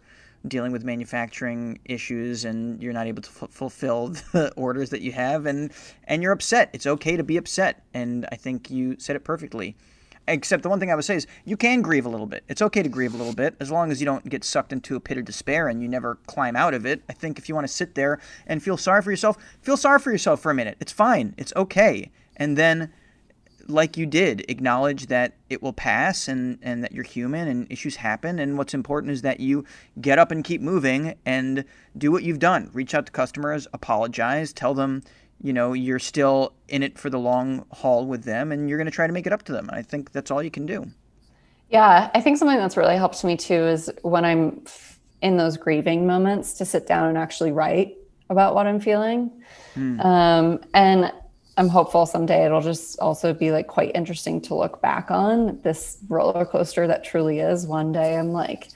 dealing 0.49 0.73
with 0.73 0.85
manufacturing 0.85 1.79
issues 1.85 2.45
and 2.45 2.83
you're 2.83 2.93
not 2.93 3.07
able 3.07 3.23
to 3.23 3.31
f- 3.31 3.51
fulfill 3.51 4.09
the 4.33 4.53
orders 4.57 4.91
that 4.91 5.01
you 5.01 5.13
have 5.13 5.47
and 5.47 5.73
and 6.05 6.23
you're 6.23 6.33
upset. 6.33 6.71
It's 6.73 6.87
okay 6.87 7.17
to 7.17 7.23
be 7.23 7.37
upset 7.37 7.85
and 7.95 8.27
i 8.33 8.37
think 8.37 8.71
you 8.71 8.97
said 8.99 9.17
it 9.17 9.25
perfectly. 9.25 9.77
Except 10.29 10.63
the 10.63 10.69
one 10.69 10.79
thing 10.79 10.91
i 10.91 10.95
would 10.95 11.05
say 11.05 11.17
is 11.17 11.27
you 11.45 11.57
can 11.57 11.83
grieve 11.83 12.07
a 12.07 12.09
little 12.09 12.27
bit. 12.27 12.45
It's 12.49 12.63
okay 12.63 12.83
to 12.83 12.89
grieve 12.89 13.15
a 13.15 13.17
little 13.17 13.35
bit 13.35 13.55
as 13.61 13.71
long 13.71 13.91
as 13.91 14.01
you 14.01 14.07
don't 14.07 14.29
get 14.29 14.45
sucked 14.45 14.73
into 14.73 14.97
a 14.97 15.01
pit 15.01 15.19
of 15.19 15.25
despair 15.25 15.69
and 15.69 15.83
you 15.83 15.89
never 15.89 16.17
climb 16.27 16.57
out 16.57 16.75
of 16.75 16.87
it. 16.87 17.03
I 17.09 17.13
think 17.13 17.39
if 17.39 17.49
you 17.49 17.55
want 17.55 17.67
to 17.67 17.73
sit 17.73 17.95
there 17.95 18.21
and 18.47 18.63
feel 18.63 18.77
sorry 18.77 19.03
for 19.03 19.11
yourself 19.11 19.37
feel 19.63 19.77
sorry 19.77 19.99
for 19.99 20.11
yourself 20.11 20.41
for 20.41 20.51
a 20.51 20.55
minute. 20.55 20.77
It's 20.81 20.93
fine. 20.93 21.35
It's 21.39 21.53
okay. 21.57 22.11
And 22.37 22.57
then 22.57 22.93
like 23.69 23.97
you 23.97 24.07
did, 24.07 24.45
acknowledge 24.49 25.07
that 25.07 25.35
it 25.51 25.63
will 25.63 25.73
pass 25.73 26.29
and, 26.29 26.59
and 26.63 26.83
that 26.83 26.93
you're 26.93 27.05
human 27.05 27.49
and 27.49 27.71
issues 27.71 27.97
happen. 27.97 28.39
And 28.39 28.59
what's 28.59 28.75
important 28.75 29.13
is 29.13 29.23
that 29.23 29.41
you 29.41 29.65
get 30.01 30.19
up 30.19 30.31
and 30.31 30.45
keep 30.45 30.61
moving 30.61 31.15
and 31.25 31.65
do 31.97 32.11
what 32.13 32.23
you've 32.23 32.39
done. 32.39 32.71
Reach 32.73 32.95
out 32.95 33.07
to 33.07 33.13
customers, 33.13 33.67
apologize, 33.73 34.53
tell 34.53 34.75
them, 34.75 35.03
you 35.43 35.53
know, 35.53 35.73
you're 35.73 35.99
still 35.99 36.53
in 36.69 36.83
it 36.83 36.99
for 36.99 37.11
the 37.11 37.19
long 37.19 37.65
haul 37.73 38.07
with 38.07 38.25
them 38.25 38.53
and 38.53 38.69
you're 38.69 38.79
going 38.79 38.87
to 38.87 38.93
try 38.93 39.07
to 39.07 39.13
make 39.13 39.27
it 39.27 39.33
up 39.33 39.43
to 39.45 39.53
them. 39.53 39.69
I 39.73 39.83
think 39.83 40.13
that's 40.13 40.31
all 40.31 40.43
you 40.43 40.51
can 40.51 40.67
do. 40.67 40.87
Yeah, 41.71 42.11
I 42.15 42.21
think 42.21 42.37
something 42.37 42.59
that's 42.59 42.77
really 42.77 42.97
helped 42.97 43.25
me 43.25 43.37
too 43.37 43.55
is 43.55 43.91
when 44.03 44.25
I'm 44.25 44.63
in 45.23 45.37
those 45.37 45.57
grieving 45.57 46.07
moments 46.07 46.55
to 46.55 46.65
sit 46.65 46.87
down 46.87 47.09
and 47.09 47.17
actually 47.17 47.53
write 47.53 47.97
about 48.29 48.55
what 48.55 48.67
I'm 48.67 48.81
feeling. 48.81 49.31
Hmm. 49.75 50.01
Um, 50.01 50.61
and 50.75 51.13
I'm 51.57 51.69
hopeful 51.69 52.07
someday 52.07 52.47
it'll 52.47 52.63
just 52.63 52.99
also 52.99 53.35
be 53.35 53.53
like 53.53 53.67
quite 53.67 53.93
interesting 53.95 54.41
to 54.43 54.55
look 54.55 54.81
back 54.81 55.11
on 55.11 55.61
this 55.63 55.99
roller 56.09 56.47
coaster 56.47 56.87
that 56.87 57.05
truly 57.05 57.41
is. 57.41 57.67
One 57.67 57.93
day 57.93 58.17
I'm 58.17 58.33
like, 58.33 58.69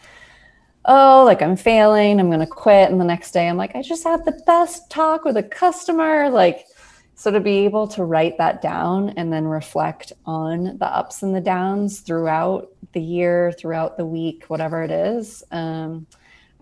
oh, 0.85 1.25
like 1.25 1.43
I'm 1.43 1.57
failing, 1.57 2.21
I'm 2.21 2.31
to 2.31 2.47
quit. 2.47 2.91
And 2.91 3.01
the 3.01 3.05
next 3.05 3.33
day 3.33 3.49
I'm 3.49 3.57
like, 3.57 3.75
I 3.75 3.83
just 3.83 4.05
had 4.05 4.25
the 4.25 4.41
best 4.47 4.91
talk 4.91 5.25
with 5.25 5.37
a 5.37 5.43
customer. 5.43 6.29
Like, 6.29 6.67
So 7.15 7.31
to 7.31 7.41
be 7.41 7.65
able 7.65 7.89
to 7.89 8.05
write 8.05 8.37
that 8.39 8.61
down 8.61 9.11
and 9.17 9.33
then 9.33 9.47
reflect 9.47 10.13
on 10.27 10.77
the 10.77 10.87
ups 10.87 11.23
and 11.23 11.35
the 11.35 11.41
downs 11.41 12.01
throughout 12.01 12.69
the 12.93 13.01
year, 13.01 13.53
throughout 13.53 13.97
the 13.97 14.05
week, 14.05 14.45
whatever 14.49 14.83
it 14.83 14.91
is, 14.91 15.43
um, 15.51 16.07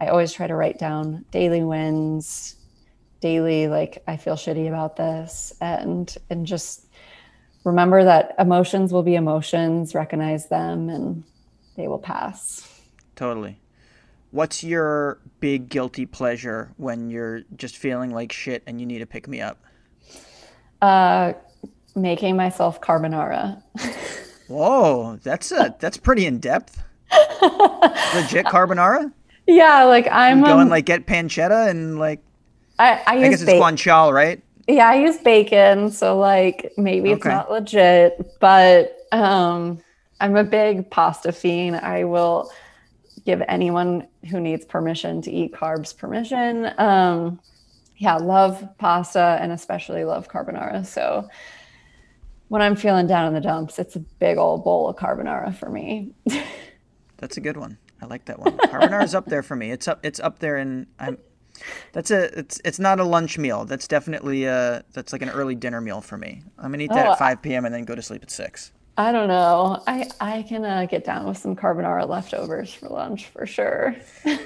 I 0.01 0.07
always 0.07 0.33
try 0.33 0.47
to 0.47 0.55
write 0.55 0.79
down 0.79 1.25
daily 1.33 1.65
wins, 1.65 2.57
daily 3.25 3.69
like 3.69 4.03
I 4.07 4.19
feel 4.19 4.35
shitty 4.35 4.69
about 4.69 4.97
this, 4.97 5.55
and 5.59 6.15
and 6.29 6.47
just 6.47 6.87
remember 7.65 8.05
that 8.05 8.35
emotions 8.39 8.93
will 8.93 9.03
be 9.03 9.15
emotions. 9.15 9.95
Recognize 9.95 10.49
them, 10.49 10.91
and 10.91 11.25
they 11.75 11.89
will 11.89 11.99
pass. 11.99 12.69
Totally. 13.17 13.59
What's 14.31 14.63
your 14.63 15.21
big 15.41 15.71
guilty 15.71 16.05
pleasure 16.05 16.73
when 16.77 17.09
you're 17.09 17.43
just 17.57 17.79
feeling 17.79 18.11
like 18.11 18.31
shit 18.31 18.63
and 18.67 18.79
you 18.79 18.87
need 18.87 18.99
to 18.99 19.07
pick 19.07 19.27
me 19.27 19.41
up? 19.41 19.65
Uh, 20.83 21.33
making 21.97 22.37
myself 22.37 22.81
carbonara. 22.83 23.63
Whoa, 24.49 25.19
that's 25.23 25.51
a 25.51 25.75
that's 25.81 25.97
pretty 25.97 26.27
in 26.27 26.41
depth. 26.41 26.83
Legit 27.43 28.45
carbonara. 28.45 29.11
Yeah, 29.47 29.85
like 29.85 30.09
I'm 30.11 30.41
you 30.41 30.45
go 30.45 30.59
um, 30.59 30.69
like 30.69 30.85
get 30.85 31.07
pancetta 31.07 31.71
and 31.71 31.99
like 31.99 32.21
I, 32.79 32.93
I, 32.93 33.03
I 33.07 33.15
use 33.15 33.31
guess 33.31 33.43
it's 33.43 33.53
ba- 33.53 33.59
guanciale, 33.59 34.13
right? 34.13 34.43
Yeah, 34.67 34.89
I 34.89 34.97
use 34.97 35.19
bacon, 35.19 35.91
so 35.91 36.19
like 36.19 36.73
maybe 36.77 37.11
it's 37.11 37.25
not 37.25 37.51
legit, 37.51 38.39
but 38.41 38.97
um, 39.13 39.79
I'm 40.21 40.37
a 40.37 40.45
big 40.45 40.91
pasta 40.91 41.33
fiend. 41.33 41.77
I 41.77 42.05
will 42.05 42.51
give 43.25 43.43
anyone 43.49 44.07
who 44.31 44.41
needs 44.41 44.65
permission 44.65 45.23
to 45.23 45.31
eat 45.31 45.53
carbs 45.53 45.97
permission. 45.97 46.71
Um, 46.79 47.41
yeah, 47.97 48.17
love 48.17 48.67
pasta 48.79 49.39
and 49.41 49.53
especially 49.53 50.05
love 50.05 50.29
carbonara. 50.29 50.85
So 50.85 51.29
when 52.49 52.63
I'm 52.63 52.77
feeling 52.77 53.07
down 53.07 53.29
in 53.29 53.35
the 53.35 53.41
dumps, 53.41 53.79
it's 53.79 53.97
a 53.97 54.01
big 54.01 54.39
old 54.39 54.65
bowl 54.65 54.89
of 54.89 54.97
carbonara 54.97 55.55
for 55.55 55.71
me. 55.71 56.13
That's 57.19 57.37
a 57.37 57.41
good 57.41 57.57
one. 57.57 57.79
I 58.03 58.07
like 58.07 58.27
that 58.27 58.39
one. 58.39 58.57
Carbonara's 58.59 59.15
up 59.15 59.27
there 59.27 59.43
for 59.43 59.57
me. 59.57 59.71
It's 59.71 59.89
up. 59.89 60.01
It's 60.03 60.21
up 60.21 60.39
there, 60.39 60.57
and 60.57 60.87
I'm. 60.99 61.19
That's 61.93 62.11
a. 62.11 62.39
It's. 62.39 62.61
It's 62.65 62.79
not 62.79 63.01
a 63.01 63.05
lunch 63.05 63.39
meal. 63.39 63.65
That's 63.65 63.87
definitely 63.89 64.45
a. 64.45 64.85
That's 64.93 65.13
like 65.13 65.23
an 65.23 65.31
early 65.31 65.55
dinner 65.55 65.81
meal 65.81 66.01
for 66.01 66.17
me. 66.19 66.43
I'm 66.59 66.71
gonna 66.73 66.85
eat 66.85 66.91
that 66.91 67.07
Oh, 67.07 67.13
at 67.13 67.19
5 67.19 67.43
p.m. 67.43 67.65
and 67.65 67.75
then 67.75 67.85
go 67.85 67.95
to 67.95 68.03
sleep 68.03 68.23
at 68.23 68.31
six. 68.31 68.73
I 68.97 69.13
don't 69.13 69.29
know. 69.29 69.83
I 69.87 70.09
I 70.21 70.43
can 70.43 70.65
uh, 70.65 70.87
get 70.87 71.05
down 71.05 71.27
with 71.27 71.39
some 71.39 71.57
carbonara 71.57 72.09
leftovers 72.09 72.73
for 72.73 72.89
lunch 72.89 73.27
for 73.27 73.47
sure. 73.47 73.97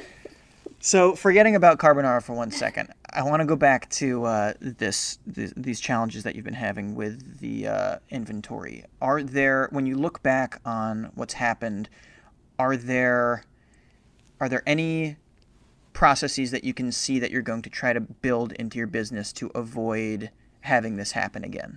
So, 0.80 1.16
forgetting 1.16 1.56
about 1.56 1.78
carbonara 1.78 2.22
for 2.22 2.34
one 2.34 2.52
second, 2.52 2.90
I 3.12 3.24
want 3.24 3.40
to 3.40 3.46
go 3.46 3.56
back 3.56 3.90
to 3.90 4.24
uh, 4.24 4.52
this, 4.60 5.18
th- 5.34 5.52
these 5.56 5.80
challenges 5.80 6.22
that 6.22 6.36
you've 6.36 6.44
been 6.44 6.54
having 6.54 6.94
with 6.94 7.40
the 7.40 7.66
uh, 7.66 7.96
inventory. 8.10 8.84
Are 9.02 9.20
there, 9.20 9.66
when 9.72 9.86
you 9.86 9.96
look 9.96 10.22
back 10.22 10.60
on 10.64 11.10
what's 11.16 11.34
happened, 11.34 11.88
are 12.60 12.76
there, 12.76 13.42
are 14.40 14.48
there 14.48 14.62
any 14.66 15.16
processes 15.98 16.52
that 16.52 16.62
you 16.62 16.72
can 16.72 16.92
see 16.92 17.18
that 17.18 17.32
you're 17.32 17.42
going 17.42 17.60
to 17.60 17.68
try 17.68 17.92
to 17.92 17.98
build 17.98 18.52
into 18.52 18.78
your 18.78 18.86
business 18.86 19.32
to 19.32 19.50
avoid 19.56 20.30
having 20.60 20.94
this 20.94 21.10
happen 21.10 21.42
again? 21.42 21.76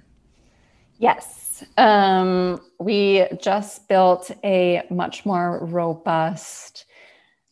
Yes. 1.00 1.64
Um, 1.76 2.62
we 2.80 3.26
just 3.42 3.88
built 3.88 4.30
a 4.44 4.84
much 4.92 5.26
more 5.26 5.66
robust 5.66 6.86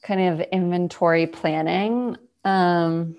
kind 0.03 0.21
of 0.21 0.41
inventory 0.51 1.25
planning 1.25 2.15
um, 2.45 3.17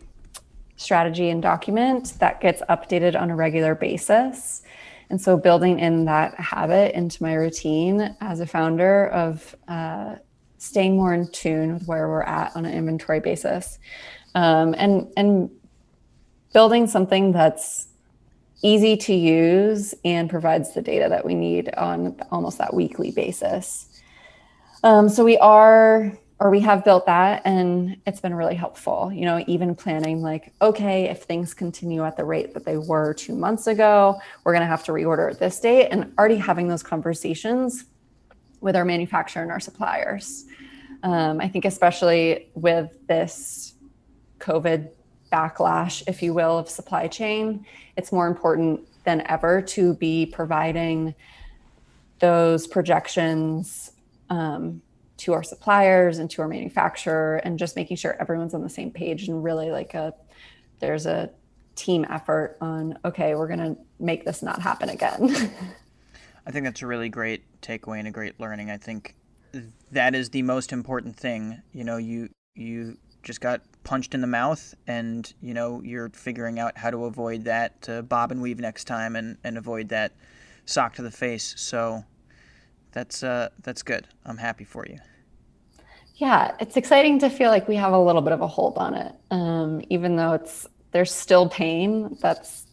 strategy 0.76 1.28
and 1.28 1.42
document 1.42 2.14
that 2.20 2.40
gets 2.40 2.62
updated 2.70 3.20
on 3.20 3.32
a 3.32 3.34
regular 3.34 3.74
basis. 3.74 4.62
And 5.10 5.20
so, 5.20 5.36
building 5.36 5.80
in 5.80 6.04
that 6.04 6.38
habit 6.38 6.96
into 6.96 7.20
my 7.20 7.34
routine 7.34 8.16
as 8.20 8.38
a 8.38 8.46
founder 8.46 9.08
of 9.08 9.56
uh, 9.66 10.14
staying 10.60 10.94
more 10.94 11.14
in 11.14 11.26
tune 11.32 11.72
with 11.74 11.86
where 11.86 12.06
we're 12.06 12.22
at 12.22 12.54
on 12.54 12.66
an 12.66 12.72
inventory 12.72 13.18
basis, 13.18 13.78
um, 14.34 14.74
and 14.76 15.10
and 15.16 15.50
building 16.52 16.86
something 16.86 17.32
that's 17.32 17.88
easy 18.62 18.94
to 18.94 19.14
use 19.14 19.94
and 20.04 20.28
provides 20.28 20.74
the 20.74 20.82
data 20.82 21.08
that 21.08 21.24
we 21.24 21.34
need 21.34 21.72
on 21.76 22.20
almost 22.30 22.58
that 22.58 22.74
weekly 22.74 23.10
basis. 23.10 23.88
Um, 24.82 25.08
so 25.08 25.24
we 25.24 25.38
are, 25.38 26.12
or 26.38 26.50
we 26.50 26.60
have 26.60 26.84
built 26.84 27.06
that, 27.06 27.40
and 27.46 27.96
it's 28.06 28.20
been 28.20 28.34
really 28.34 28.54
helpful. 28.54 29.10
You 29.12 29.24
know, 29.24 29.42
even 29.46 29.74
planning 29.74 30.20
like, 30.20 30.52
okay, 30.60 31.08
if 31.08 31.22
things 31.22 31.54
continue 31.54 32.04
at 32.04 32.18
the 32.18 32.24
rate 32.24 32.52
that 32.52 32.66
they 32.66 32.76
were 32.76 33.14
two 33.14 33.34
months 33.34 33.66
ago, 33.66 34.20
we're 34.44 34.52
going 34.52 34.62
to 34.62 34.66
have 34.66 34.84
to 34.84 34.92
reorder 34.92 35.30
at 35.30 35.38
this 35.38 35.58
date, 35.58 35.88
and 35.88 36.12
already 36.18 36.36
having 36.36 36.68
those 36.68 36.82
conversations 36.82 37.86
with 38.60 38.76
our 38.76 38.84
manufacturer 38.84 39.42
and 39.42 39.50
our 39.50 39.60
suppliers. 39.60 40.44
Um, 41.02 41.40
I 41.40 41.48
think, 41.48 41.64
especially 41.64 42.50
with 42.54 43.06
this 43.06 43.74
COVID 44.38 44.90
backlash, 45.32 46.02
if 46.06 46.22
you 46.22 46.34
will, 46.34 46.58
of 46.58 46.68
supply 46.68 47.08
chain, 47.08 47.64
it's 47.96 48.12
more 48.12 48.26
important 48.26 48.86
than 49.04 49.22
ever 49.26 49.62
to 49.62 49.94
be 49.94 50.26
providing 50.26 51.14
those 52.18 52.66
projections 52.66 53.92
um, 54.28 54.82
to 55.16 55.32
our 55.32 55.42
suppliers 55.42 56.18
and 56.18 56.30
to 56.30 56.42
our 56.42 56.48
manufacturer 56.48 57.36
and 57.36 57.58
just 57.58 57.76
making 57.76 57.96
sure 57.96 58.16
everyone's 58.20 58.54
on 58.54 58.62
the 58.62 58.68
same 58.68 58.90
page 58.90 59.28
and 59.28 59.42
really 59.42 59.70
like 59.70 59.94
a 59.94 60.14
there's 60.80 61.06
a 61.06 61.30
team 61.76 62.06
effort 62.10 62.56
on 62.60 62.98
okay 63.04 63.34
we're 63.34 63.46
going 63.46 63.58
to 63.58 63.76
make 63.98 64.24
this 64.24 64.42
not 64.42 64.60
happen 64.60 64.88
again 64.88 65.50
I 66.46 66.50
think 66.50 66.64
that's 66.64 66.82
a 66.82 66.86
really 66.86 67.08
great 67.08 67.44
takeaway 67.60 67.98
and 67.98 68.08
a 68.08 68.10
great 68.10 68.40
learning. 68.40 68.70
I 68.70 68.76
think 68.76 69.14
that 69.92 70.14
is 70.14 70.30
the 70.30 70.42
most 70.42 70.72
important 70.72 71.16
thing. 71.16 71.60
You 71.72 71.84
know, 71.84 71.96
you 71.96 72.28
you 72.54 72.96
just 73.22 73.40
got 73.40 73.60
punched 73.84 74.14
in 74.14 74.20
the 74.22 74.26
mouth 74.26 74.74
and, 74.86 75.32
you 75.42 75.52
know, 75.54 75.82
you're 75.82 76.08
figuring 76.10 76.58
out 76.58 76.76
how 76.78 76.90
to 76.90 77.04
avoid 77.04 77.44
that 77.44 77.80
to 77.82 78.02
bob 78.02 78.30
and 78.32 78.40
weave 78.40 78.58
next 78.58 78.84
time 78.84 79.14
and, 79.16 79.36
and 79.44 79.58
avoid 79.58 79.88
that 79.90 80.12
sock 80.64 80.94
to 80.94 81.02
the 81.02 81.10
face. 81.10 81.54
So 81.58 82.04
that's 82.92 83.22
uh 83.22 83.48
that's 83.62 83.82
good. 83.82 84.06
I'm 84.24 84.38
happy 84.38 84.64
for 84.64 84.86
you. 84.86 84.98
yeah 86.16 86.52
it's 86.60 86.76
exciting 86.76 87.18
to 87.18 87.30
feel 87.30 87.50
like 87.50 87.66
we 87.68 87.76
have 87.76 87.92
a 87.92 87.98
little 87.98 88.22
bit 88.22 88.32
of 88.32 88.40
a 88.40 88.46
hold 88.46 88.76
on 88.78 88.94
it 88.94 89.14
um, 89.30 89.80
even 89.90 90.16
though 90.16 90.32
it's 90.34 90.66
there's 90.92 91.12
still 91.14 91.48
pain 91.48 92.16
that's 92.20 92.66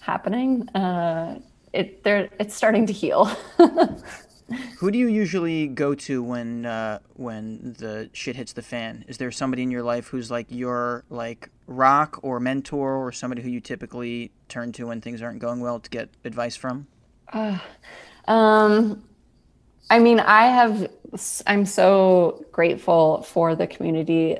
happening 0.00 0.68
uh, 0.70 1.38
it 1.72 2.02
there 2.04 2.28
it's 2.38 2.54
starting 2.54 2.86
to 2.86 2.92
heal 2.92 3.30
Who 4.78 4.90
do 4.90 4.98
you 4.98 5.08
usually 5.08 5.68
go 5.68 5.94
to 5.94 6.22
when 6.22 6.66
uh, 6.66 7.00
when 7.14 7.74
the 7.78 8.10
shit 8.12 8.36
hits 8.36 8.52
the 8.52 8.62
fan? 8.62 9.04
Is 9.08 9.18
there 9.18 9.30
somebody 9.30 9.62
in 9.62 9.70
your 9.70 9.82
life 9.82 10.08
who's 10.08 10.30
like 10.30 10.46
your 10.48 11.04
like 11.10 11.50
rock 11.66 12.18
or 12.22 12.40
mentor 12.40 12.96
or 12.96 13.12
somebody 13.12 13.42
who 13.42 13.50
you 13.50 13.60
typically 13.60 14.32
turn 14.48 14.72
to 14.72 14.86
when 14.86 15.00
things 15.00 15.22
aren't 15.22 15.38
going 15.38 15.60
well 15.60 15.78
to 15.80 15.90
get 15.90 16.10
advice 16.24 16.56
from? 16.56 16.86
Um, 18.26 19.02
I 19.90 19.98
mean, 19.98 20.20
I 20.20 20.46
have, 20.46 20.90
I'm 21.46 21.66
so 21.66 22.44
grateful 22.52 23.22
for 23.22 23.54
the 23.54 23.66
community 23.66 24.38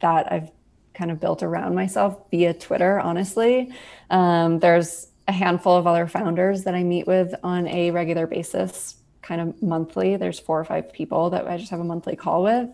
that 0.00 0.30
I've 0.32 0.50
kind 0.94 1.10
of 1.10 1.20
built 1.20 1.42
around 1.42 1.74
myself 1.74 2.18
via 2.30 2.52
Twitter, 2.52 2.98
honestly. 2.98 3.72
Um, 4.10 4.58
there's 4.58 5.08
a 5.28 5.32
handful 5.32 5.76
of 5.76 5.86
other 5.86 6.06
founders 6.08 6.64
that 6.64 6.74
I 6.74 6.82
meet 6.82 7.06
with 7.06 7.34
on 7.44 7.68
a 7.68 7.92
regular 7.92 8.26
basis, 8.26 8.96
kind 9.28 9.40
of 9.42 9.62
monthly. 9.62 10.16
There's 10.16 10.40
four 10.40 10.58
or 10.58 10.64
five 10.64 10.92
people 10.92 11.30
that 11.30 11.46
I 11.46 11.58
just 11.58 11.70
have 11.70 11.80
a 11.80 11.84
monthly 11.84 12.16
call 12.16 12.42
with. 12.42 12.68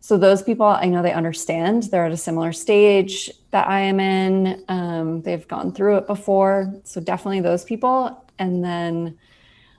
So 0.00 0.16
those 0.16 0.42
people, 0.42 0.66
I 0.66 0.86
know 0.86 1.02
they 1.02 1.12
understand. 1.12 1.84
They're 1.84 2.06
at 2.06 2.12
a 2.12 2.16
similar 2.16 2.52
stage 2.52 3.30
that 3.50 3.68
I 3.68 3.80
am 3.80 4.00
in. 4.00 4.64
Um, 4.68 5.22
they've 5.22 5.46
gone 5.46 5.72
through 5.72 5.98
it 5.98 6.06
before. 6.06 6.72
So 6.84 7.00
definitely 7.00 7.40
those 7.40 7.64
people. 7.64 8.24
And 8.38 8.64
then 8.64 9.18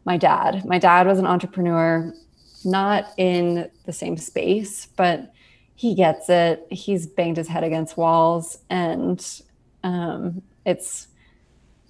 my 0.05 0.17
dad. 0.17 0.65
My 0.65 0.77
dad 0.77 1.07
was 1.07 1.19
an 1.19 1.25
entrepreneur, 1.25 2.13
not 2.65 3.07
in 3.17 3.69
the 3.85 3.93
same 3.93 4.17
space, 4.17 4.87
but 4.97 5.33
he 5.75 5.95
gets 5.95 6.29
it. 6.29 6.67
He's 6.69 7.07
banged 7.07 7.37
his 7.37 7.47
head 7.47 7.63
against 7.63 7.97
walls, 7.97 8.59
and 8.69 9.25
um, 9.83 10.41
it's 10.65 11.07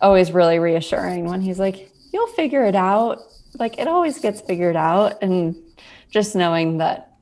always 0.02 0.32
really 0.32 0.60
reassuring 0.60 1.26
when 1.26 1.42
he's 1.42 1.60
like, 1.60 1.92
"You'll 2.12 2.28
figure 2.28 2.64
it 2.64 2.76
out." 2.76 3.20
Like 3.60 3.78
it 3.78 3.88
always 3.88 4.20
gets 4.20 4.42
figured 4.42 4.76
out, 4.76 5.22
and 5.22 5.56
just 6.10 6.36
knowing 6.36 6.78
that 6.80 7.14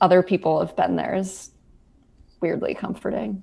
other 0.00 0.22
people 0.22 0.60
have 0.60 0.76
been 0.76 0.96
there 0.96 1.14
is 1.14 1.50
weirdly 2.40 2.74
comforting. 2.74 3.42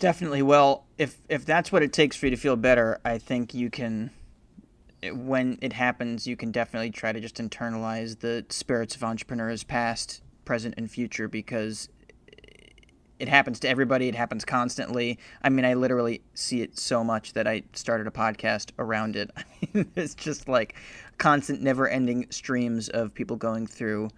Definitely. 0.00 0.42
Well, 0.42 0.86
if 0.98 1.18
if 1.28 1.44
that's 1.44 1.70
what 1.70 1.82
it 1.82 1.92
takes 1.92 2.16
for 2.16 2.26
you 2.26 2.30
to 2.30 2.36
feel 2.36 2.56
better, 2.56 3.00
I 3.04 3.18
think 3.18 3.54
you 3.54 3.70
can. 3.70 4.10
When 5.12 5.58
it 5.62 5.72
happens, 5.72 6.26
you 6.26 6.36
can 6.36 6.50
definitely 6.50 6.90
try 6.90 7.12
to 7.12 7.20
just 7.20 7.36
internalize 7.36 8.20
the 8.20 8.44
spirits 8.50 8.96
of 8.96 9.02
entrepreneurs, 9.02 9.64
past, 9.64 10.22
present, 10.44 10.74
and 10.76 10.90
future, 10.90 11.26
because 11.28 11.88
it 13.20 13.28
happens 13.28 13.60
to 13.60 13.68
everybody. 13.68 14.08
It 14.08 14.14
happens 14.14 14.44
constantly. 14.44 15.18
I 15.42 15.50
mean, 15.50 15.66
I 15.66 15.74
literally 15.74 16.22
see 16.32 16.62
it 16.62 16.78
so 16.78 17.04
much 17.04 17.34
that 17.34 17.46
I 17.46 17.62
started 17.74 18.06
a 18.06 18.10
podcast 18.10 18.70
around 18.78 19.14
it. 19.14 19.30
I 19.36 19.44
mean, 19.74 19.90
it's 19.94 20.14
just 20.14 20.48
like 20.48 20.74
constant, 21.18 21.60
never-ending 21.60 22.26
streams 22.30 22.88
of 22.88 23.12
people 23.12 23.36
going 23.36 23.66
through 23.66 24.08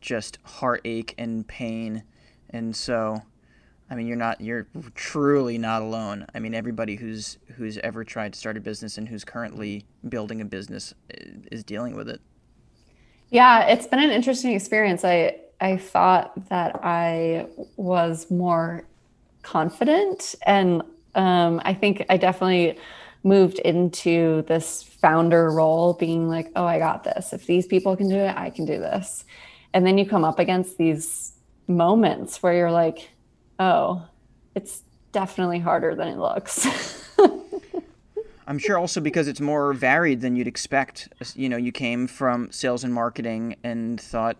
just 0.00 0.38
heartache 0.42 1.14
and 1.18 1.46
pain, 1.46 2.02
and 2.50 2.74
so. 2.74 3.22
I 3.88 3.94
mean, 3.94 4.08
you're 4.08 4.16
not 4.16 4.40
you're 4.40 4.66
truly 4.96 5.58
not 5.58 5.80
alone. 5.80 6.26
I 6.34 6.40
mean, 6.40 6.54
everybody 6.54 6.96
who's 6.96 7.38
who's 7.54 7.78
ever 7.78 8.02
tried 8.02 8.32
to 8.32 8.38
start 8.38 8.56
a 8.56 8.60
business 8.60 8.98
and 8.98 9.08
who's 9.08 9.22
currently 9.22 9.86
building 10.08 10.40
a 10.40 10.44
business 10.44 10.92
eh, 11.12 11.22
is 11.52 11.62
dealing 11.62 11.94
with 11.94 12.08
it. 12.08 12.20
Yeah, 13.30 13.68
it's 13.68 13.86
been 13.86 14.00
an 14.00 14.10
interesting 14.10 14.54
experience. 14.54 15.04
I 15.04 15.36
I 15.60 15.76
thought 15.76 16.48
that 16.48 16.80
I 16.82 17.46
was 17.76 18.30
more 18.30 18.84
confident, 19.42 20.34
and 20.46 20.82
um, 21.14 21.60
I 21.64 21.72
think 21.74 22.04
I 22.08 22.16
definitely 22.16 22.78
moved 23.22 23.58
into 23.60 24.42
this 24.42 24.82
founder 24.82 25.50
role, 25.50 25.94
being 25.94 26.28
like, 26.28 26.50
"Oh, 26.56 26.64
I 26.64 26.78
got 26.78 27.04
this. 27.04 27.32
If 27.32 27.46
these 27.46 27.66
people 27.66 27.96
can 27.96 28.08
do 28.08 28.16
it, 28.16 28.36
I 28.36 28.50
can 28.50 28.66
do 28.66 28.78
this." 28.78 29.24
And 29.72 29.86
then 29.86 29.98
you 29.98 30.06
come 30.06 30.24
up 30.24 30.38
against 30.38 30.78
these 30.78 31.32
moments 31.66 32.42
where 32.42 32.54
you're 32.54 32.70
like, 32.70 33.10
"Oh, 33.58 34.06
it's 34.54 34.82
definitely 35.12 35.58
harder 35.58 35.94
than 35.94 36.08
it 36.08 36.18
looks." 36.18 36.66
I'm 38.48 38.58
sure 38.58 38.78
also 38.78 39.00
because 39.00 39.26
it's 39.26 39.40
more 39.40 39.72
varied 39.72 40.20
than 40.20 40.36
you'd 40.36 40.46
expect. 40.46 41.08
You 41.34 41.48
know, 41.48 41.56
you 41.56 41.72
came 41.72 42.06
from 42.06 42.52
sales 42.52 42.84
and 42.84 42.94
marketing 42.94 43.56
and 43.64 44.00
thought, 44.00 44.36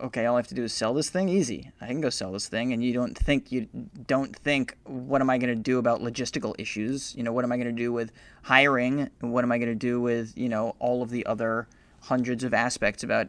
okay, 0.00 0.26
all 0.26 0.36
I 0.36 0.38
have 0.38 0.48
to 0.48 0.54
do 0.54 0.64
is 0.64 0.72
sell 0.72 0.94
this 0.94 1.10
thing. 1.10 1.28
Easy, 1.28 1.70
I 1.80 1.86
can 1.86 2.00
go 2.00 2.10
sell 2.10 2.32
this 2.32 2.48
thing. 2.48 2.72
And 2.72 2.82
you 2.82 2.92
don't 2.92 3.16
think 3.16 3.52
you 3.52 3.68
don't 4.06 4.34
think, 4.36 4.76
what 4.84 5.20
am 5.20 5.30
I 5.30 5.38
going 5.38 5.54
to 5.54 5.60
do 5.60 5.78
about 5.78 6.00
logistical 6.00 6.54
issues? 6.58 7.14
You 7.14 7.22
know, 7.22 7.32
what 7.32 7.44
am 7.44 7.52
I 7.52 7.56
going 7.56 7.74
to 7.74 7.82
do 7.82 7.92
with 7.92 8.12
hiring? 8.42 9.10
What 9.20 9.44
am 9.44 9.52
I 9.52 9.58
going 9.58 9.70
to 9.70 9.74
do 9.74 10.00
with 10.00 10.36
you 10.36 10.48
know 10.48 10.76
all 10.78 11.02
of 11.02 11.10
the 11.10 11.24
other 11.26 11.68
hundreds 12.00 12.44
of 12.44 12.54
aspects 12.54 13.02
about 13.02 13.28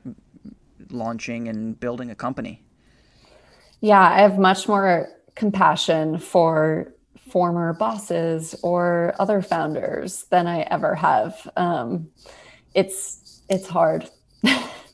launching 0.89 1.47
and 1.47 1.79
building 1.79 2.11
a 2.11 2.15
company? 2.15 2.63
Yeah, 3.81 4.01
I 4.01 4.21
have 4.21 4.39
much 4.39 4.67
more 4.67 5.09
compassion 5.35 6.17
for 6.17 6.93
former 7.29 7.73
bosses 7.73 8.55
or 8.63 9.13
other 9.19 9.41
founders 9.41 10.23
than 10.25 10.47
I 10.47 10.61
ever 10.61 10.95
have. 10.95 11.49
Um, 11.55 12.09
it's 12.73 13.41
it's 13.49 13.67
hard. 13.67 14.09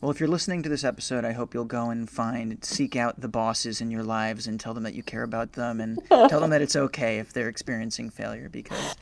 well, 0.00 0.10
if 0.10 0.20
you're 0.20 0.28
listening 0.28 0.62
to 0.62 0.68
this 0.68 0.84
episode, 0.84 1.24
I 1.24 1.32
hope 1.32 1.54
you'll 1.54 1.64
go 1.64 1.90
and 1.90 2.08
find 2.08 2.64
seek 2.64 2.94
out 2.94 3.20
the 3.20 3.28
bosses 3.28 3.80
in 3.80 3.90
your 3.90 4.04
lives 4.04 4.46
and 4.46 4.60
tell 4.60 4.72
them 4.72 4.84
that 4.84 4.94
you 4.94 5.02
care 5.02 5.24
about 5.24 5.52
them 5.52 5.80
and 5.80 5.98
tell 6.08 6.40
them 6.40 6.50
that 6.50 6.62
it's 6.62 6.76
okay 6.76 7.18
if 7.18 7.32
they're 7.32 7.48
experiencing 7.48 8.08
failure 8.10 8.48
because 8.48 8.94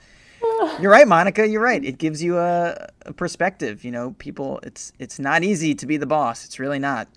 you're 0.81 0.91
right, 0.91 1.07
Monica. 1.07 1.47
You're 1.47 1.63
right. 1.63 1.85
It 1.85 1.99
gives 1.99 2.23
you 2.23 2.39
a, 2.39 2.89
a 3.05 3.13
perspective. 3.13 3.85
You 3.85 3.91
know, 3.91 4.13
people. 4.19 4.59
It's 4.63 4.93
it's 4.99 5.19
not 5.19 5.43
easy 5.43 5.75
to 5.75 5.87
be 5.87 5.99
the 5.99 6.07
boss. 6.07 6.47
It's 6.47 6.59
really 6.59 6.79
not. 6.79 7.09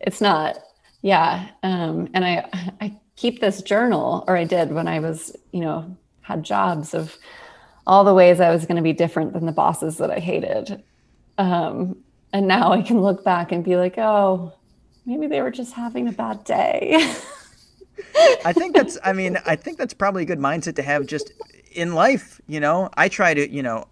It's 0.00 0.20
not. 0.20 0.58
Yeah. 1.00 1.48
Um, 1.62 2.10
and 2.12 2.26
I 2.26 2.48
I 2.80 2.96
keep 3.16 3.40
this 3.40 3.62
journal, 3.62 4.24
or 4.28 4.36
I 4.36 4.44
did 4.44 4.72
when 4.72 4.86
I 4.86 4.98
was, 4.98 5.34
you 5.52 5.60
know, 5.60 5.96
had 6.20 6.42
jobs 6.42 6.92
of 6.92 7.16
all 7.86 8.04
the 8.04 8.14
ways 8.14 8.40
I 8.40 8.50
was 8.50 8.66
going 8.66 8.76
to 8.76 8.82
be 8.82 8.92
different 8.92 9.32
than 9.32 9.46
the 9.46 9.52
bosses 9.52 9.96
that 9.98 10.10
I 10.10 10.18
hated. 10.18 10.82
Um, 11.38 12.03
and 12.34 12.48
now 12.48 12.72
I 12.72 12.82
can 12.82 13.00
look 13.00 13.24
back 13.24 13.52
and 13.52 13.62
be 13.62 13.76
like, 13.76 13.96
oh, 13.96 14.52
maybe 15.06 15.28
they 15.28 15.40
were 15.40 15.52
just 15.52 15.72
having 15.72 16.08
a 16.08 16.12
bad 16.12 16.42
day. 16.42 16.96
I 18.44 18.52
think 18.52 18.74
that's, 18.74 18.98
I 19.04 19.12
mean, 19.12 19.38
I 19.46 19.54
think 19.54 19.78
that's 19.78 19.94
probably 19.94 20.24
a 20.24 20.26
good 20.26 20.40
mindset 20.40 20.74
to 20.76 20.82
have 20.82 21.06
just 21.06 21.32
in 21.70 21.94
life. 21.94 22.40
You 22.48 22.58
know, 22.58 22.90
I 22.96 23.08
try 23.08 23.34
to, 23.34 23.48
you 23.48 23.62
know, 23.62 23.86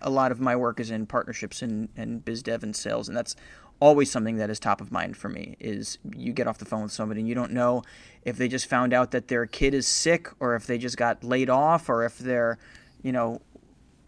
a 0.00 0.08
lot 0.08 0.30
of 0.30 0.40
my 0.40 0.54
work 0.54 0.78
is 0.78 0.92
in 0.92 1.04
partnerships 1.04 1.62
and, 1.62 1.88
and 1.96 2.24
biz 2.24 2.44
dev 2.44 2.62
and 2.62 2.76
sales, 2.76 3.08
and 3.08 3.16
that's 3.16 3.34
always 3.80 4.08
something 4.08 4.36
that 4.36 4.50
is 4.50 4.60
top 4.60 4.80
of 4.80 4.92
mind 4.92 5.16
for 5.16 5.28
me 5.28 5.56
is 5.58 5.98
you 6.14 6.32
get 6.32 6.46
off 6.46 6.58
the 6.58 6.64
phone 6.66 6.82
with 6.84 6.92
somebody 6.92 7.18
and 7.18 7.28
you 7.28 7.34
don't 7.34 7.50
know 7.50 7.82
if 8.22 8.36
they 8.36 8.46
just 8.46 8.66
found 8.66 8.92
out 8.92 9.10
that 9.10 9.26
their 9.26 9.46
kid 9.46 9.74
is 9.74 9.88
sick 9.88 10.28
or 10.38 10.54
if 10.54 10.66
they 10.66 10.78
just 10.78 10.98
got 10.98 11.24
laid 11.24 11.48
off 11.48 11.88
or 11.88 12.04
if 12.04 12.18
their 12.18 12.58
you 13.02 13.10
know 13.10 13.40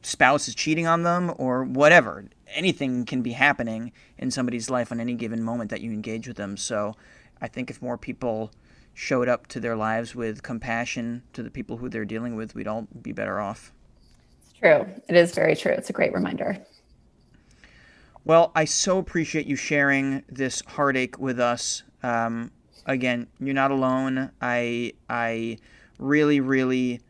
spouse 0.03 0.47
is 0.47 0.55
cheating 0.55 0.87
on 0.87 1.05
them 1.05 1.33
or 1.39 1.65
whatever 1.65 2.27
anything 2.55 3.05
can 3.05 3.23
be 3.23 3.33
happening 3.33 3.93
in 4.19 4.31
somebody's 4.31 4.71
life 4.71 4.93
on 4.93 5.01
any 5.01 5.15
given 5.15 5.43
moment 5.43 5.71
that 5.71 5.81
you 5.81 5.93
engage 5.93 6.29
with 6.29 6.37
them. 6.37 6.57
So 6.57 6.95
i 7.43 7.49
think 7.49 7.69
if 7.69 7.83
more 7.83 7.99
people 7.99 8.53
showed 8.95 9.29
up 9.29 9.47
to 9.49 9.61
their 9.61 9.77
lives 9.77 10.15
with 10.15 10.43
compassion 10.43 11.23
to 11.33 11.43
the 11.43 11.51
people 11.51 11.79
who 11.79 11.89
they're 11.89 12.05
dealing 12.05 12.37
with 12.37 12.55
we'd 12.55 12.69
all 12.69 12.87
be 13.03 13.13
better 13.13 13.41
off. 13.41 13.73
It's 14.45 14.59
true. 14.59 14.87
It 15.09 15.17
is 15.17 15.35
very 15.35 15.57
true. 15.57 15.73
It's 15.73 15.91
a 15.91 15.93
great 15.93 16.13
reminder. 16.15 16.59
Well, 18.25 18.53
I 18.55 18.67
so 18.67 18.99
appreciate 18.99 19.47
you 19.47 19.57
sharing 19.57 20.23
this 20.29 20.63
heartache 20.67 21.19
with 21.19 21.41
us. 21.41 21.83
Um, 22.05 22.53
again, 22.87 23.27
you're 23.41 23.55
not 23.55 23.73
alone. 23.73 24.31
I 24.41 24.93
I 25.09 25.59
really 25.99 26.41
really 26.41 27.01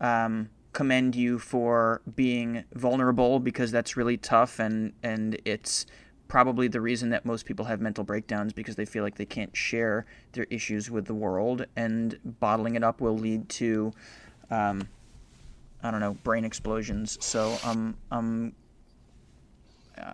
um, 0.00 0.48
commend 0.72 1.14
you 1.14 1.38
for 1.38 2.00
being 2.16 2.64
vulnerable 2.74 3.38
because 3.38 3.70
that's 3.70 3.96
really 3.96 4.16
tough 4.16 4.58
and 4.58 4.92
and 5.02 5.38
it's 5.44 5.86
probably 6.28 6.66
the 6.66 6.80
reason 6.80 7.10
that 7.10 7.26
most 7.26 7.44
people 7.44 7.66
have 7.66 7.78
mental 7.80 8.04
breakdowns 8.04 8.54
because 8.54 8.74
they 8.76 8.86
feel 8.86 9.02
like 9.02 9.16
they 9.16 9.26
can't 9.26 9.54
share 9.54 10.06
their 10.32 10.46
issues 10.48 10.90
with 10.90 11.04
the 11.04 11.12
world 11.12 11.66
and 11.76 12.18
bottling 12.40 12.74
it 12.74 12.82
up 12.82 13.02
will 13.02 13.18
lead 13.18 13.46
to 13.50 13.92
um, 14.50 14.88
I 15.82 15.90
don't 15.90 16.00
know 16.00 16.14
brain 16.22 16.44
explosions. 16.44 17.18
So 17.20 17.58
um, 17.64 17.96
I'm 18.10 18.54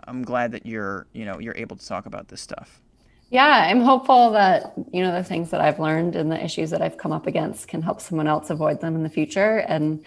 I'm 0.04 0.22
glad 0.22 0.52
that 0.52 0.64
you're 0.66 1.06
you 1.12 1.24
know 1.24 1.38
you're 1.38 1.56
able 1.56 1.76
to 1.76 1.86
talk 1.86 2.06
about 2.06 2.28
this 2.28 2.40
stuff. 2.40 2.80
Yeah, 3.30 3.66
I'm 3.68 3.82
hopeful 3.82 4.30
that 4.32 4.72
you 4.92 5.02
know 5.02 5.12
the 5.12 5.24
things 5.24 5.50
that 5.50 5.60
I've 5.60 5.78
learned 5.78 6.16
and 6.16 6.32
the 6.32 6.42
issues 6.42 6.70
that 6.70 6.80
I've 6.80 6.96
come 6.96 7.12
up 7.12 7.26
against 7.26 7.68
can 7.68 7.82
help 7.82 8.00
someone 8.00 8.26
else 8.26 8.48
avoid 8.50 8.80
them 8.80 8.94
in 8.94 9.02
the 9.02 9.10
future, 9.10 9.58
and 9.58 10.02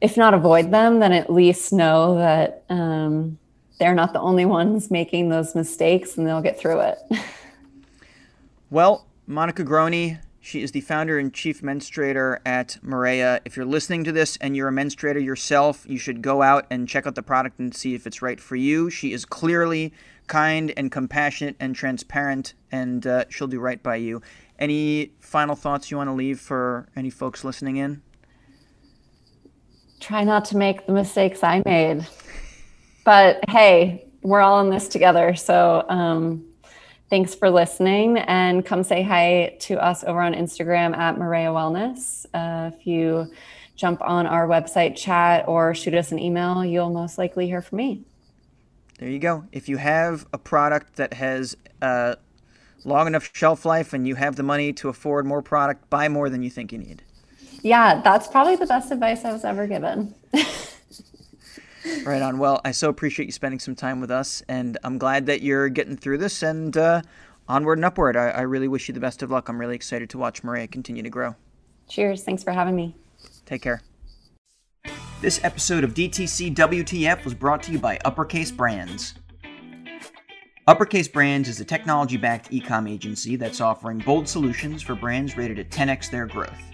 if 0.00 0.16
not 0.16 0.34
avoid 0.34 0.70
them, 0.70 1.00
then 1.00 1.12
at 1.12 1.32
least 1.32 1.72
know 1.72 2.16
that 2.16 2.64
um, 2.68 3.38
they're 3.78 3.94
not 3.94 4.12
the 4.12 4.20
only 4.20 4.44
ones 4.44 4.90
making 4.90 5.28
those 5.28 5.54
mistakes, 5.54 6.16
and 6.16 6.26
they'll 6.26 6.42
get 6.42 6.58
through 6.58 6.80
it. 6.80 6.98
well, 8.70 9.06
Monica 9.26 9.64
Grohne, 9.64 10.20
she 10.40 10.62
is 10.62 10.72
the 10.72 10.80
founder 10.80 11.18
and 11.18 11.34
chief 11.34 11.60
menstruator 11.60 12.38
at 12.46 12.78
Mareya. 12.84 13.40
If 13.44 13.56
you're 13.56 13.66
listening 13.66 14.04
to 14.04 14.12
this 14.12 14.38
and 14.38 14.56
you're 14.56 14.68
a 14.68 14.72
menstruator 14.72 15.22
yourself, 15.22 15.84
you 15.86 15.98
should 15.98 16.22
go 16.22 16.40
out 16.40 16.66
and 16.70 16.88
check 16.88 17.06
out 17.06 17.14
the 17.14 17.22
product 17.22 17.58
and 17.58 17.74
see 17.74 17.94
if 17.94 18.06
it's 18.06 18.22
right 18.22 18.40
for 18.40 18.56
you. 18.56 18.88
She 18.88 19.12
is 19.12 19.24
clearly 19.24 19.92
kind 20.26 20.72
and 20.76 20.90
compassionate 20.90 21.56
and 21.60 21.74
transparent, 21.74 22.54
and 22.72 23.06
uh, 23.06 23.24
she'll 23.28 23.48
do 23.48 23.60
right 23.60 23.82
by 23.82 23.96
you. 23.96 24.22
Any 24.58 25.12
final 25.20 25.56
thoughts 25.56 25.90
you 25.90 25.96
want 25.96 26.08
to 26.08 26.14
leave 26.14 26.40
for 26.40 26.88
any 26.96 27.10
folks 27.10 27.44
listening 27.44 27.76
in? 27.76 28.02
Try 30.00 30.24
not 30.24 30.46
to 30.46 30.56
make 30.56 30.86
the 30.86 30.92
mistakes 30.92 31.44
I 31.44 31.62
made. 31.64 32.06
But 33.04 33.40
hey, 33.48 34.06
we're 34.22 34.40
all 34.40 34.60
in 34.60 34.70
this 34.70 34.88
together. 34.88 35.34
So, 35.34 35.84
um, 35.88 36.50
Thanks 37.10 37.34
for 37.34 37.50
listening 37.50 38.18
and 38.18 38.64
come 38.64 38.84
say 38.84 39.02
hi 39.02 39.56
to 39.62 39.84
us 39.84 40.04
over 40.04 40.20
on 40.20 40.32
Instagram 40.32 40.96
at 40.96 41.18
Maria 41.18 41.48
Wellness. 41.48 42.24
Uh, 42.32 42.70
if 42.72 42.86
you 42.86 43.26
jump 43.74 44.00
on 44.00 44.28
our 44.28 44.46
website 44.46 44.94
chat 44.94 45.48
or 45.48 45.74
shoot 45.74 45.92
us 45.94 46.12
an 46.12 46.20
email, 46.20 46.64
you'll 46.64 46.90
most 46.90 47.18
likely 47.18 47.46
hear 47.46 47.62
from 47.62 47.78
me. 47.78 48.04
There 49.00 49.08
you 49.08 49.18
go. 49.18 49.44
If 49.50 49.68
you 49.68 49.78
have 49.78 50.24
a 50.32 50.38
product 50.38 50.94
that 50.96 51.14
has 51.14 51.56
a 51.82 52.16
long 52.84 53.08
enough 53.08 53.28
shelf 53.34 53.64
life 53.64 53.92
and 53.92 54.06
you 54.06 54.14
have 54.14 54.36
the 54.36 54.44
money 54.44 54.72
to 54.74 54.88
afford 54.88 55.26
more 55.26 55.42
product, 55.42 55.90
buy 55.90 56.08
more 56.08 56.30
than 56.30 56.44
you 56.44 56.50
think 56.50 56.70
you 56.70 56.78
need. 56.78 57.02
Yeah, 57.62 58.00
that's 58.02 58.26
probably 58.28 58.56
the 58.56 58.66
best 58.66 58.90
advice 58.90 59.24
I 59.24 59.32
was 59.32 59.44
ever 59.44 59.66
given. 59.66 60.14
Right 62.04 62.22
on. 62.22 62.38
Well, 62.38 62.60
I 62.64 62.72
so 62.72 62.88
appreciate 62.88 63.26
you 63.26 63.32
spending 63.32 63.58
some 63.58 63.74
time 63.74 64.00
with 64.00 64.10
us, 64.10 64.42
and 64.48 64.78
I'm 64.84 64.98
glad 64.98 65.26
that 65.26 65.42
you're 65.42 65.68
getting 65.68 65.96
through 65.96 66.18
this 66.18 66.42
and 66.42 66.76
uh, 66.76 67.02
onward 67.48 67.78
and 67.78 67.84
upward. 67.84 68.16
I, 68.16 68.28
I 68.28 68.40
really 68.42 68.68
wish 68.68 68.88
you 68.88 68.94
the 68.94 69.00
best 69.00 69.22
of 69.22 69.30
luck. 69.30 69.48
I'm 69.48 69.58
really 69.58 69.74
excited 69.76 70.10
to 70.10 70.18
watch 70.18 70.44
Maria 70.44 70.66
continue 70.66 71.02
to 71.02 71.10
grow. 71.10 71.36
Cheers. 71.88 72.22
Thanks 72.22 72.44
for 72.44 72.52
having 72.52 72.76
me. 72.76 72.94
Take 73.46 73.62
care. 73.62 73.82
This 75.20 75.42
episode 75.42 75.84
of 75.84 75.94
DTC 75.94 76.54
WTF 76.54 77.24
was 77.24 77.34
brought 77.34 77.62
to 77.64 77.72
you 77.72 77.78
by 77.78 77.98
Uppercase 78.04 78.50
Brands. 78.50 79.14
Uppercase 80.66 81.08
Brands 81.08 81.48
is 81.48 81.60
a 81.60 81.64
technology 81.64 82.16
backed 82.16 82.50
ecom 82.50 82.90
agency 82.90 83.36
that's 83.36 83.60
offering 83.60 83.98
bold 83.98 84.28
solutions 84.28 84.82
for 84.82 84.94
brands 84.94 85.36
rated 85.36 85.58
at 85.58 85.70
10x 85.70 86.10
their 86.10 86.26
growth. 86.26 86.69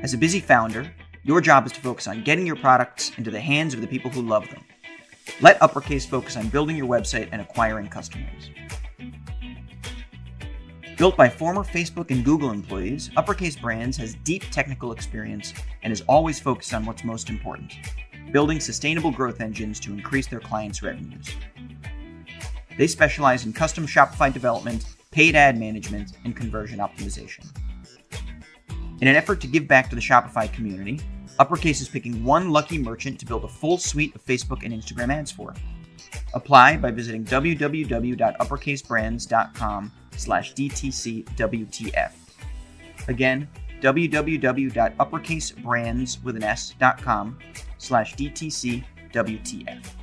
As 0.00 0.14
a 0.14 0.18
busy 0.18 0.38
founder, 0.38 0.88
your 1.24 1.40
job 1.40 1.66
is 1.66 1.72
to 1.72 1.80
focus 1.80 2.06
on 2.06 2.22
getting 2.22 2.46
your 2.46 2.54
products 2.54 3.10
into 3.18 3.32
the 3.32 3.40
hands 3.40 3.74
of 3.74 3.80
the 3.80 3.86
people 3.86 4.12
who 4.12 4.22
love 4.22 4.48
them. 4.48 4.64
Let 5.40 5.60
Uppercase 5.60 6.06
focus 6.06 6.36
on 6.36 6.48
building 6.48 6.76
your 6.76 6.86
website 6.86 7.28
and 7.32 7.40
acquiring 7.42 7.88
customers. 7.88 8.50
Built 10.96 11.16
by 11.16 11.28
former 11.28 11.64
Facebook 11.64 12.12
and 12.12 12.24
Google 12.24 12.52
employees, 12.52 13.10
Uppercase 13.16 13.56
Brands 13.56 13.96
has 13.96 14.14
deep 14.22 14.44
technical 14.52 14.92
experience 14.92 15.52
and 15.82 15.92
is 15.92 16.02
always 16.02 16.38
focused 16.38 16.74
on 16.74 16.86
what's 16.86 17.02
most 17.02 17.28
important 17.28 17.74
building 18.30 18.60
sustainable 18.60 19.10
growth 19.10 19.40
engines 19.40 19.80
to 19.80 19.90
increase 19.90 20.26
their 20.26 20.38
clients' 20.38 20.82
revenues. 20.82 21.30
They 22.76 22.86
specialize 22.86 23.46
in 23.46 23.54
custom 23.54 23.86
Shopify 23.86 24.30
development, 24.30 24.84
paid 25.10 25.34
ad 25.34 25.58
management, 25.58 26.12
and 26.24 26.36
conversion 26.36 26.78
optimization. 26.78 27.46
In 29.00 29.08
an 29.08 29.14
effort 29.14 29.40
to 29.42 29.46
give 29.46 29.68
back 29.68 29.88
to 29.90 29.94
the 29.94 30.00
Shopify 30.00 30.52
community, 30.52 30.98
Uppercase 31.38 31.80
is 31.80 31.88
picking 31.88 32.24
one 32.24 32.50
lucky 32.50 32.78
merchant 32.78 33.20
to 33.20 33.26
build 33.26 33.44
a 33.44 33.48
full 33.48 33.78
suite 33.78 34.16
of 34.16 34.24
Facebook 34.24 34.64
and 34.64 34.74
Instagram 34.74 35.14
ads 35.14 35.30
for. 35.30 35.54
Apply 36.34 36.76
by 36.76 36.90
visiting 36.90 37.24
www.uppercasebrands.com 37.24 39.92
slash 40.16 40.54
DTCWTF. 40.54 42.12
Again, 43.06 43.48
www.uppercasebrands 43.80 46.24
with 46.24 46.34
an 46.36 46.42
S.com 46.42 47.38
slash 47.78 48.16
DTCWTF. 48.16 49.97